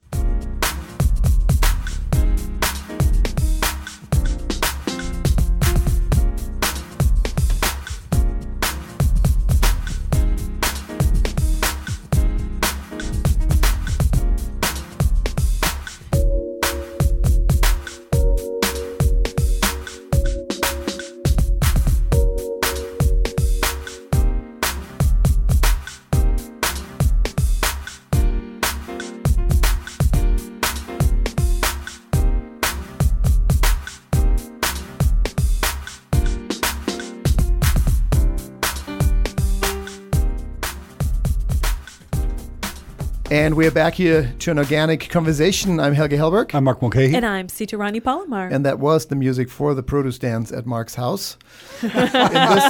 And 43.28 43.56
we're 43.56 43.72
back 43.72 43.94
here 43.94 44.32
to 44.38 44.52
an 44.52 44.58
organic 44.58 45.08
conversation. 45.08 45.80
I'm 45.80 45.94
Helge 45.94 46.12
Hellberg. 46.12 46.54
I'm 46.54 46.62
Mark 46.62 46.80
Mulcahy. 46.80 47.12
And 47.12 47.26
I'm 47.26 47.48
Sita 47.48 47.76
Rani 47.76 47.98
Palomar. 47.98 48.46
And 48.46 48.64
that 48.64 48.78
was 48.78 49.06
the 49.06 49.16
music 49.16 49.50
for 49.50 49.74
the 49.74 49.82
produce 49.82 50.16
dance 50.16 50.52
at 50.52 50.64
Mark's 50.64 50.94
house. 50.94 51.36
in 51.82 51.88
this 51.88 52.64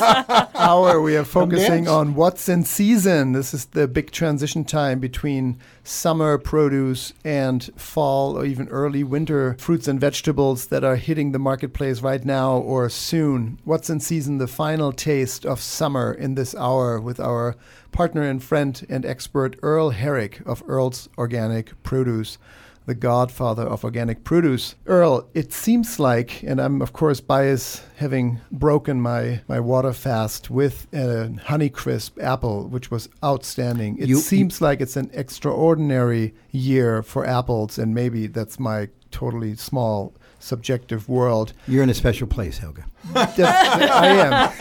hour, 0.54 1.02
we 1.02 1.14
are 1.14 1.24
focusing 1.24 1.88
on 1.88 2.14
what's 2.14 2.48
in 2.48 2.64
season. 2.64 3.32
This 3.32 3.52
is 3.52 3.66
the 3.66 3.86
big 3.86 4.12
transition 4.12 4.64
time 4.64 4.98
between 4.98 5.58
summer 5.84 6.38
produce 6.38 7.12
and 7.22 7.70
fall 7.76 8.38
or 8.38 8.46
even 8.46 8.66
early 8.68 9.04
winter 9.04 9.56
fruits 9.58 9.86
and 9.86 10.00
vegetables 10.00 10.68
that 10.68 10.84
are 10.84 10.96
hitting 10.96 11.32
the 11.32 11.38
marketplace 11.38 12.00
right 12.00 12.24
now 12.24 12.56
or 12.56 12.88
soon. 12.88 13.58
What's 13.64 13.90
in 13.90 14.00
season, 14.00 14.38
the 14.38 14.46
final 14.46 14.90
taste 14.90 15.44
of 15.44 15.60
summer 15.60 16.14
in 16.14 16.34
this 16.34 16.54
hour 16.54 16.98
with 16.98 17.20
our 17.20 17.56
partner 17.92 18.22
and 18.22 18.42
friend 18.42 18.84
and 18.88 19.04
expert 19.04 19.56
Earl 19.62 19.90
Herrick 19.90 20.40
of 20.46 20.62
Earl's 20.66 21.08
Organic 21.18 21.82
Produce 21.82 22.38
the 22.86 22.94
godfather 22.94 23.64
of 23.64 23.82
organic 23.82 24.22
produce. 24.22 24.76
Earl, 24.86 25.28
it 25.34 25.52
seems 25.52 25.98
like, 25.98 26.44
and 26.44 26.60
I'm 26.60 26.80
of 26.80 26.92
course 26.92 27.20
biased 27.20 27.82
having 27.96 28.40
broken 28.52 29.00
my, 29.00 29.40
my 29.48 29.58
water 29.58 29.92
fast 29.92 30.50
with 30.50 30.86
a 30.92 31.28
Honeycrisp 31.46 32.22
apple, 32.22 32.68
which 32.68 32.88
was 32.88 33.08
outstanding. 33.24 33.98
It 33.98 34.08
You- 34.08 34.18
seems 34.18 34.60
like 34.60 34.80
it's 34.80 34.96
an 34.96 35.10
extraordinary 35.12 36.32
year 36.52 37.02
for 37.02 37.26
apples, 37.26 37.76
and 37.76 37.92
maybe 37.92 38.28
that's 38.28 38.60
my 38.60 38.88
totally 39.10 39.56
small 39.56 40.12
subjective 40.38 41.08
world. 41.08 41.52
You're 41.66 41.82
in 41.82 41.90
a 41.90 41.94
special 41.94 42.26
place, 42.26 42.58
Helge. 42.58 42.80
I 43.14 44.52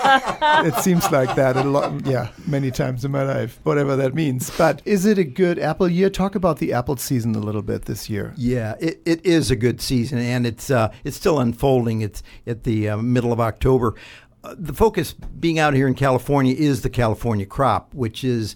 am. 0.56 0.66
It 0.66 0.76
seems 0.76 1.10
like 1.12 1.36
that 1.36 1.56
a 1.58 1.64
lot. 1.64 2.06
Yeah, 2.06 2.30
many 2.48 2.72
times 2.72 3.04
in 3.06 3.12
my 3.12 3.24
life, 3.24 3.60
whatever 3.64 3.96
that 3.96 4.14
means. 4.14 4.52
But 4.58 4.82
is 4.86 5.06
it 5.06 5.18
a 5.18 5.24
good 5.24 5.60
apple 5.60 5.90
year? 5.90 6.10
Talk 6.10 6.36
about 6.36 6.60
the 6.60 6.74
apple 6.74 6.98
season 6.98 7.36
a 7.36 7.40
little 7.40 7.62
bit 7.62 7.86
this 7.86 8.10
year. 8.10 8.34
Yeah, 8.38 8.76
it, 8.80 9.02
it 9.06 9.26
is 9.26 9.52
a 9.52 9.56
good 9.56 9.82
season, 9.82 10.20
and 10.20 10.46
it's 10.46 10.70
uh, 10.70 10.92
it's 11.04 11.18
still 11.18 11.40
unfolding. 11.40 12.02
It's 12.02 12.24
at 12.46 12.64
the 12.64 12.90
uh, 12.90 12.98
middle 12.98 13.34
of 13.34 13.40
October. 13.40 13.96
Uh, 14.44 14.54
the 14.58 14.74
focus 14.74 15.14
being 15.14 15.58
out 15.58 15.74
here 15.74 15.88
in 15.88 15.96
California 15.96 16.54
is 16.56 16.82
the 16.82 16.90
California 16.90 17.46
crop, 17.46 17.94
which 17.96 18.24
is 18.24 18.56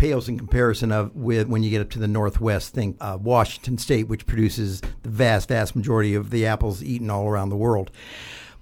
pales 0.00 0.30
in 0.30 0.38
comparison 0.38 0.90
of 0.90 1.14
with 1.14 1.46
when 1.46 1.62
you 1.62 1.68
get 1.68 1.82
up 1.82 1.90
to 1.90 1.98
the 1.98 2.08
northwest. 2.08 2.72
Think 2.72 2.96
uh, 3.02 3.18
Washington 3.20 3.76
State, 3.76 4.08
which 4.08 4.26
produces 4.26 4.80
the 5.02 5.10
vast, 5.10 5.50
vast 5.50 5.76
majority 5.76 6.14
of 6.14 6.30
the 6.30 6.46
apples 6.46 6.82
eaten 6.82 7.10
all 7.10 7.28
around 7.28 7.50
the 7.50 7.56
world. 7.56 7.90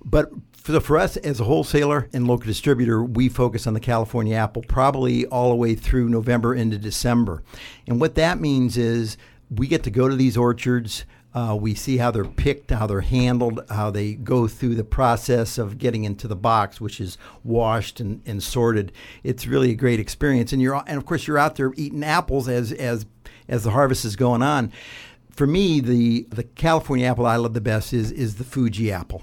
But 0.05 0.33
for, 0.53 0.81
for 0.81 0.97
us 0.97 1.17
as 1.19 1.39
a 1.39 1.45
wholesaler 1.45 2.09
and 2.13 2.27
local 2.27 2.47
distributor, 2.47 3.05
we 3.05 3.29
focus 3.29 3.69
on 3.69 3.75
the 3.75 3.81
California 3.81 4.35
apple 4.35 4.63
probably 4.63 5.27
all 5.27 5.51
the 5.51 5.55
way 5.55 5.77
through 5.77 6.09
November 6.09 6.57
into 6.57 6.77
December. 6.77 7.45
And 7.87 8.01
what 8.01 8.17
that 8.17 8.41
means 8.41 8.77
is 8.77 9.17
we 9.49 9.69
get 9.69 9.85
to 9.85 9.91
go 9.93 10.09
to 10.09 10.17
these 10.17 10.37
orchards. 10.37 11.05
Uh, 11.35 11.57
we 11.61 11.75
see 11.75 11.99
how 11.99 12.11
they're 12.11 12.25
picked, 12.25 12.71
how 12.71 12.87
they're 12.87 13.03
handled, 13.03 13.61
how 13.69 13.91
they 13.91 14.15
go 14.15 14.49
through 14.49 14.75
the 14.75 14.85
process 14.85 15.59
of 15.59 15.77
getting 15.77 16.05
into 16.05 16.27
the 16.27 16.35
box, 16.35 16.81
which 16.81 17.01
is 17.01 17.19
washed 17.45 18.01
and, 18.01 18.23
and 18.25 18.43
sorted. 18.43 18.93
It's 19.23 19.47
really 19.47 19.71
a 19.71 19.75
great 19.75 20.01
experience, 20.01 20.53
and 20.53 20.63
you're 20.63 20.83
and 20.87 20.97
of 20.97 21.05
course 21.05 21.27
you're 21.27 21.39
out 21.39 21.57
there 21.57 21.73
eating 21.77 22.03
apples 22.03 22.49
as 22.49 22.73
as 22.73 23.05
as 23.47 23.65
the 23.65 23.71
harvest 23.71 24.05
is 24.05 24.17
going 24.17 24.43
on. 24.43 24.73
For 25.31 25.47
me, 25.47 25.81
the 25.81 26.27
the 26.31 26.45
California 26.45 27.07
apple 27.07 27.27
I 27.27 27.37
love 27.37 27.55
the 27.55 27.61
best 27.61 27.93
is 27.93 28.11
is 28.11 28.37
the 28.37 28.45
Fuji 28.45 28.91
apple. 28.91 29.23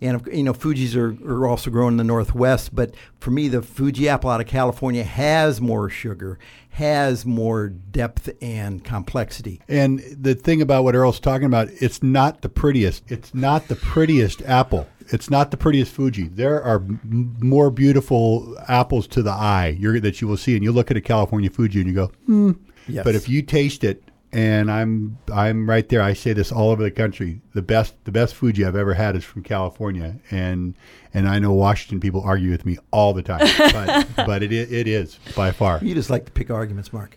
And 0.00 0.26
you 0.32 0.42
know, 0.42 0.52
Fuji's 0.52 0.94
are, 0.96 1.16
are 1.24 1.46
also 1.46 1.70
grown 1.70 1.94
in 1.94 1.96
the 1.96 2.04
Northwest, 2.04 2.74
but 2.74 2.94
for 3.18 3.30
me, 3.30 3.48
the 3.48 3.62
Fuji 3.62 4.08
apple 4.08 4.30
out 4.30 4.40
of 4.40 4.46
California 4.46 5.04
has 5.04 5.60
more 5.60 5.88
sugar, 5.88 6.38
has 6.70 7.24
more 7.24 7.68
depth 7.68 8.28
and 8.42 8.84
complexity. 8.84 9.60
And 9.68 10.00
the 10.10 10.34
thing 10.34 10.60
about 10.60 10.84
what 10.84 10.94
Earl's 10.94 11.20
talking 11.20 11.46
about, 11.46 11.68
it's 11.80 12.02
not 12.02 12.42
the 12.42 12.48
prettiest. 12.48 13.04
It's 13.08 13.34
not 13.34 13.68
the 13.68 13.76
prettiest 13.76 14.42
apple. 14.42 14.86
It's 15.08 15.30
not 15.30 15.50
the 15.50 15.56
prettiest 15.56 15.92
Fuji. 15.92 16.28
There 16.28 16.62
are 16.62 16.76
m- 16.76 17.36
more 17.40 17.70
beautiful 17.70 18.56
apples 18.68 19.06
to 19.08 19.22
the 19.22 19.30
eye 19.30 19.76
you're, 19.78 20.00
that 20.00 20.20
you 20.20 20.28
will 20.28 20.36
see, 20.36 20.54
and 20.54 20.64
you 20.64 20.72
look 20.72 20.90
at 20.90 20.96
a 20.96 21.00
California 21.00 21.48
Fuji 21.48 21.80
and 21.80 21.88
you 21.88 21.94
go, 21.94 22.06
hmm. 22.26 22.52
Yes. 22.88 23.04
But 23.04 23.14
if 23.16 23.28
you 23.28 23.42
taste 23.42 23.82
it, 23.82 24.02
and 24.36 24.70
I'm 24.70 25.16
I'm 25.32 25.66
right 25.68 25.88
there. 25.88 26.02
I 26.02 26.12
say 26.12 26.34
this 26.34 26.52
all 26.52 26.68
over 26.68 26.82
the 26.82 26.90
country. 26.90 27.40
The 27.54 27.62
best 27.62 27.94
the 28.04 28.12
best 28.12 28.34
Fuji 28.34 28.66
I've 28.66 28.76
ever 28.76 28.92
had 28.92 29.16
is 29.16 29.24
from 29.24 29.42
California, 29.42 30.16
and 30.30 30.74
and 31.16 31.26
I 31.26 31.38
know 31.38 31.54
Washington 31.54 31.98
people 31.98 32.20
argue 32.20 32.50
with 32.50 32.66
me 32.66 32.76
all 32.90 33.14
the 33.14 33.22
time, 33.22 33.40
but 33.58 34.26
but 34.26 34.42
it 34.42 34.52
it 34.52 34.86
is 34.86 35.18
by 35.34 35.50
far. 35.50 35.78
You 35.82 35.94
just 35.94 36.10
like 36.10 36.26
to 36.26 36.30
pick 36.30 36.50
arguments, 36.50 36.92
Mark. 36.92 37.16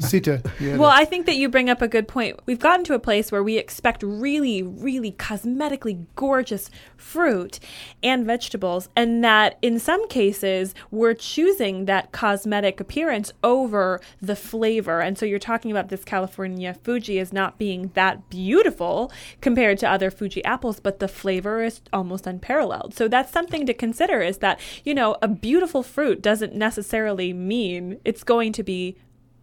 Sita, 0.00 0.42
you 0.60 0.70
had 0.70 0.78
Well, 0.78 0.90
I 0.90 1.04
think 1.04 1.26
that 1.26 1.36
you 1.36 1.48
bring 1.48 1.68
up 1.68 1.82
a 1.82 1.88
good 1.88 2.08
point. 2.08 2.38
We've 2.46 2.58
gotten 2.58 2.84
to 2.86 2.94
a 2.94 2.98
place 2.98 3.30
where 3.30 3.42
we 3.42 3.58
expect 3.58 4.02
really, 4.02 4.62
really 4.62 5.12
cosmetically 5.12 6.06
gorgeous 6.14 6.70
fruit 6.96 7.58
and 8.02 8.24
vegetables, 8.24 8.88
and 8.94 9.22
that 9.24 9.58
in 9.60 9.80
some 9.80 10.06
cases 10.08 10.74
we're 10.92 11.14
choosing 11.14 11.86
that 11.86 12.12
cosmetic 12.12 12.80
appearance 12.80 13.32
over 13.42 14.00
the 14.22 14.36
flavor. 14.36 15.00
And 15.00 15.18
so 15.18 15.26
you're 15.26 15.38
talking 15.40 15.72
about 15.72 15.88
this 15.88 16.04
California 16.04 16.74
Fuji 16.82 17.18
as 17.18 17.32
not 17.32 17.58
being 17.58 17.90
that 17.94 18.30
beautiful 18.30 19.12
compared 19.40 19.78
to 19.78 19.90
other 19.90 20.10
Fuji 20.10 20.44
apples, 20.44 20.78
but 20.78 21.00
the 21.00 21.08
flavor 21.08 21.62
is 21.62 21.80
almost 21.92 22.26
unparalleled. 22.44 22.94
So 22.94 23.08
that's 23.08 23.32
something 23.32 23.66
to 23.66 23.74
consider 23.74 24.20
is 24.20 24.38
that, 24.38 24.60
you 24.84 24.94
know, 24.94 25.16
a 25.22 25.28
beautiful 25.28 25.82
fruit 25.82 26.22
doesn't 26.22 26.54
necessarily 26.54 27.32
mean 27.32 28.00
it's 28.04 28.24
going 28.24 28.52
to 28.54 28.62
be 28.62 28.96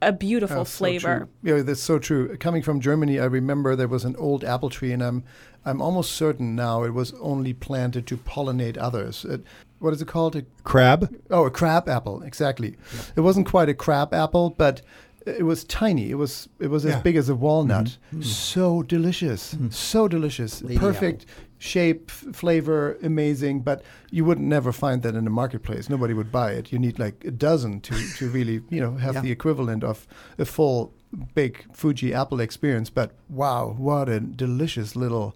a 0.03 0.11
beautiful 0.11 0.61
Oh, 0.61 0.65
flavor. 0.65 1.29
true. 1.43 1.57
Yeah, 1.57 1.61
that's 1.61 1.81
so 1.83 1.99
true. 1.99 2.35
Coming 2.37 2.63
from 2.63 2.79
Germany, 2.79 3.19
I 3.19 3.25
remember 3.25 3.75
there 3.75 3.87
was 3.87 4.03
an 4.03 4.15
old 4.15 4.43
apple 4.43 4.69
tree, 4.71 4.91
and 4.91 5.03
I'm 5.03 5.23
I'm 5.63 5.79
almost 5.79 6.13
certain 6.13 6.55
now 6.55 6.83
it 6.83 6.91
was 6.91 7.13
only 7.21 7.53
planted 7.53 8.07
to 8.07 8.17
pollinate 8.17 8.77
others. 8.79 9.23
It, 9.25 9.43
what 9.77 9.93
is 9.93 10.01
it 10.01 10.07
called? 10.07 10.35
A, 10.35 10.43
Crab. 10.63 11.15
oh, 11.29 11.45
a 11.45 11.51
crab 11.51 11.87
apple. 11.87 12.23
Exactly. 12.23 12.77
It 13.15 13.21
wasn't 13.21 13.47
quite 13.47 13.69
a 13.69 13.75
crab 13.75 14.11
apple, 14.11 14.49
but 14.49 14.81
it 15.25 15.43
was 15.45 15.63
tiny. 15.65 16.09
It 16.09 16.15
was 16.15 16.49
it 16.59 16.69
was 16.69 16.83
Yeah. 16.83 16.95
as 16.97 17.01
big 17.03 17.15
as 17.15 17.29
a 17.29 17.35
walnut. 17.35 17.85
Mm-hmm. 17.85 18.19
Mm-hmm. 18.19 18.21
So 18.23 18.83
delicious. 18.83 19.53
Mm-hmm. 19.53 19.69
So 19.69 20.07
delicious. 20.07 20.61
Lady 20.61 20.79
Perfect 20.79 21.25
shape, 21.59 22.09
f- 22.09 22.35
flavor, 22.35 22.97
amazing. 23.03 23.61
But 23.61 23.83
you 24.09 24.25
wouldn't 24.25 24.47
never 24.47 24.71
find 24.71 25.01
that 25.03 25.15
in 25.15 25.23
the 25.25 25.29
marketplace. 25.29 25.89
Nobody 25.89 26.13
would 26.13 26.31
buy 26.31 26.51
it. 26.53 26.71
You 26.71 26.79
need 26.79 26.97
like 26.99 27.23
a 27.25 27.31
dozen 27.31 27.81
to 27.81 27.93
to 28.17 28.29
really 28.29 28.61
you 28.69 28.79
know 28.81 28.95
have 28.97 29.15
Yeah. 29.15 29.21
the 29.21 29.31
equivalent 29.31 29.83
of 29.83 30.07
a 30.37 30.45
full 30.45 30.91
big 31.35 31.65
Fuji 31.73 32.13
apple 32.13 32.39
experience. 32.39 32.89
But 32.89 33.11
wow, 33.29 33.75
what 33.77 34.09
a 34.09 34.19
delicious 34.19 34.95
little 34.95 35.35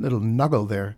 little 0.00 0.20
nuggle 0.20 0.68
there. 0.68 0.96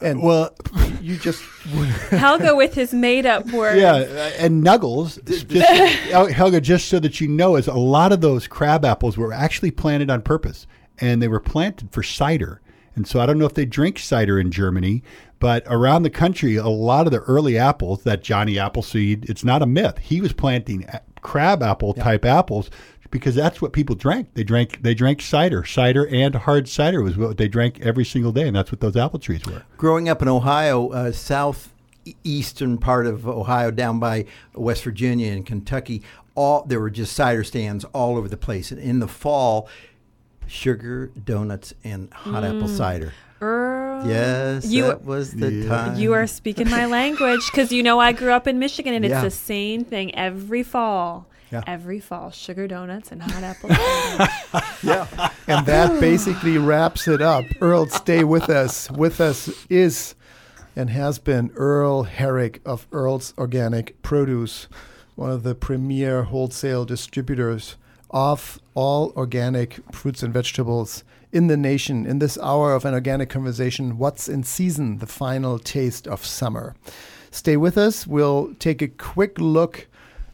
And 0.00 0.22
Well, 0.22 0.54
you 1.00 1.16
just 1.16 1.42
Helge 2.10 2.42
with 2.54 2.74
his 2.74 2.92
made 2.94 3.26
up 3.26 3.46
words. 3.50 3.80
Yeah, 3.80 3.94
uh, 3.94 4.32
and 4.38 4.64
Nuggles, 4.64 5.22
just, 5.24 5.66
Helge, 6.32 6.62
just 6.62 6.88
so 6.88 6.98
that 7.00 7.20
you 7.20 7.28
know, 7.28 7.56
is 7.56 7.66
a 7.66 7.74
lot 7.74 8.12
of 8.12 8.20
those 8.20 8.46
crab 8.46 8.84
apples 8.84 9.16
were 9.16 9.32
actually 9.32 9.70
planted 9.70 10.10
on 10.10 10.22
purpose, 10.22 10.66
and 10.98 11.20
they 11.20 11.28
were 11.28 11.40
planted 11.40 11.92
for 11.92 12.02
cider. 12.02 12.60
And 12.96 13.06
so 13.08 13.18
I 13.20 13.26
don't 13.26 13.38
know 13.38 13.46
if 13.46 13.54
they 13.54 13.64
drink 13.66 13.98
cider 13.98 14.38
in 14.38 14.52
Germany, 14.52 15.02
but 15.40 15.64
around 15.66 16.04
the 16.04 16.10
country, 16.10 16.54
a 16.54 16.68
lot 16.68 17.06
of 17.06 17.12
the 17.12 17.20
early 17.20 17.58
apples, 17.58 18.04
that 18.04 18.22
Johnny 18.22 18.56
Appleseed, 18.56 19.28
it's 19.28 19.42
not 19.44 19.62
a 19.62 19.66
myth. 19.66 19.98
He 19.98 20.20
was 20.20 20.32
planting 20.32 20.84
a- 20.84 21.00
crab 21.20 21.62
apple 21.62 21.94
type 21.94 22.24
apples 22.24 22.70
because 23.14 23.36
that's 23.36 23.62
what 23.62 23.72
people 23.72 23.94
drank. 23.94 24.34
They 24.34 24.42
drank 24.42 24.82
they 24.82 24.92
drank 24.92 25.22
cider, 25.22 25.64
cider 25.64 26.04
and 26.08 26.34
hard 26.34 26.68
cider 26.68 27.00
was 27.00 27.16
what 27.16 27.36
they 27.36 27.46
drank 27.46 27.78
every 27.80 28.04
single 28.04 28.32
day, 28.32 28.48
and 28.48 28.56
that's 28.56 28.72
what 28.72 28.80
those 28.80 28.96
apple 28.96 29.20
trees 29.20 29.46
were. 29.46 29.62
Growing 29.76 30.08
up 30.08 30.20
in 30.20 30.26
Ohio, 30.26 30.88
uh, 30.88 31.12
southeastern 31.12 32.76
part 32.76 33.06
of 33.06 33.28
Ohio, 33.28 33.70
down 33.70 34.00
by 34.00 34.24
West 34.52 34.82
Virginia 34.82 35.30
and 35.30 35.46
Kentucky, 35.46 36.02
all 36.34 36.64
there 36.64 36.80
were 36.80 36.90
just 36.90 37.12
cider 37.14 37.44
stands 37.44 37.84
all 37.92 38.16
over 38.16 38.26
the 38.26 38.36
place. 38.36 38.72
And 38.72 38.80
in 38.80 38.98
the 38.98 39.06
fall, 39.06 39.68
sugar, 40.48 41.12
donuts, 41.24 41.72
and 41.84 42.12
hot 42.12 42.42
apple 42.44 42.66
cider. 42.66 43.12
Earl, 43.40 44.08
Yes, 44.08 44.66
You- 44.66 44.88
that 44.88 45.04
was 45.04 45.34
the 45.34 45.68
time. 45.68 46.00
You 46.00 46.14
are 46.14 46.26
speaking 46.26 46.68
my 46.68 46.86
language 47.00 47.48
because 47.48 47.70
you 47.70 47.84
know 47.84 48.00
I 48.00 48.10
grew 48.10 48.32
up 48.32 48.48
in 48.48 48.58
Michigan 48.58 48.92
and 48.92 49.04
it's 49.04 49.22
the 49.22 49.30
same 49.30 49.84
thing 49.84 50.12
every 50.16 50.64
fall. 50.64 51.28
Yeah. 51.54 51.62
Every 51.68 52.00
fall, 52.00 52.32
sugar 52.32 52.66
donuts 52.66 53.12
and 53.12 53.22
hot 53.22 53.44
apple 53.44 53.70
yeah. 54.82 55.06
And 55.46 55.64
that 55.66 56.00
basically 56.00 56.58
wraps 56.58 57.06
it 57.06 57.22
up. 57.22 57.44
Earl, 57.60 57.86
stay 57.86 58.24
with 58.24 58.50
us. 58.50 58.90
With 58.90 59.20
us 59.20 59.48
is 59.70 60.16
and 60.74 60.90
has 60.90 61.20
been 61.20 61.52
Earl 61.54 62.02
Herrick 62.02 62.60
of 62.64 62.88
Earl's 62.90 63.34
Organic 63.38 64.02
Produce, 64.02 64.66
one 65.14 65.30
of 65.30 65.44
the 65.44 65.54
premier 65.54 66.24
wholesale 66.24 66.84
distributors 66.84 67.76
of 68.10 68.60
all 68.74 69.12
organic 69.14 69.78
fruits 69.94 70.24
and 70.24 70.34
vegetables 70.34 71.04
in 71.30 71.46
the 71.46 71.56
nation. 71.56 72.04
In 72.04 72.18
this 72.18 72.36
hour 72.42 72.74
of 72.74 72.84
an 72.84 72.94
organic 72.94 73.30
conversation, 73.30 73.96
what's 73.96 74.28
in 74.28 74.42
season, 74.42 74.98
the 74.98 75.06
final 75.06 75.60
taste 75.60 76.08
of 76.08 76.26
summer. 76.26 76.74
Stay 77.30 77.56
with 77.56 77.78
us. 77.78 78.08
We'll 78.08 78.54
take 78.58 78.82
a 78.82 78.88
quick 78.88 79.38
look 79.38 79.86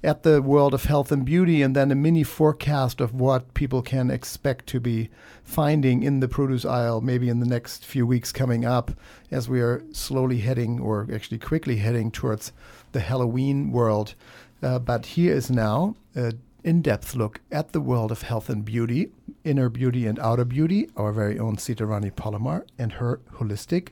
at 0.03 0.23
the 0.23 0.41
world 0.41 0.73
of 0.73 0.85
health 0.85 1.13
and 1.13 1.25
beauty 1.25 1.63
and 1.63 1.77
then 1.77 1.91
a 1.91 1.95
mini 1.95 2.23
forecast 2.23 3.01
of 3.01 3.15
what 3.15 3.53
people 3.55 3.83
can 3.83 4.11
expect 4.11 4.67
to 4.67 4.81
be 4.81 5.11
finding 5.43 6.03
in 6.03 6.21
the 6.21 6.29
produce 6.29 6.65
aisle 6.65 7.01
maybe 7.01 7.29
in 7.29 7.41
the 7.41 7.47
next 7.47 7.85
few 7.85 8.07
weeks 8.07 8.33
coming 8.33 8.65
up 8.65 8.91
as 9.31 9.49
we 9.49 9.61
are 9.61 9.83
slowly 9.93 10.39
heading 10.39 10.81
or 10.81 11.07
actually 11.13 11.39
quickly 11.39 11.77
heading 11.77 12.11
towards 12.11 12.53
the 12.93 13.01
Halloween 13.01 13.71
world. 13.71 14.15
Uh, 14.63 14.79
but 14.79 15.07
here 15.07 15.35
is 15.35 15.51
now 15.51 15.97
an 16.15 16.41
in-depth 16.65 17.15
look 17.15 17.41
at 17.51 17.73
the 17.73 17.81
world 17.81 18.13
of 18.13 18.23
health 18.23 18.49
and 18.49 18.65
beauty, 18.65 19.11
inner 19.45 19.69
beauty 19.69 20.07
and 20.07 20.19
outer 20.19 20.45
beauty, 20.45 20.89
our 20.97 21.13
very 21.13 21.39
own 21.39 21.59
Sita 21.59 21.87
Rani 21.87 22.11
Palomar 22.11 22.67
and 22.79 22.93
her 22.93 23.21
holistic 23.35 23.89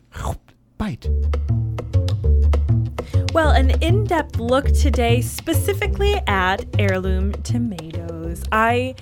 bite. 0.79 1.09
Well, 3.35 3.51
an 3.51 3.71
in 3.83 4.05
depth 4.05 4.39
look 4.39 4.67
today 4.73 5.21
specifically 5.21 6.15
at 6.27 6.65
heirloom 6.79 7.35
tomatoes. 7.43 8.43
I, 8.51 8.95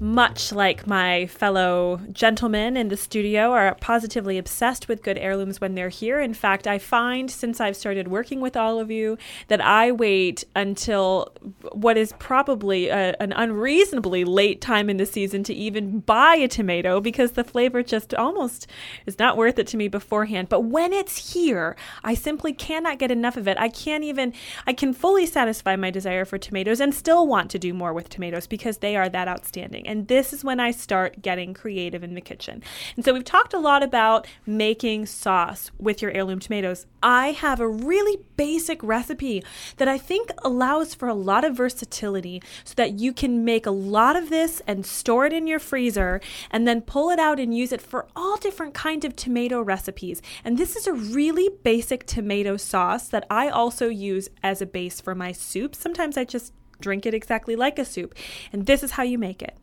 much 0.00 0.52
like 0.52 0.86
my 0.86 1.26
fellow 1.26 2.00
gentlemen 2.12 2.76
in 2.76 2.88
the 2.88 2.96
studio, 2.96 3.52
are 3.52 3.74
positively 3.74 4.38
obsessed 4.38 4.88
with 4.88 5.02
good 5.02 5.18
heirlooms 5.18 5.60
when 5.60 5.74
they're 5.74 5.88
here. 5.88 6.20
In 6.20 6.34
fact, 6.34 6.66
I 6.66 6.78
find 6.78 7.30
since 7.30 7.60
I've 7.60 7.76
started 7.76 8.08
working 8.08 8.40
with 8.40 8.56
all 8.56 8.78
of 8.78 8.90
you 8.90 9.18
that 9.48 9.60
I 9.60 9.90
wait 9.90 10.44
until 10.54 11.32
what 11.72 11.96
is 11.96 12.12
probably 12.18 12.88
a, 12.88 13.16
an 13.18 13.32
unreasonably 13.32 14.24
late 14.24 14.60
time 14.60 14.88
in 14.88 14.98
the 14.98 15.06
season 15.06 15.42
to 15.44 15.54
even 15.54 16.00
buy 16.00 16.36
a 16.36 16.48
tomato 16.48 17.00
because 17.00 17.32
the 17.32 17.44
flavor 17.44 17.82
just 17.82 18.14
almost 18.14 18.66
is 19.06 19.18
not 19.18 19.36
worth 19.36 19.58
it 19.58 19.66
to 19.68 19.76
me 19.76 19.88
beforehand. 19.88 20.48
But 20.48 20.60
when 20.60 20.92
it's 20.92 21.34
here, 21.34 21.76
I 22.04 22.14
simply 22.14 22.52
cannot 22.52 22.98
get 22.98 23.10
enough 23.10 23.36
of 23.36 23.48
it. 23.48 23.58
I 23.58 23.68
can't 23.68 24.04
even, 24.04 24.32
I 24.66 24.72
can 24.72 24.92
fully 24.92 25.26
satisfy 25.26 25.74
my 25.76 25.90
desire 25.90 26.24
for 26.24 26.38
tomatoes 26.38 26.80
and 26.80 26.94
still 26.94 27.26
want 27.26 27.50
to 27.50 27.58
do 27.58 27.74
more 27.74 27.92
with 27.92 28.08
tomatoes 28.08 28.46
because 28.46 28.78
they 28.78 28.96
are 28.96 29.08
that 29.08 29.26
outstanding. 29.28 29.87
And 29.88 30.06
this 30.06 30.32
is 30.32 30.44
when 30.44 30.60
I 30.60 30.70
start 30.70 31.22
getting 31.22 31.54
creative 31.54 32.04
in 32.04 32.14
the 32.14 32.20
kitchen. 32.20 32.62
And 32.94 33.04
so 33.04 33.14
we've 33.14 33.24
talked 33.24 33.54
a 33.54 33.58
lot 33.58 33.82
about 33.82 34.26
making 34.46 35.06
sauce 35.06 35.70
with 35.78 36.02
your 36.02 36.10
heirloom 36.10 36.40
tomatoes. 36.40 36.86
I 37.02 37.32
have 37.32 37.58
a 37.58 37.66
really 37.66 38.18
basic 38.36 38.82
recipe 38.82 39.42
that 39.78 39.88
I 39.88 39.96
think 39.96 40.30
allows 40.44 40.94
for 40.94 41.08
a 41.08 41.14
lot 41.14 41.44
of 41.44 41.56
versatility 41.56 42.42
so 42.64 42.74
that 42.76 42.98
you 42.98 43.14
can 43.14 43.44
make 43.44 43.64
a 43.64 43.70
lot 43.70 44.14
of 44.14 44.28
this 44.28 44.60
and 44.66 44.84
store 44.84 45.24
it 45.24 45.32
in 45.32 45.46
your 45.46 45.58
freezer 45.58 46.20
and 46.50 46.68
then 46.68 46.82
pull 46.82 47.08
it 47.08 47.18
out 47.18 47.40
and 47.40 47.56
use 47.56 47.72
it 47.72 47.80
for 47.80 48.06
all 48.14 48.36
different 48.36 48.74
kinds 48.74 49.06
of 49.06 49.16
tomato 49.16 49.62
recipes. 49.62 50.20
And 50.44 50.58
this 50.58 50.76
is 50.76 50.86
a 50.86 50.92
really 50.92 51.48
basic 51.62 52.04
tomato 52.04 52.58
sauce 52.58 53.08
that 53.08 53.26
I 53.30 53.48
also 53.48 53.88
use 53.88 54.28
as 54.42 54.60
a 54.60 54.66
base 54.66 55.00
for 55.00 55.14
my 55.14 55.32
soup. 55.32 55.74
Sometimes 55.74 56.18
I 56.18 56.24
just 56.24 56.52
drink 56.80 57.06
it 57.06 57.14
exactly 57.14 57.56
like 57.56 57.78
a 57.78 57.84
soup. 57.84 58.14
And 58.52 58.66
this 58.66 58.82
is 58.82 58.92
how 58.92 59.02
you 59.02 59.18
make 59.18 59.42
it. 59.42 59.56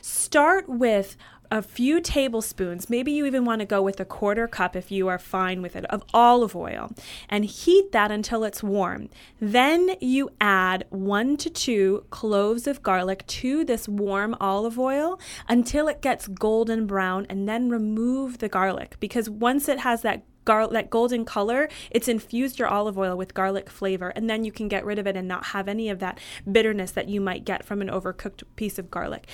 Start 0.00 0.68
with 0.68 1.16
a 1.50 1.62
few 1.62 2.00
tablespoons, 2.00 2.90
maybe 2.90 3.12
you 3.12 3.26
even 3.26 3.44
want 3.44 3.60
to 3.60 3.66
go 3.66 3.82
with 3.82 4.00
a 4.00 4.04
quarter 4.04 4.48
cup 4.48 4.74
if 4.74 4.90
you 4.90 5.08
are 5.08 5.18
fine 5.18 5.62
with 5.62 5.76
it, 5.76 5.84
of 5.86 6.02
olive 6.12 6.56
oil 6.56 6.90
and 7.28 7.44
heat 7.44 7.92
that 7.92 8.10
until 8.10 8.44
it's 8.44 8.62
warm. 8.62 9.08
Then 9.40 9.90
you 10.00 10.30
add 10.40 10.84
one 10.90 11.36
to 11.38 11.50
two 11.50 12.04
cloves 12.10 12.66
of 12.66 12.82
garlic 12.82 13.26
to 13.26 13.64
this 13.64 13.88
warm 13.88 14.34
olive 14.40 14.78
oil 14.78 15.20
until 15.48 15.88
it 15.88 16.02
gets 16.02 16.28
golden 16.28 16.86
brown 16.86 17.26
and 17.28 17.48
then 17.48 17.70
remove 17.70 18.38
the 18.38 18.48
garlic 18.48 18.96
because 19.00 19.30
once 19.30 19.68
it 19.68 19.80
has 19.80 20.02
that 20.02 20.22
gar- 20.46 20.68
that 20.68 20.88
golden 20.88 21.26
color, 21.26 21.68
it's 21.90 22.08
infused 22.08 22.58
your 22.58 22.68
olive 22.68 22.96
oil 22.96 23.16
with 23.16 23.34
garlic 23.34 23.68
flavor, 23.68 24.08
and 24.16 24.30
then 24.30 24.44
you 24.44 24.50
can 24.50 24.68
get 24.68 24.86
rid 24.86 24.98
of 24.98 25.06
it 25.06 25.16
and 25.16 25.28
not 25.28 25.46
have 25.46 25.68
any 25.68 25.90
of 25.90 25.98
that 25.98 26.18
bitterness 26.50 26.92
that 26.92 27.10
you 27.10 27.20
might 27.20 27.44
get 27.44 27.62
from 27.62 27.82
an 27.82 27.88
overcooked 27.88 28.42
piece 28.56 28.78
of 28.78 28.90
garlic. 28.90 29.28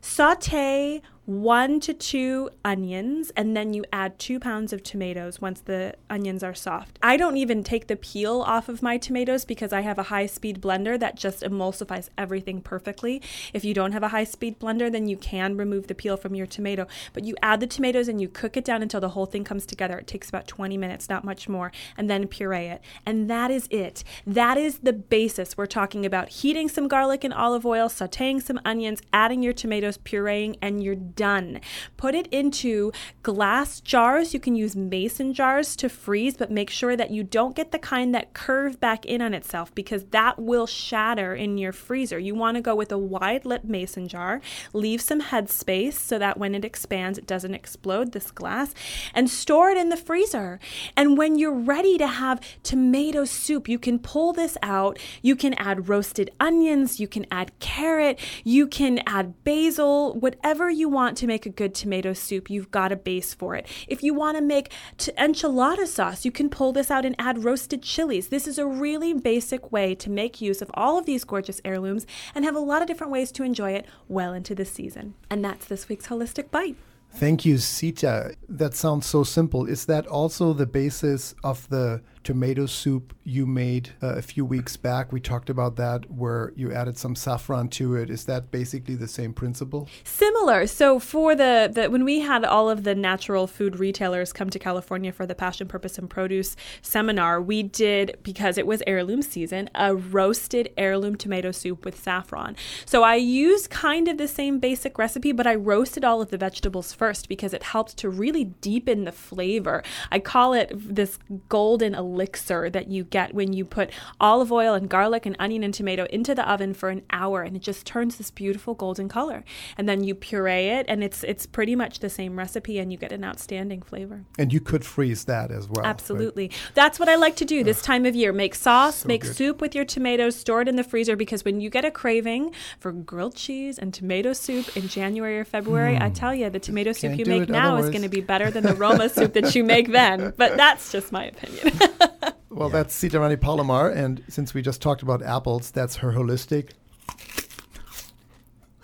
Saute 0.00 1.00
one 1.26 1.80
to 1.80 1.94
two 1.94 2.50
onions, 2.64 3.32
and 3.36 3.56
then 3.56 3.72
you 3.72 3.84
add 3.92 4.18
two 4.18 4.38
pounds 4.38 4.72
of 4.72 4.82
tomatoes 4.82 5.40
once 5.40 5.60
the 5.60 5.94
onions 6.10 6.42
are 6.42 6.54
soft. 6.54 6.98
I 7.02 7.16
don't 7.16 7.36
even 7.36 7.64
take 7.64 7.86
the 7.86 7.96
peel 7.96 8.42
off 8.42 8.68
of 8.68 8.82
my 8.82 8.98
tomatoes 8.98 9.44
because 9.44 9.72
I 9.72 9.80
have 9.80 9.98
a 9.98 10.04
high 10.04 10.26
speed 10.26 10.60
blender 10.60 10.98
that 11.00 11.16
just 11.16 11.42
emulsifies 11.42 12.10
everything 12.18 12.60
perfectly. 12.60 13.22
If 13.54 13.64
you 13.64 13.72
don't 13.72 13.92
have 13.92 14.02
a 14.02 14.08
high 14.08 14.24
speed 14.24 14.60
blender, 14.60 14.92
then 14.92 15.08
you 15.08 15.16
can 15.16 15.56
remove 15.56 15.86
the 15.86 15.94
peel 15.94 16.16
from 16.16 16.34
your 16.34 16.46
tomato. 16.46 16.86
But 17.14 17.24
you 17.24 17.34
add 17.42 17.60
the 17.60 17.66
tomatoes 17.66 18.08
and 18.08 18.20
you 18.20 18.28
cook 18.28 18.56
it 18.56 18.64
down 18.64 18.82
until 18.82 19.00
the 19.00 19.10
whole 19.10 19.26
thing 19.26 19.44
comes 19.44 19.64
together. 19.64 19.98
It 19.98 20.06
takes 20.06 20.28
about 20.28 20.46
20 20.46 20.76
minutes, 20.76 21.08
not 21.08 21.24
much 21.24 21.48
more, 21.48 21.72
and 21.96 22.10
then 22.10 22.28
puree 22.28 22.66
it. 22.66 22.82
And 23.06 23.30
that 23.30 23.50
is 23.50 23.66
it. 23.70 24.04
That 24.26 24.58
is 24.58 24.80
the 24.80 24.92
basis. 24.92 25.56
We're 25.56 25.66
talking 25.66 26.04
about 26.04 26.28
heating 26.28 26.68
some 26.68 26.86
garlic 26.86 27.24
and 27.24 27.32
olive 27.32 27.64
oil, 27.64 27.88
sauteing 27.88 28.42
some 28.42 28.60
onions, 28.64 29.00
adding 29.12 29.42
your 29.42 29.54
tomatoes, 29.54 29.96
pureeing, 29.98 30.56
and 30.60 30.82
you're 30.82 30.94
done. 31.16 31.60
Put 31.96 32.14
it 32.14 32.26
into 32.28 32.92
glass 33.22 33.80
jars. 33.80 34.34
You 34.34 34.40
can 34.40 34.54
use 34.54 34.74
mason 34.76 35.32
jars 35.34 35.76
to 35.76 35.88
freeze, 35.88 36.36
but 36.36 36.50
make 36.50 36.70
sure 36.70 36.96
that 36.96 37.10
you 37.10 37.22
don't 37.22 37.56
get 37.56 37.72
the 37.72 37.78
kind 37.78 38.14
that 38.14 38.34
curve 38.34 38.80
back 38.80 39.04
in 39.04 39.22
on 39.22 39.34
itself 39.34 39.74
because 39.74 40.04
that 40.06 40.38
will 40.38 40.66
shatter 40.66 41.34
in 41.34 41.58
your 41.58 41.72
freezer. 41.72 42.18
You 42.18 42.34
want 42.34 42.56
to 42.56 42.60
go 42.60 42.74
with 42.74 42.92
a 42.92 42.98
wide 42.98 43.44
lip 43.44 43.64
mason 43.64 44.08
jar, 44.08 44.40
leave 44.72 45.00
some 45.00 45.20
head 45.20 45.50
space 45.50 46.00
so 46.00 46.18
that 46.18 46.38
when 46.38 46.54
it 46.54 46.64
expands, 46.64 47.18
it 47.18 47.26
doesn't 47.26 47.54
explode 47.54 48.12
this 48.12 48.30
glass, 48.30 48.74
and 49.14 49.28
store 49.28 49.70
it 49.70 49.78
in 49.78 49.88
the 49.88 49.96
freezer. 49.96 50.58
And 50.96 51.18
when 51.18 51.38
you're 51.38 51.52
ready 51.52 51.98
to 51.98 52.06
have 52.06 52.40
tomato 52.62 53.24
soup, 53.24 53.68
you 53.68 53.78
can 53.78 53.98
pull 53.98 54.32
this 54.32 54.56
out. 54.62 54.98
You 55.22 55.36
can 55.36 55.54
add 55.54 55.88
roasted 55.88 56.30
onions, 56.40 56.98
you 56.98 57.08
can 57.08 57.26
add 57.30 57.58
carrot, 57.58 58.18
you 58.44 58.66
can 58.66 59.00
add 59.06 59.44
basil, 59.44 60.14
whatever 60.14 60.70
you 60.70 60.88
want 60.88 61.03
to 61.16 61.26
make 61.26 61.46
a 61.46 61.50
good 61.50 61.74
tomato 61.74 62.12
soup, 62.12 62.50
you've 62.50 62.70
got 62.70 62.92
a 62.92 62.96
base 62.96 63.34
for 63.34 63.54
it. 63.54 63.66
If 63.86 64.02
you 64.02 64.14
want 64.14 64.36
to 64.36 64.42
make 64.42 64.72
t- 64.98 65.12
enchilada 65.12 65.86
sauce, 65.86 66.24
you 66.24 66.32
can 66.32 66.48
pull 66.48 66.72
this 66.72 66.90
out 66.90 67.04
and 67.04 67.14
add 67.18 67.44
roasted 67.44 67.82
chilies. 67.82 68.28
This 68.28 68.48
is 68.48 68.58
a 68.58 68.66
really 68.66 69.12
basic 69.12 69.70
way 69.70 69.94
to 69.96 70.10
make 70.10 70.40
use 70.40 70.62
of 70.62 70.70
all 70.74 70.98
of 70.98 71.06
these 71.06 71.24
gorgeous 71.24 71.60
heirlooms 71.64 72.06
and 72.34 72.44
have 72.44 72.56
a 72.56 72.60
lot 72.60 72.82
of 72.82 72.88
different 72.88 73.12
ways 73.12 73.30
to 73.32 73.42
enjoy 73.42 73.72
it 73.72 73.86
well 74.08 74.32
into 74.32 74.54
the 74.54 74.64
season. 74.64 75.14
And 75.30 75.44
that's 75.44 75.66
this 75.66 75.88
week's 75.88 76.06
Holistic 76.06 76.50
Bite. 76.50 76.76
Thank 77.10 77.44
you, 77.44 77.58
Sita. 77.58 78.34
That 78.48 78.74
sounds 78.74 79.06
so 79.06 79.22
simple. 79.22 79.66
Is 79.66 79.86
that 79.86 80.06
also 80.06 80.52
the 80.52 80.66
basis 80.66 81.34
of 81.44 81.68
the 81.68 82.02
tomato 82.24 82.66
soup 82.66 83.14
you 83.22 83.46
made 83.46 83.90
uh, 84.02 84.14
a 84.16 84.22
few 84.22 84.44
weeks 84.44 84.76
back? 84.76 85.12
We 85.12 85.20
talked 85.20 85.50
about 85.50 85.76
that 85.76 86.10
where 86.10 86.52
you 86.56 86.72
added 86.72 86.98
some 86.98 87.14
saffron 87.14 87.68
to 87.68 87.94
it. 87.94 88.10
Is 88.10 88.24
that 88.24 88.50
basically 88.50 88.96
the 88.96 89.08
same 89.08 89.32
principle? 89.32 89.88
Similar. 90.02 90.66
So 90.66 90.98
for 90.98 91.34
the, 91.34 91.70
the 91.72 91.90
when 91.90 92.04
we 92.04 92.20
had 92.20 92.44
all 92.44 92.68
of 92.68 92.84
the 92.84 92.94
natural 92.94 93.46
food 93.46 93.78
retailers 93.78 94.32
come 94.32 94.50
to 94.50 94.58
California 94.58 95.12
for 95.12 95.26
the 95.26 95.34
Passion, 95.34 95.68
Purpose, 95.68 95.98
and 95.98 96.08
Produce 96.10 96.56
seminar, 96.82 97.40
we 97.40 97.62
did 97.62 98.18
because 98.22 98.58
it 98.58 98.66
was 98.66 98.82
heirloom 98.86 99.22
season 99.22 99.68
a 99.74 99.94
roasted 99.94 100.70
heirloom 100.76 101.16
tomato 101.16 101.50
soup 101.50 101.84
with 101.84 102.00
saffron. 102.02 102.56
So 102.86 103.02
I 103.02 103.16
used 103.16 103.70
kind 103.70 104.08
of 104.08 104.18
the 104.18 104.28
same 104.28 104.58
basic 104.58 104.98
recipe, 104.98 105.32
but 105.32 105.46
I 105.46 105.54
roasted 105.54 106.04
all 106.04 106.22
of 106.22 106.30
the 106.30 106.38
vegetables 106.38 106.92
first 106.92 107.28
because 107.28 107.52
it 107.52 107.62
helps 107.62 107.94
to 107.94 108.08
really 108.08 108.44
deepen 108.44 109.04
the 109.04 109.12
flavor. 109.12 109.82
I 110.10 110.18
call 110.18 110.54
it 110.54 110.70
this 110.74 111.18
golden 111.48 111.94
elixir 112.14 112.70
that 112.70 112.88
you 112.88 113.04
get 113.04 113.34
when 113.34 113.52
you 113.52 113.64
put 113.64 113.90
olive 114.20 114.52
oil 114.52 114.74
and 114.74 114.88
garlic 114.88 115.26
and 115.26 115.36
onion 115.38 115.62
and 115.62 115.74
tomato 115.74 116.04
into 116.06 116.34
the 116.34 116.48
oven 116.50 116.74
for 116.74 116.88
an 116.88 117.02
hour 117.10 117.42
and 117.42 117.56
it 117.56 117.62
just 117.62 117.86
turns 117.86 118.16
this 118.16 118.30
beautiful 118.30 118.74
golden 118.74 119.08
color. 119.08 119.44
And 119.76 119.88
then 119.88 120.04
you 120.04 120.14
puree 120.14 120.68
it 120.68 120.86
and 120.88 121.02
it's 121.02 121.24
it's 121.24 121.46
pretty 121.46 121.76
much 121.76 121.98
the 122.00 122.10
same 122.10 122.38
recipe 122.38 122.78
and 122.78 122.90
you 122.92 122.98
get 122.98 123.12
an 123.12 123.24
outstanding 123.24 123.82
flavor. 123.82 124.24
And 124.38 124.52
you 124.52 124.60
could 124.60 124.84
freeze 124.84 125.24
that 125.24 125.50
as 125.50 125.68
well. 125.68 125.82
right? 125.82 125.88
Absolutely. 125.88 126.50
That's 126.74 126.98
what 126.98 127.08
I 127.08 127.16
like 127.16 127.36
to 127.36 127.44
do 127.44 127.64
this 127.64 127.82
time 127.82 128.06
of 128.06 128.14
year. 128.14 128.32
Make 128.32 128.54
sauce, 128.54 128.96
so 128.96 129.08
make 129.08 129.22
good. 129.22 129.36
soup 129.36 129.60
with 129.60 129.74
your 129.74 129.84
tomatoes, 129.84 130.36
store 130.36 130.62
it 130.62 130.68
in 130.68 130.76
the 130.76 130.84
freezer 130.84 131.16
because 131.16 131.44
when 131.44 131.60
you 131.60 131.70
get 131.70 131.84
a 131.84 131.90
craving 131.90 132.52
for 132.78 132.92
grilled 132.92 133.34
cheese 133.36 133.78
and 133.78 133.92
tomato 133.92 134.32
soup 134.32 134.76
in 134.76 134.88
January 134.88 135.38
or 135.38 135.44
February, 135.44 135.96
I 135.96 136.10
tell 136.10 136.34
you, 136.34 136.50
the 136.50 136.58
tomato 136.58 136.92
soup 136.92 137.04
Hmm. 137.04 137.16
Can't 137.16 137.28
you 137.28 137.40
make 137.40 137.48
now 137.48 137.76
is 137.76 137.90
going 137.90 138.02
to 138.02 138.08
be 138.08 138.20
better 138.20 138.50
than 138.50 138.64
the 138.64 138.74
Roma 138.84 139.08
soup 139.08 139.34
that 139.34 139.54
you 139.54 139.64
make 139.64 139.90
then. 139.92 140.32
But 140.36 140.56
that's 140.56 140.90
just 140.92 141.12
my 141.12 141.24
opinion. 141.26 141.72
Well, 142.50 142.68
that's 142.68 142.94
Sita 142.94 143.18
Rani 143.18 143.34
Palomar, 143.34 143.90
and 143.90 144.22
since 144.28 144.54
we 144.54 144.62
just 144.62 144.80
talked 144.80 145.02
about 145.02 145.24
apples, 145.24 145.72
that's 145.72 145.96
her 145.96 146.12
holistic. 146.12 146.70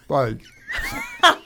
Bite. 0.09 0.41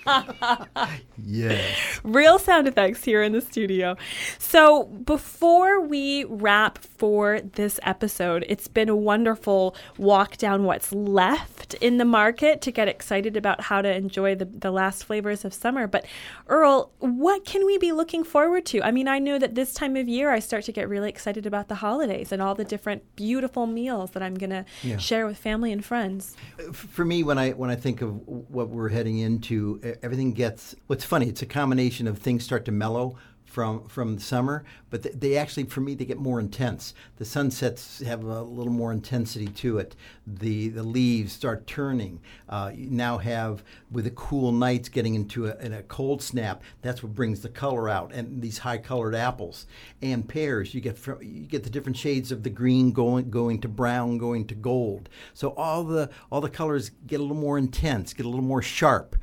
Yes. 1.22 2.00
Real 2.02 2.38
sound 2.38 2.66
effects 2.68 3.04
here 3.04 3.22
in 3.22 3.32
the 3.32 3.40
studio. 3.40 3.96
So, 4.38 4.84
before 4.84 5.80
we 5.80 6.24
wrap 6.24 6.78
for 6.78 7.40
this 7.40 7.78
episode, 7.82 8.44
it's 8.48 8.68
been 8.68 8.88
a 8.88 8.96
wonderful 8.96 9.76
walk 9.98 10.36
down 10.36 10.64
what's 10.64 10.92
left 10.92 11.74
in 11.74 11.98
the 11.98 12.04
market 12.04 12.60
to 12.62 12.70
get 12.70 12.88
excited 12.88 13.36
about 13.36 13.60
how 13.62 13.80
to 13.82 13.92
enjoy 13.94 14.34
the, 14.34 14.44
the 14.44 14.70
last 14.70 15.04
flavors 15.04 15.44
of 15.44 15.54
summer. 15.54 15.86
But, 15.86 16.06
Earl, 16.48 16.90
what 16.98 17.44
can 17.44 17.64
we 17.64 17.78
be 17.78 17.92
looking 17.92 18.24
forward 18.24 18.66
to? 18.66 18.82
I 18.82 18.90
mean, 18.90 19.08
I 19.08 19.18
know 19.18 19.38
that 19.38 19.54
this 19.54 19.72
time 19.74 19.96
of 19.96 20.08
year 20.08 20.30
I 20.30 20.38
start 20.40 20.64
to 20.64 20.72
get 20.72 20.88
really 20.88 21.08
excited 21.08 21.46
about 21.46 21.68
the 21.68 21.76
holidays 21.76 22.32
and 22.32 22.42
all 22.42 22.54
the 22.54 22.64
different 22.64 23.02
beautiful 23.16 23.66
meals 23.66 24.10
that 24.12 24.22
I'm 24.22 24.34
going 24.34 24.50
to 24.50 24.64
Yeah. 24.82 24.98
share 24.98 25.26
with 25.26 25.38
family 25.38 25.72
and 25.72 25.84
friends. 25.84 26.36
For 26.72 27.04
me, 27.04 27.22
when 27.22 27.38
I 27.38 27.50
when 27.52 27.70
I 27.70 27.76
think 27.76 28.02
of 28.02 28.26
what 28.26 28.68
we're 28.68 28.88
heading 28.88 29.18
into, 29.18 29.80
everything 30.02 30.32
gets. 30.32 30.74
What's 30.86 31.03
funny? 31.04 31.28
It's 31.28 31.42
a 31.42 31.46
combination 31.46 32.06
of 32.06 32.18
things 32.18 32.44
start 32.44 32.64
to 32.66 32.72
mellow 32.72 33.16
from 33.54 33.86
from 33.86 34.16
the 34.16 34.20
summer, 34.20 34.64
but 34.90 35.04
th- 35.04 35.14
they 35.16 35.36
actually, 35.36 35.62
for 35.62 35.80
me, 35.80 35.94
they 35.94 36.04
get 36.04 36.18
more 36.18 36.40
intense. 36.40 36.92
The 37.18 37.24
sunsets 37.24 38.02
have 38.02 38.24
a 38.24 38.42
little 38.42 38.72
more 38.72 38.90
intensity 38.90 39.46
to 39.46 39.78
it. 39.78 39.94
The 40.26 40.70
the 40.70 40.82
leaves 40.82 41.32
start 41.32 41.64
turning. 41.64 42.20
Uh, 42.48 42.72
you 42.74 42.90
now 42.90 43.18
have 43.18 43.62
with 43.92 44.06
the 44.06 44.10
cool 44.10 44.50
nights 44.50 44.88
getting 44.88 45.14
into 45.14 45.46
a, 45.46 45.56
in 45.58 45.72
a 45.72 45.84
cold 45.84 46.20
snap. 46.20 46.64
That's 46.82 47.04
what 47.04 47.14
brings 47.14 47.42
the 47.42 47.48
color 47.48 47.88
out, 47.88 48.12
and 48.12 48.42
these 48.42 48.58
high 48.58 48.78
colored 48.78 49.14
apples 49.14 49.66
and 50.02 50.28
pears. 50.28 50.74
You 50.74 50.80
get 50.80 50.98
fr- 50.98 51.22
you 51.22 51.46
get 51.46 51.62
the 51.62 51.70
different 51.70 51.96
shades 51.96 52.32
of 52.32 52.42
the 52.42 52.50
green 52.50 52.90
going 52.90 53.30
going 53.30 53.60
to 53.60 53.68
brown, 53.68 54.18
going 54.18 54.48
to 54.48 54.56
gold. 54.56 55.08
So 55.32 55.50
all 55.50 55.84
the 55.84 56.10
all 56.32 56.40
the 56.40 56.50
colors 56.50 56.90
get 57.06 57.20
a 57.20 57.22
little 57.22 57.36
more 57.36 57.56
intense, 57.56 58.14
get 58.14 58.26
a 58.26 58.28
little 58.28 58.44
more 58.44 58.62
sharp. 58.62 59.14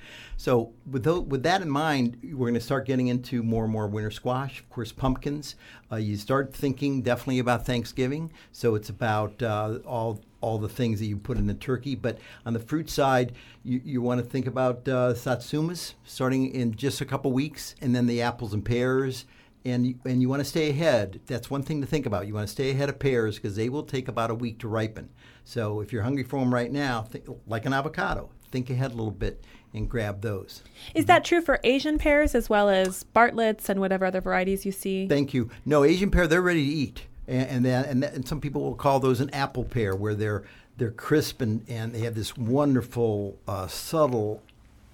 So 0.42 0.74
with 0.89 1.06
with 1.06 1.44
that 1.44 1.62
in 1.62 1.70
mind, 1.70 2.18
we're 2.24 2.48
going 2.48 2.56
to 2.56 2.60
start 2.60 2.88
getting 2.88 3.10
into 3.10 3.44
more 3.44 3.66
and 3.66 3.72
more 3.72 3.86
winter 3.86 4.10
squash. 4.10 4.60
Of 4.60 4.72
course, 4.72 4.92
pumpkins. 4.92 5.54
Uh, 5.92 5.98
you 5.98 6.18
start 6.18 6.52
thinking 6.52 7.04
definitely 7.04 7.38
about 7.38 7.64
Thanksgiving. 7.64 8.32
So 8.52 8.74
it's 8.74 8.89
about 8.89 9.44
uh, 9.44 9.78
all 9.86 10.20
all 10.42 10.58
the 10.58 10.68
things 10.68 11.00
that 11.00 11.06
you 11.06 11.18
put 11.18 11.38
in 11.38 11.46
the 11.46 11.54
turkey. 11.54 11.94
But 11.94 12.18
on 12.44 12.54
the 12.54 12.60
fruit 12.60 12.89
side, 12.89 13.34
you, 13.64 13.82
you 13.86 14.02
want 14.02 14.20
to 14.20 14.28
think 14.28 14.48
about 14.48 14.88
uh, 14.88 15.14
satsumas 15.14 15.94
starting 16.06 16.52
in 16.56 16.74
just 16.74 17.02
a 17.02 17.06
couple 17.06 17.32
weeks, 17.32 17.76
and 17.80 17.96
then 17.96 18.08
the 18.08 18.24
apples 18.24 18.52
and 18.56 18.66
pears 18.66 19.26
and 19.64 20.00
and 20.06 20.24
you 20.24 20.28
want 20.28 20.39
to 20.39 20.50
stay 20.50 20.72
ahead. 20.72 21.20
That's 21.28 21.52
one 21.52 21.62
thing 21.62 21.82
to 21.82 21.88
think 21.88 22.08
about. 22.08 22.26
You 22.26 22.34
want 22.34 22.48
to 22.48 22.52
stay 22.52 22.72
ahead 22.72 22.89
of 22.89 22.98
pears 22.98 23.36
because 23.36 23.56
they 23.56 23.70
will 23.70 23.84
take 23.84 24.08
about 24.08 24.32
a 24.32 24.36
week 24.36 24.58
to 24.62 24.68
ripen. 24.68 25.10
So 25.44 25.82
if 25.82 25.94
you're 25.94 26.02
hungry 26.02 26.24
for 26.24 26.39
them 26.39 26.52
right 26.52 26.72
now, 26.72 27.08
like 27.46 27.68
an 27.68 27.74
avocado, 27.74 28.32
think 28.52 28.70
ahead 28.70 28.92
a 28.92 28.96
little 28.96 29.12
bit 29.12 29.44
and 29.74 29.89
grab 29.89 30.22
those. 30.22 30.63
Is 30.93 31.05
that 31.05 31.24
true 31.24 31.41
for 31.41 31.59
Asian 31.63 31.97
pears 31.97 32.36
as 32.36 32.49
well 32.49 32.69
as 32.69 33.03
Bartlett's 33.03 33.69
and 33.69 33.80
whatever 33.80 34.05
other 34.05 34.22
varieties 34.22 34.65
you 34.65 34.72
see? 34.72 35.07
Thank 35.07 35.34
you. 35.34 35.49
No, 35.65 35.84
Asian 35.84 36.11
pear, 36.11 36.28
they're 36.28 36.41
ready 36.41 36.65
to 36.65 36.72
eat, 36.74 37.01
and 37.28 37.47
and 37.49 37.65
then, 37.65 37.86
and, 37.86 38.03
that- 38.03 38.13
and 38.13 38.28
some 38.28 38.41
people 38.41 38.61
will 38.63 38.76
call 38.76 38.99
those 38.99 39.22
an 39.22 39.30
apple 39.32 39.63
pear, 39.63 39.95
where 39.95 40.15
they're 40.15 40.43
they're 40.78 40.91
crisp 40.91 41.41
and, 41.41 41.63
and 41.69 41.93
they 41.93 41.99
have 41.99 42.15
this 42.15 42.36
wonderful, 42.36 43.38
uh, 43.47 43.67
subtle, 43.67 44.41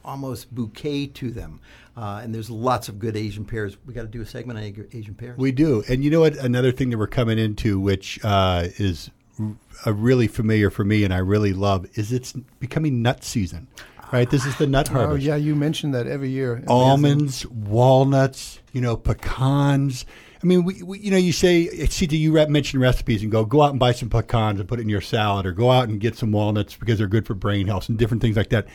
almost 0.03 0.53
bouquet 0.53 1.05
to 1.07 1.31
them. 1.31 1.59
Uh, 1.95 2.19
and 2.23 2.33
there's 2.35 2.49
lots 2.49 2.89
of 2.89 2.99
good 2.99 3.15
Asian 3.15 3.45
pears. 3.45 3.77
We 3.85 3.93
got 3.93 4.01
to 4.01 4.07
do 4.07 4.21
a 4.21 4.25
segment 4.25 4.59
on 4.59 4.85
Asian 4.93 5.15
pears. 5.15 5.37
We 5.37 5.51
do. 5.51 5.83
And 5.87 6.03
you 6.03 6.11
know 6.11 6.19
what? 6.19 6.35
Another 6.35 6.71
thing 6.71 6.89
that 6.89 6.97
we're 6.97 7.07
coming 7.07 7.39
into, 7.39 7.79
which 7.79 8.19
uh, 8.23 8.67
is 8.77 9.09
r- 9.39 9.55
uh, 9.85 9.93
really 9.93 10.27
familiar 10.27 10.69
for 10.69 10.83
me 10.83 11.03
and 11.03 11.13
I 11.13 11.19
really 11.19 11.53
love, 11.53 11.87
is 11.97 12.11
it's 12.11 12.33
becoming 12.59 13.01
nut 13.01 13.23
season. 13.23 13.67
Right? 14.11 14.29
This 14.29 14.45
is 14.45 14.57
the 14.57 14.67
nut 14.67 14.89
oh, 14.91 14.93
harvest. 14.93 15.25
Oh 15.25 15.29
yeah, 15.29 15.35
you 15.35 15.55
mentioned 15.55 15.93
that 15.93 16.07
every 16.07 16.29
year. 16.29 16.63
Almonds, 16.67 17.45
walnuts, 17.47 18.59
you 18.73 18.81
know, 18.81 18.97
pecans. 18.97 20.05
I 20.41 20.45
mean, 20.45 20.63
we, 20.63 20.83
we 20.83 20.99
you 20.99 21.11
know, 21.11 21.17
you 21.17 21.31
say, 21.31 21.67
see, 21.87 22.05
you 22.15 22.31
re- 22.31 22.45
mention 22.47 22.79
recipes 22.79 23.23
and 23.23 23.31
go, 23.31 23.43
go 23.43 23.63
out 23.63 23.71
and 23.71 23.79
buy 23.79 23.91
some 23.91 24.09
pecans 24.09 24.59
and 24.59 24.69
put 24.69 24.79
it 24.79 24.83
in 24.83 24.89
your 24.89 25.01
salad, 25.01 25.45
or 25.45 25.51
go 25.51 25.71
out 25.71 25.89
and 25.89 25.99
get 25.99 26.15
some 26.15 26.31
walnuts 26.31 26.75
because 26.75 26.99
they're 26.99 27.07
good 27.07 27.25
for 27.25 27.33
brain 27.33 27.67
health 27.67 27.89
and 27.89 27.97
different 27.97 28.21
things 28.21 28.37
like 28.37 28.49
that. 28.49 28.67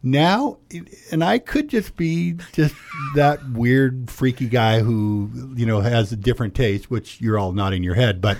Now, 0.00 0.58
and 1.10 1.24
I 1.24 1.38
could 1.38 1.68
just 1.68 1.96
be 1.96 2.36
just 2.52 2.76
that 3.16 3.40
weird, 3.50 4.08
freaky 4.08 4.46
guy 4.46 4.78
who, 4.78 5.28
you 5.56 5.66
know, 5.66 5.80
has 5.80 6.12
a 6.12 6.16
different 6.16 6.54
taste, 6.54 6.88
which 6.88 7.20
you're 7.20 7.36
all 7.36 7.52
nodding 7.52 7.82
your 7.82 7.94
head, 7.94 8.20
but 8.20 8.38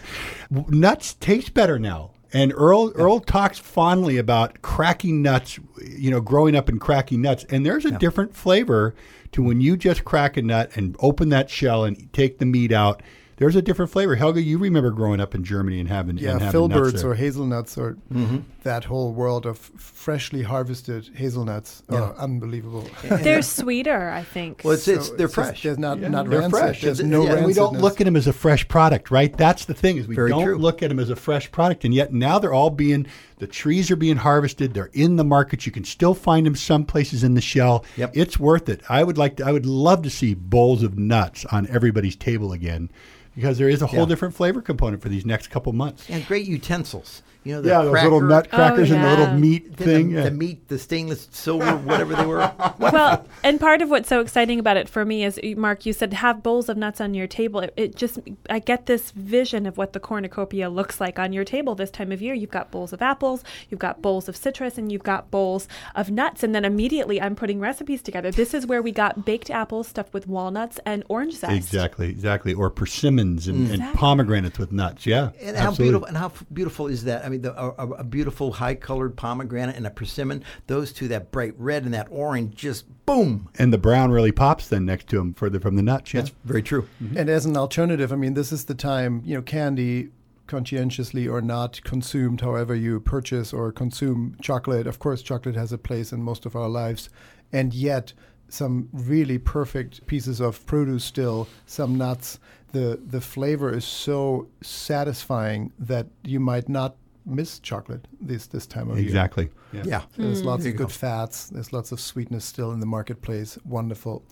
nuts 0.51 1.15
taste 1.15 1.55
better 1.55 1.79
now. 1.79 2.13
And 2.33 2.53
Earl 2.55 2.93
Earl 2.95 3.21
talks 3.21 3.59
fondly 3.59 4.19
about 4.19 4.61
cracking 4.61 5.23
nuts, 5.23 5.59
you 5.83 6.11
know, 6.11 6.21
growing 6.21 6.55
up 6.55 6.69
and 6.69 6.81
cracking 6.81 7.23
nuts. 7.23 7.45
And 7.49 7.65
there's 7.65 7.85
a 7.85 7.93
different 7.93 8.35
flavor 8.35 8.95
to 9.33 9.43
when 9.43 9.61
you 9.61 9.77
just 9.77 10.05
crack 10.05 10.37
a 10.37 10.43
nut 10.43 10.71
and 10.75 10.97
open 11.01 11.31
that 11.31 11.49
shell 11.49 11.85
and 11.85 12.13
take 12.13 12.39
the 12.39 12.47
meat 12.47 12.73
out. 12.73 13.03
There's 13.39 13.57
a 13.57 13.63
different 13.63 13.91
flavor. 13.93 14.15
Helge, 14.17 14.39
you 14.39 14.59
remember 14.59 14.91
growing 14.91 15.21
up 15.21 15.35
in 15.35 15.45
Germany 15.45 15.79
and 15.81 15.89
having 15.89 16.19
Yeah, 16.19 16.33
and 16.33 16.43
having 16.43 16.69
nuts 16.69 16.75
filberts 16.81 17.01
there. 17.03 17.11
or 17.11 17.15
hazelnuts 17.15 17.79
or 17.79 17.97
Mm-hmm. 18.13 18.39
that 18.65 18.85
whole 18.85 19.13
world 19.13 19.47
of 19.47 19.59
freshly 19.59 20.43
harvested 20.43 21.09
hazelnuts 21.15 21.83
are 21.89 22.15
unbelievable. 22.17 22.89
They're 23.05 23.43
sweeter, 23.43 24.11
I 24.11 24.23
think. 24.25 24.63
Well, 24.65 24.75
it's, 24.75 24.89
it's 24.89 25.11
they're 25.11 25.27
just- 25.29 25.35
fresh. 25.35 25.63
There's 25.63 25.79
not 25.79 26.01
not 26.01 26.29
They're 26.29 26.41
rancid. 26.41 26.59
fresh. 26.59 26.81
There's 26.83 27.03
no 27.03 27.25
yeah, 27.25 27.45
we 27.45 27.53
don't 27.55 27.79
look 27.79 28.01
at 28.01 28.05
them 28.05 28.17
as 28.17 28.27
a 28.27 28.33
fresh 28.33 28.67
product, 28.69 29.11
right? 29.11 29.35
That's 29.37 29.65
the 29.67 29.75
thing 29.75 29.99
is 29.99 30.09
we 30.09 30.15
Very 30.17 30.31
don't 30.31 30.43
true. 30.45 30.59
look 30.59 30.83
at 30.83 30.89
them 30.89 30.99
as 30.99 31.09
a 31.11 31.17
fresh 31.17 31.51
product, 31.53 31.85
and 31.85 31.95
yet 31.95 32.13
now 32.13 32.39
they're 32.39 32.53
all 32.53 32.71
being 32.71 33.07
the 33.39 33.47
trees 33.47 33.89
are 33.93 33.97
being 33.97 34.17
harvested. 34.17 34.75
They're 34.75 34.91
in 34.95 35.15
the 35.15 35.23
market. 35.25 35.65
You 35.65 35.71
can 35.71 35.85
still 35.85 36.15
find 36.15 36.45
them 36.45 36.57
some 36.57 36.85
places 36.85 37.23
in 37.23 37.35
the 37.35 37.41
shell. 37.41 37.85
Yep. 37.97 38.11
It's 38.17 38.39
worth 38.39 38.69
it. 38.69 38.81
I 38.89 39.05
would 39.05 39.17
like. 39.17 39.37
To, 39.37 39.47
I 39.47 39.53
would 39.53 39.67
love 39.67 40.03
to 40.03 40.11
see 40.11 40.35
bowls 40.35 40.83
of 40.83 40.99
nuts 40.99 41.45
on 41.47 41.69
everybody's 41.69 42.17
table 42.17 42.53
again, 42.53 42.91
because 43.39 43.57
there 43.57 43.69
is 43.69 43.83
a 43.83 43.87
whole 43.87 44.01
Yeah. 44.01 44.07
different 44.07 44.35
flavor 44.35 44.61
component 44.61 45.01
for 45.01 45.09
these 45.09 45.25
next 45.25 45.47
couple 45.49 45.73
months. 45.73 46.11
and 46.11 46.27
great 46.27 46.45
utensils. 46.49 47.23
You 47.45 47.55
know, 47.55 47.63
the 47.63 47.69
yeah, 47.69 47.83
those 47.83 48.03
little 48.03 48.21
nut 48.21 48.49
oh, 48.53 48.57
crackers 48.57 48.91
and 48.91 49.03
the 49.03 49.09
little 49.09 49.35
meat 49.35 49.77
the, 49.77 49.85
thing. 49.85 50.13
the, 50.13 50.25
yeah. 50.25 50.31
meat, 50.31 50.69
the 50.69 50.79
stainless 50.79 51.29
silver, 51.31 51.77
whatever 51.79 52.15
they 52.15 52.27
were. 52.27 52.53
well, 52.79 53.25
and 53.43 53.61
part 53.61 53.81
of 53.81 53.89
what's 53.89 54.09
so 54.09 54.21
exciting 54.21 54.59
about 54.59 54.77
it 54.77 54.89
for 54.89 55.05
me 55.05 55.25
is, 55.25 55.41
Mark, 55.57 55.87
you 55.87 55.93
said 55.93 56.13
have 56.15 56.43
bowls 56.43 56.69
of 56.69 56.77
nuts 56.77 57.01
on 57.01 57.15
your 57.15 57.27
table. 57.27 57.61
It, 57.61 57.73
it 57.77 57.97
just, 57.97 58.19
I 58.51 58.59
get 58.59 58.87
this 58.87 59.13
vision 59.13 59.67
of 59.67 59.79
what 59.79 59.93
the 59.93 60.01
cornucopia 60.01 60.69
looks 60.69 61.01
like 61.01 61.19
on 61.19 61.33
your 61.33 61.45
table 61.45 61.75
this 61.75 61.91
time 61.91 62.13
of 62.13 62.21
year. 62.21 62.35
You've 62.35 62.51
got 62.51 62.71
bowls 62.71 62.93
of 62.93 63.01
apples, 63.01 63.45
you've 63.71 63.81
got 63.81 64.03
bowls 64.03 64.29
of 64.29 64.37
citrus, 64.37 64.77
and 64.77 64.91
you've 64.91 65.05
got 65.05 65.31
bowls 65.31 65.69
of 65.95 66.11
nuts. 66.11 66.43
And 66.43 66.55
then 66.55 66.65
immediately 66.65 67.21
I'm 67.21 67.37
putting 67.37 67.61
recipes 67.61 68.03
together. 68.03 68.31
This 68.31 68.53
is 68.53 68.67
where 68.67 68.83
we 68.83 68.93
got 68.93 69.25
baked 69.25 69.49
apples 69.49 69.89
stuffed 69.89 70.13
with 70.13 70.27
walnuts 70.27 70.81
and 70.85 71.05
orange 71.09 71.37
zest. 71.37 71.53
Exactly, 71.53 72.11
exactly. 72.11 72.53
Or 72.53 72.69
persimmons 72.69 73.47
and, 73.49 73.59
and 73.59 73.75
Exactly. 73.75 73.99
pomegranates 73.99 74.59
with 74.59 74.73
nuts. 74.73 75.07
Yeah, 75.07 75.31
And 75.41 75.57
how 75.57 75.73
beautiful 75.73 76.07
and 76.07 76.17
how 76.17 76.33
beautiful 76.53 76.89
is 76.89 77.05
that? 77.05 77.25
I 77.29 77.31
mean, 77.31 77.43
the, 77.43 77.53
a, 77.61 77.75
a- 77.79 78.01
a 78.01 78.05
beautiful 78.05 78.53
high-colored 78.53 79.17
pomegranate 79.17 79.77
and 79.77 79.87
a 79.87 79.91
persimmon. 79.91 80.43
Those 80.67 80.93
two, 80.95 81.09
that 81.09 81.31
bright 81.31 81.53
red 81.59 81.85
and 81.85 81.93
that 81.93 82.07
orange, 82.11 82.55
just 82.55 82.87
boom. 83.05 83.51
And 83.59 83.71
the 83.71 83.77
brown 83.77 84.11
really 84.11 84.33
pops 84.33 84.69
then 84.69 84.87
next 84.87 85.09
to 85.09 85.17
them 85.17 85.35
further 85.35 85.61
from 85.61 85.77
the 85.77 85.83
nuts. 85.83 86.15
Yeah. 86.15 86.23
That's 86.23 86.35
very 86.45 86.63
true. 86.63 86.89
Mm-hmm. 87.03 87.19
And 87.19 87.29
as 87.29 87.45
an 87.45 87.57
alternative, 87.57 88.15
I 88.15 88.17
mean, 88.17 88.33
this 88.33 88.51
is 88.51 88.65
the 88.65 88.75
time, 88.75 89.21
you 89.27 89.35
know, 89.35 89.43
candy, 89.43 90.09
conscientiously 90.47 91.29
or 91.29 91.43
not 91.43 91.83
consumed, 91.85 92.41
however 92.41 92.75
you 92.75 93.01
purchase 93.01 93.53
or 93.53 93.71
consume 93.71 94.35
chocolate. 94.41 94.87
Of 94.87 94.99
course, 94.99 95.21
chocolate 95.21 95.57
has 95.57 95.75
a 95.75 95.79
place 95.79 96.11
in 96.11 96.23
most 96.23 96.47
of 96.47 96.57
our 96.57 96.71
lives. 96.71 97.11
And 97.53 97.75
yet, 97.75 98.15
some 98.49 98.89
really 98.95 99.37
perfect 99.37 100.07
pieces 100.07 100.41
of 100.41 100.65
produce 100.65 101.05
still, 101.05 101.47
some 101.67 101.99
nuts. 101.99 102.39
The, 102.73 103.01
the 103.07 103.21
flavor 103.21 103.75
is 103.75 103.85
so 103.85 104.49
satisfying 104.63 105.73
that 105.79 106.07
you 106.25 106.41
might 106.41 106.69
not 106.69 106.97
miss 107.29 107.59
chocolate 107.59 108.07
this, 108.21 108.47
this 108.47 108.67
time 108.67 108.91
of 108.91 108.99
year. 108.99 109.07
Exactly. 109.07 109.51
Yeah. 109.73 109.83
Yeah. 109.85 110.01
Hmm. 110.17 110.23
There's 110.23 110.43
lots 110.43 110.63
There 110.63 110.73
of 110.73 110.79
good 110.79 110.89
go. 110.89 110.93
fats. 110.93 111.49
There's 111.49 111.73
lots 111.73 111.93
of 111.93 112.01
sweetness 112.01 112.45
still 112.45 112.73
in 112.73 112.81
the 112.81 112.87
marketplace. 112.87 113.59
Wonderful. 113.65 114.25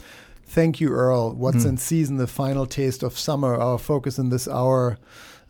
Thank 0.44 0.80
you, 0.80 0.90
Earl. 0.90 1.34
What's 1.34 1.64
hmm. 1.64 1.70
in 1.70 1.76
season, 1.76 2.16
the 2.16 2.26
final 2.26 2.66
taste 2.66 3.02
of 3.02 3.18
summer. 3.18 3.54
Our 3.54 3.78
focus 3.78 4.18
in 4.18 4.30
this 4.30 4.48
hour, 4.48 4.98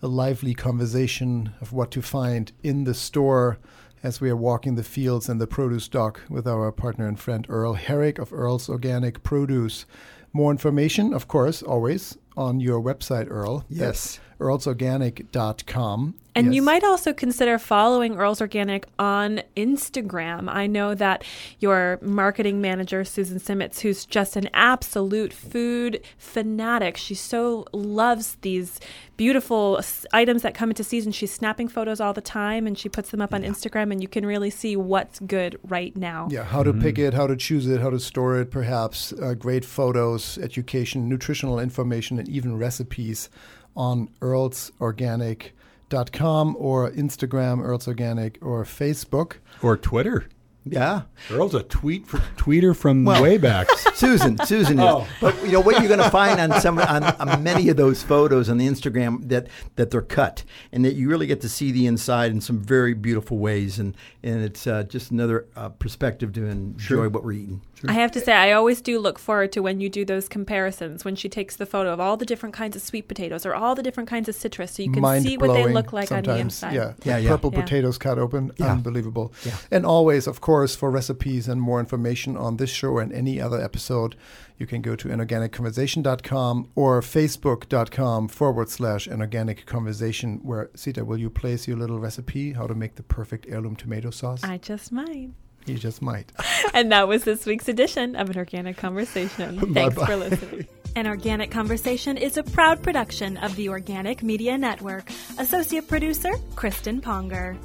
a 0.03 0.09
lively 0.09 0.55
conversation 0.55 1.53
of 1.61 1.73
what 1.73 1.91
to 1.93 2.03
find 2.03 2.53
in 2.63 2.85
the 2.85 2.95
store 2.95 3.59
as 4.03 4.21
we 4.21 4.31
are 4.31 4.37
walking 4.37 4.75
the 4.75 4.83
fields 4.83 5.29
and 5.29 5.41
the 5.41 5.47
produce 5.47 5.89
dock 5.89 6.21
with 6.29 6.47
our 6.47 6.71
partner 6.71 7.09
and 7.09 7.19
friend 7.19 7.47
Earl 7.49 7.75
Herrick 7.75 8.19
of 8.19 8.33
Earl's 8.33 8.69
Organic 8.69 9.23
Produce. 9.23 9.85
More 10.33 10.51
information, 10.51 11.15
of 11.15 11.29
course, 11.29 11.63
always 11.63 12.17
on 12.37 12.61
your 12.61 12.81
website, 12.81 13.31
Earl. 13.31 13.65
Yes. 13.69 14.21
That's 14.39 14.67
earlsorganic.com. 14.67 16.15
And 16.37 16.55
you 16.55 16.61
might 16.61 16.85
also 16.85 17.15
consider 17.15 17.59
following 17.59 18.19
Earl's 18.19 18.43
Organic 18.43 18.87
on 18.99 19.41
Instagram. 19.57 20.51
I 20.51 20.67
know 20.67 20.95
that 20.95 21.25
your 21.61 21.99
marketing 22.03 22.61
manager, 22.61 23.05
Susan 23.05 23.39
Simmons, 23.39 23.81
who's 23.81 24.05
just 24.05 24.37
an 24.37 24.51
absolute 24.53 25.33
food 25.33 26.03
fanatic, 26.19 26.99
she 26.99 27.15
so 27.15 27.65
loves 27.73 28.37
these 28.43 28.81
beautiful 29.17 29.81
items 30.13 30.43
that 30.43 30.55
come 30.55 30.69
into 30.69 30.85
season. 30.85 31.11
She's 31.11 31.33
snapping 31.33 31.69
photos 31.69 32.01
all 32.01 32.13
the 32.13 32.21
time 32.21 32.67
and 32.67 32.77
she 32.77 32.91
puts 32.91 33.11
them 33.11 33.23
up 33.23 33.33
on 33.33 33.43
Instagram, 33.43 33.91
and 33.91 34.03
you 34.03 34.09
can 34.09 34.27
really 34.27 34.51
see 34.51 34.77
what's 34.77 35.21
good 35.21 35.59
right 35.65 35.97
now. 35.97 36.29
Yeah, 36.31 36.45
how 36.45 36.63
to 36.63 36.75
pick 36.75 36.99
it, 36.99 37.15
how 37.15 37.27
to 37.27 37.37
choose 37.37 37.67
it, 37.67 37.81
how 37.81 37.89
to 37.89 37.99
store 37.99 38.39
it, 38.39 38.51
perhaps 38.51 39.15
uh, 39.15 39.33
great 39.33 39.65
photos, 39.65 40.37
education, 40.37 41.09
nutritional 41.09 41.59
information, 41.59 42.19
and 42.19 42.29
even 42.29 42.59
recipes 42.59 43.31
on 43.77 44.09
earlsorganic.com 44.21 46.57
or 46.59 46.91
Instagram, 46.91 47.63
Earl's 47.63 47.87
Organic, 47.89 48.39
or 48.43 48.65
Facebook. 48.65 49.35
Or 49.63 49.77
Twitter. 49.77 50.29
Yeah. 50.69 51.03
Earl's 51.31 51.55
a 51.55 51.63
tweet 51.63 52.09
for, 52.09 52.19
tweeter 52.37 52.75
from 52.77 53.05
Well- 53.05 53.23
way 53.23 53.39
back. 53.39 53.69
Susan, 53.95 54.37
Susan 54.45 54.81
is. 54.81 54.85
Oh. 54.85 55.07
But 55.21 55.41
you 55.45 55.53
know 55.53 55.61
what 55.61 55.79
you're 55.79 55.87
going 55.89 56.01
to 56.03 56.11
find 56.11 56.41
on 56.41 56.61
some 56.61 56.81
on, 56.81 57.05
on 57.05 57.41
many 57.45 57.69
of 57.69 57.77
those 57.77 58.03
photos 58.03 58.49
on 58.49 58.59
the 58.59 58.67
Instagram 58.67 59.29
that 59.29 59.47
that 59.77 59.93
they're 59.93 60.03
cut 60.03 60.43
and 60.73 60.85
that 60.85 60.95
you 60.95 61.09
really 61.09 61.29
get 61.29 61.41
to 61.43 61.49
see 61.49 61.71
the 61.71 61.87
inside 61.87 62.33
in 62.33 62.41
some 62.41 62.59
very 62.59 62.95
beautiful 62.95 63.39
ways 63.39 63.79
and 63.79 63.97
and 64.25 64.43
it's 64.43 64.67
uh, 64.67 64.83
just 64.83 65.13
another 65.13 65.47
uh, 65.55 65.69
perspective 65.69 66.33
to 66.35 66.45
enjoy 66.47 67.09
what 67.09 67.23
we're 67.23 67.31
eating. 67.33 67.63
I 67.87 67.93
have 67.93 68.11
to 68.13 68.21
say, 68.21 68.33
I 68.33 68.53
always 68.53 68.81
do 68.81 68.99
look 68.99 69.19
forward 69.19 69.53
to 69.53 69.61
when 69.61 69.81
you 69.81 69.89
do 69.89 70.05
those 70.05 70.29
comparisons, 70.29 71.05
when 71.05 71.15
she 71.17 71.29
takes 71.29 71.57
the 71.57 71.67
photo 71.67 71.93
of 71.93 72.01
all 72.01 72.17
the 72.17 72.25
different 72.25 72.55
kinds 72.55 72.75
of 72.77 72.83
sweet 72.83 73.07
potatoes 73.09 73.45
or 73.45 73.55
all 73.55 73.75
the 73.75 73.83
different 73.83 74.09
kinds 74.09 74.29
of 74.29 74.35
citrus, 74.35 74.73
so 74.73 74.83
you 74.83 74.91
can 74.91 75.03
Mind 75.03 75.25
see 75.25 75.37
what 75.37 75.53
they 75.53 75.67
look 75.73 75.93
like 75.93 76.11
on 76.11 76.23
the 76.23 76.29
sometimes. 76.31 76.41
inside. 76.41 76.75
Yeah, 76.75 76.93
Yeah, 77.05 77.19
yeah. 77.19 77.29
purple 77.31 77.53
Yeah. 77.53 77.61
potatoes 77.63 77.99
cut 77.99 78.19
open, 78.19 78.51
Yeah. 78.57 78.73
unbelievable. 78.73 79.33
Yeah. 79.45 79.57
And 79.71 79.85
always, 79.85 80.27
of 80.27 80.41
course, 80.41 80.75
for 80.75 80.91
recipes 80.91 81.49
and 81.49 81.61
more 81.61 81.79
information 81.81 82.37
on 82.37 82.57
this 82.57 82.71
show 82.71 82.99
and 82.99 83.13
any 83.13 83.41
other 83.41 83.61
episode, 83.61 84.17
you 84.59 84.67
can 84.67 84.81
go 84.81 84.97
to 84.97 85.09
anorganicconversation.com 85.09 86.69
or 86.75 87.01
facebook.com 87.03 88.29
forward 88.29 88.69
slash 88.71 89.07
an 89.07 89.21
organic 89.21 89.67
conversation. 89.67 90.41
Where 90.43 90.71
Sita, 90.75 91.05
will 91.05 91.19
you 91.19 91.29
place 91.31 91.69
your 91.69 91.77
little 91.77 91.99
recipe 91.99 92.53
how 92.55 92.67
to 92.67 92.75
make 92.75 92.95
the 92.95 93.03
perfect 93.03 93.47
heirloom 93.49 93.77
tomato 93.77 94.11
sauce? 94.11 94.43
I 94.43 94.57
just 94.59 94.91
might. 94.93 95.31
You 95.67 95.77
just 95.77 96.03
might. 96.03 96.33
And 96.75 96.93
that 96.93 97.09
was 97.09 97.25
this 97.25 97.47
week's 97.47 97.69
edition 97.69 98.17
of 98.17 98.29
An 98.29 98.37
Organic 98.37 98.77
Conversation. 98.77 99.59
Thanks 99.75 99.95
Bye-bye. 99.95 100.07
for 100.07 100.17
listening. 100.17 100.67
An 100.95 101.07
Organic 101.07 101.51
Conversation 101.51 102.19
is 102.19 102.37
a 102.37 102.43
proud 102.43 102.83
production 102.83 103.39
of 103.39 103.57
the 103.57 103.71
Organic 103.71 104.23
Media 104.23 104.59
Network. 104.59 105.09
Associate 105.39 105.87
producer, 105.87 106.33
Kristen 106.55 107.01
Ponger. 107.01 107.57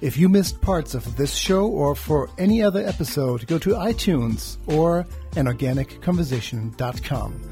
If 0.00 0.18
you 0.18 0.28
missed 0.28 0.60
parts 0.60 0.94
of 0.94 1.16
this 1.16 1.34
show 1.34 1.68
or 1.68 1.94
for 1.94 2.28
any 2.36 2.62
other 2.62 2.84
episode, 2.84 3.46
go 3.46 3.58
to 3.58 3.70
iTunes 3.70 4.58
or 4.66 5.06
anorganicconversation.com. 5.32 7.42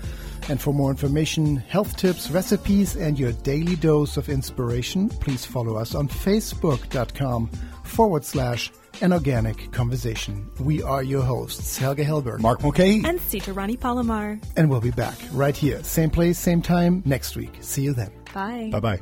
And 0.48 0.60
for 0.60 0.74
more 0.74 0.90
information, 0.90 1.56
health 1.56 1.96
tips, 1.96 2.30
recipes, 2.30 2.96
and 2.96 3.18
your 3.18 3.32
daily 3.32 3.76
dose 3.76 4.18
of 4.18 4.28
inspiration, 4.28 5.08
please 5.08 5.44
follow 5.44 5.76
us 5.76 5.94
on 5.94 6.08
facebook.com 6.08 7.48
forward 7.84 8.24
slash 8.24 8.70
an 9.02 9.12
organic 9.12 9.72
conversation. 9.72 10.50
We 10.60 10.82
are 10.82 11.02
your 11.02 11.22
hosts, 11.22 11.76
Helge 11.78 11.98
Hellberg. 11.98 12.40
Mark 12.40 12.62
Mulcahy. 12.62 13.02
And 13.04 13.20
Sita 13.20 13.52
Rani 13.52 13.76
Palomar. 13.76 14.38
And 14.56 14.70
we'll 14.70 14.80
be 14.80 14.90
back 14.90 15.16
right 15.32 15.56
here, 15.56 15.82
same 15.82 16.10
place, 16.10 16.38
same 16.38 16.62
time 16.62 17.02
next 17.04 17.36
week. 17.36 17.56
See 17.60 17.82
you 17.82 17.94
then. 17.94 18.12
Bye. 18.32 18.68
Bye 18.72 18.80
bye. 18.80 19.00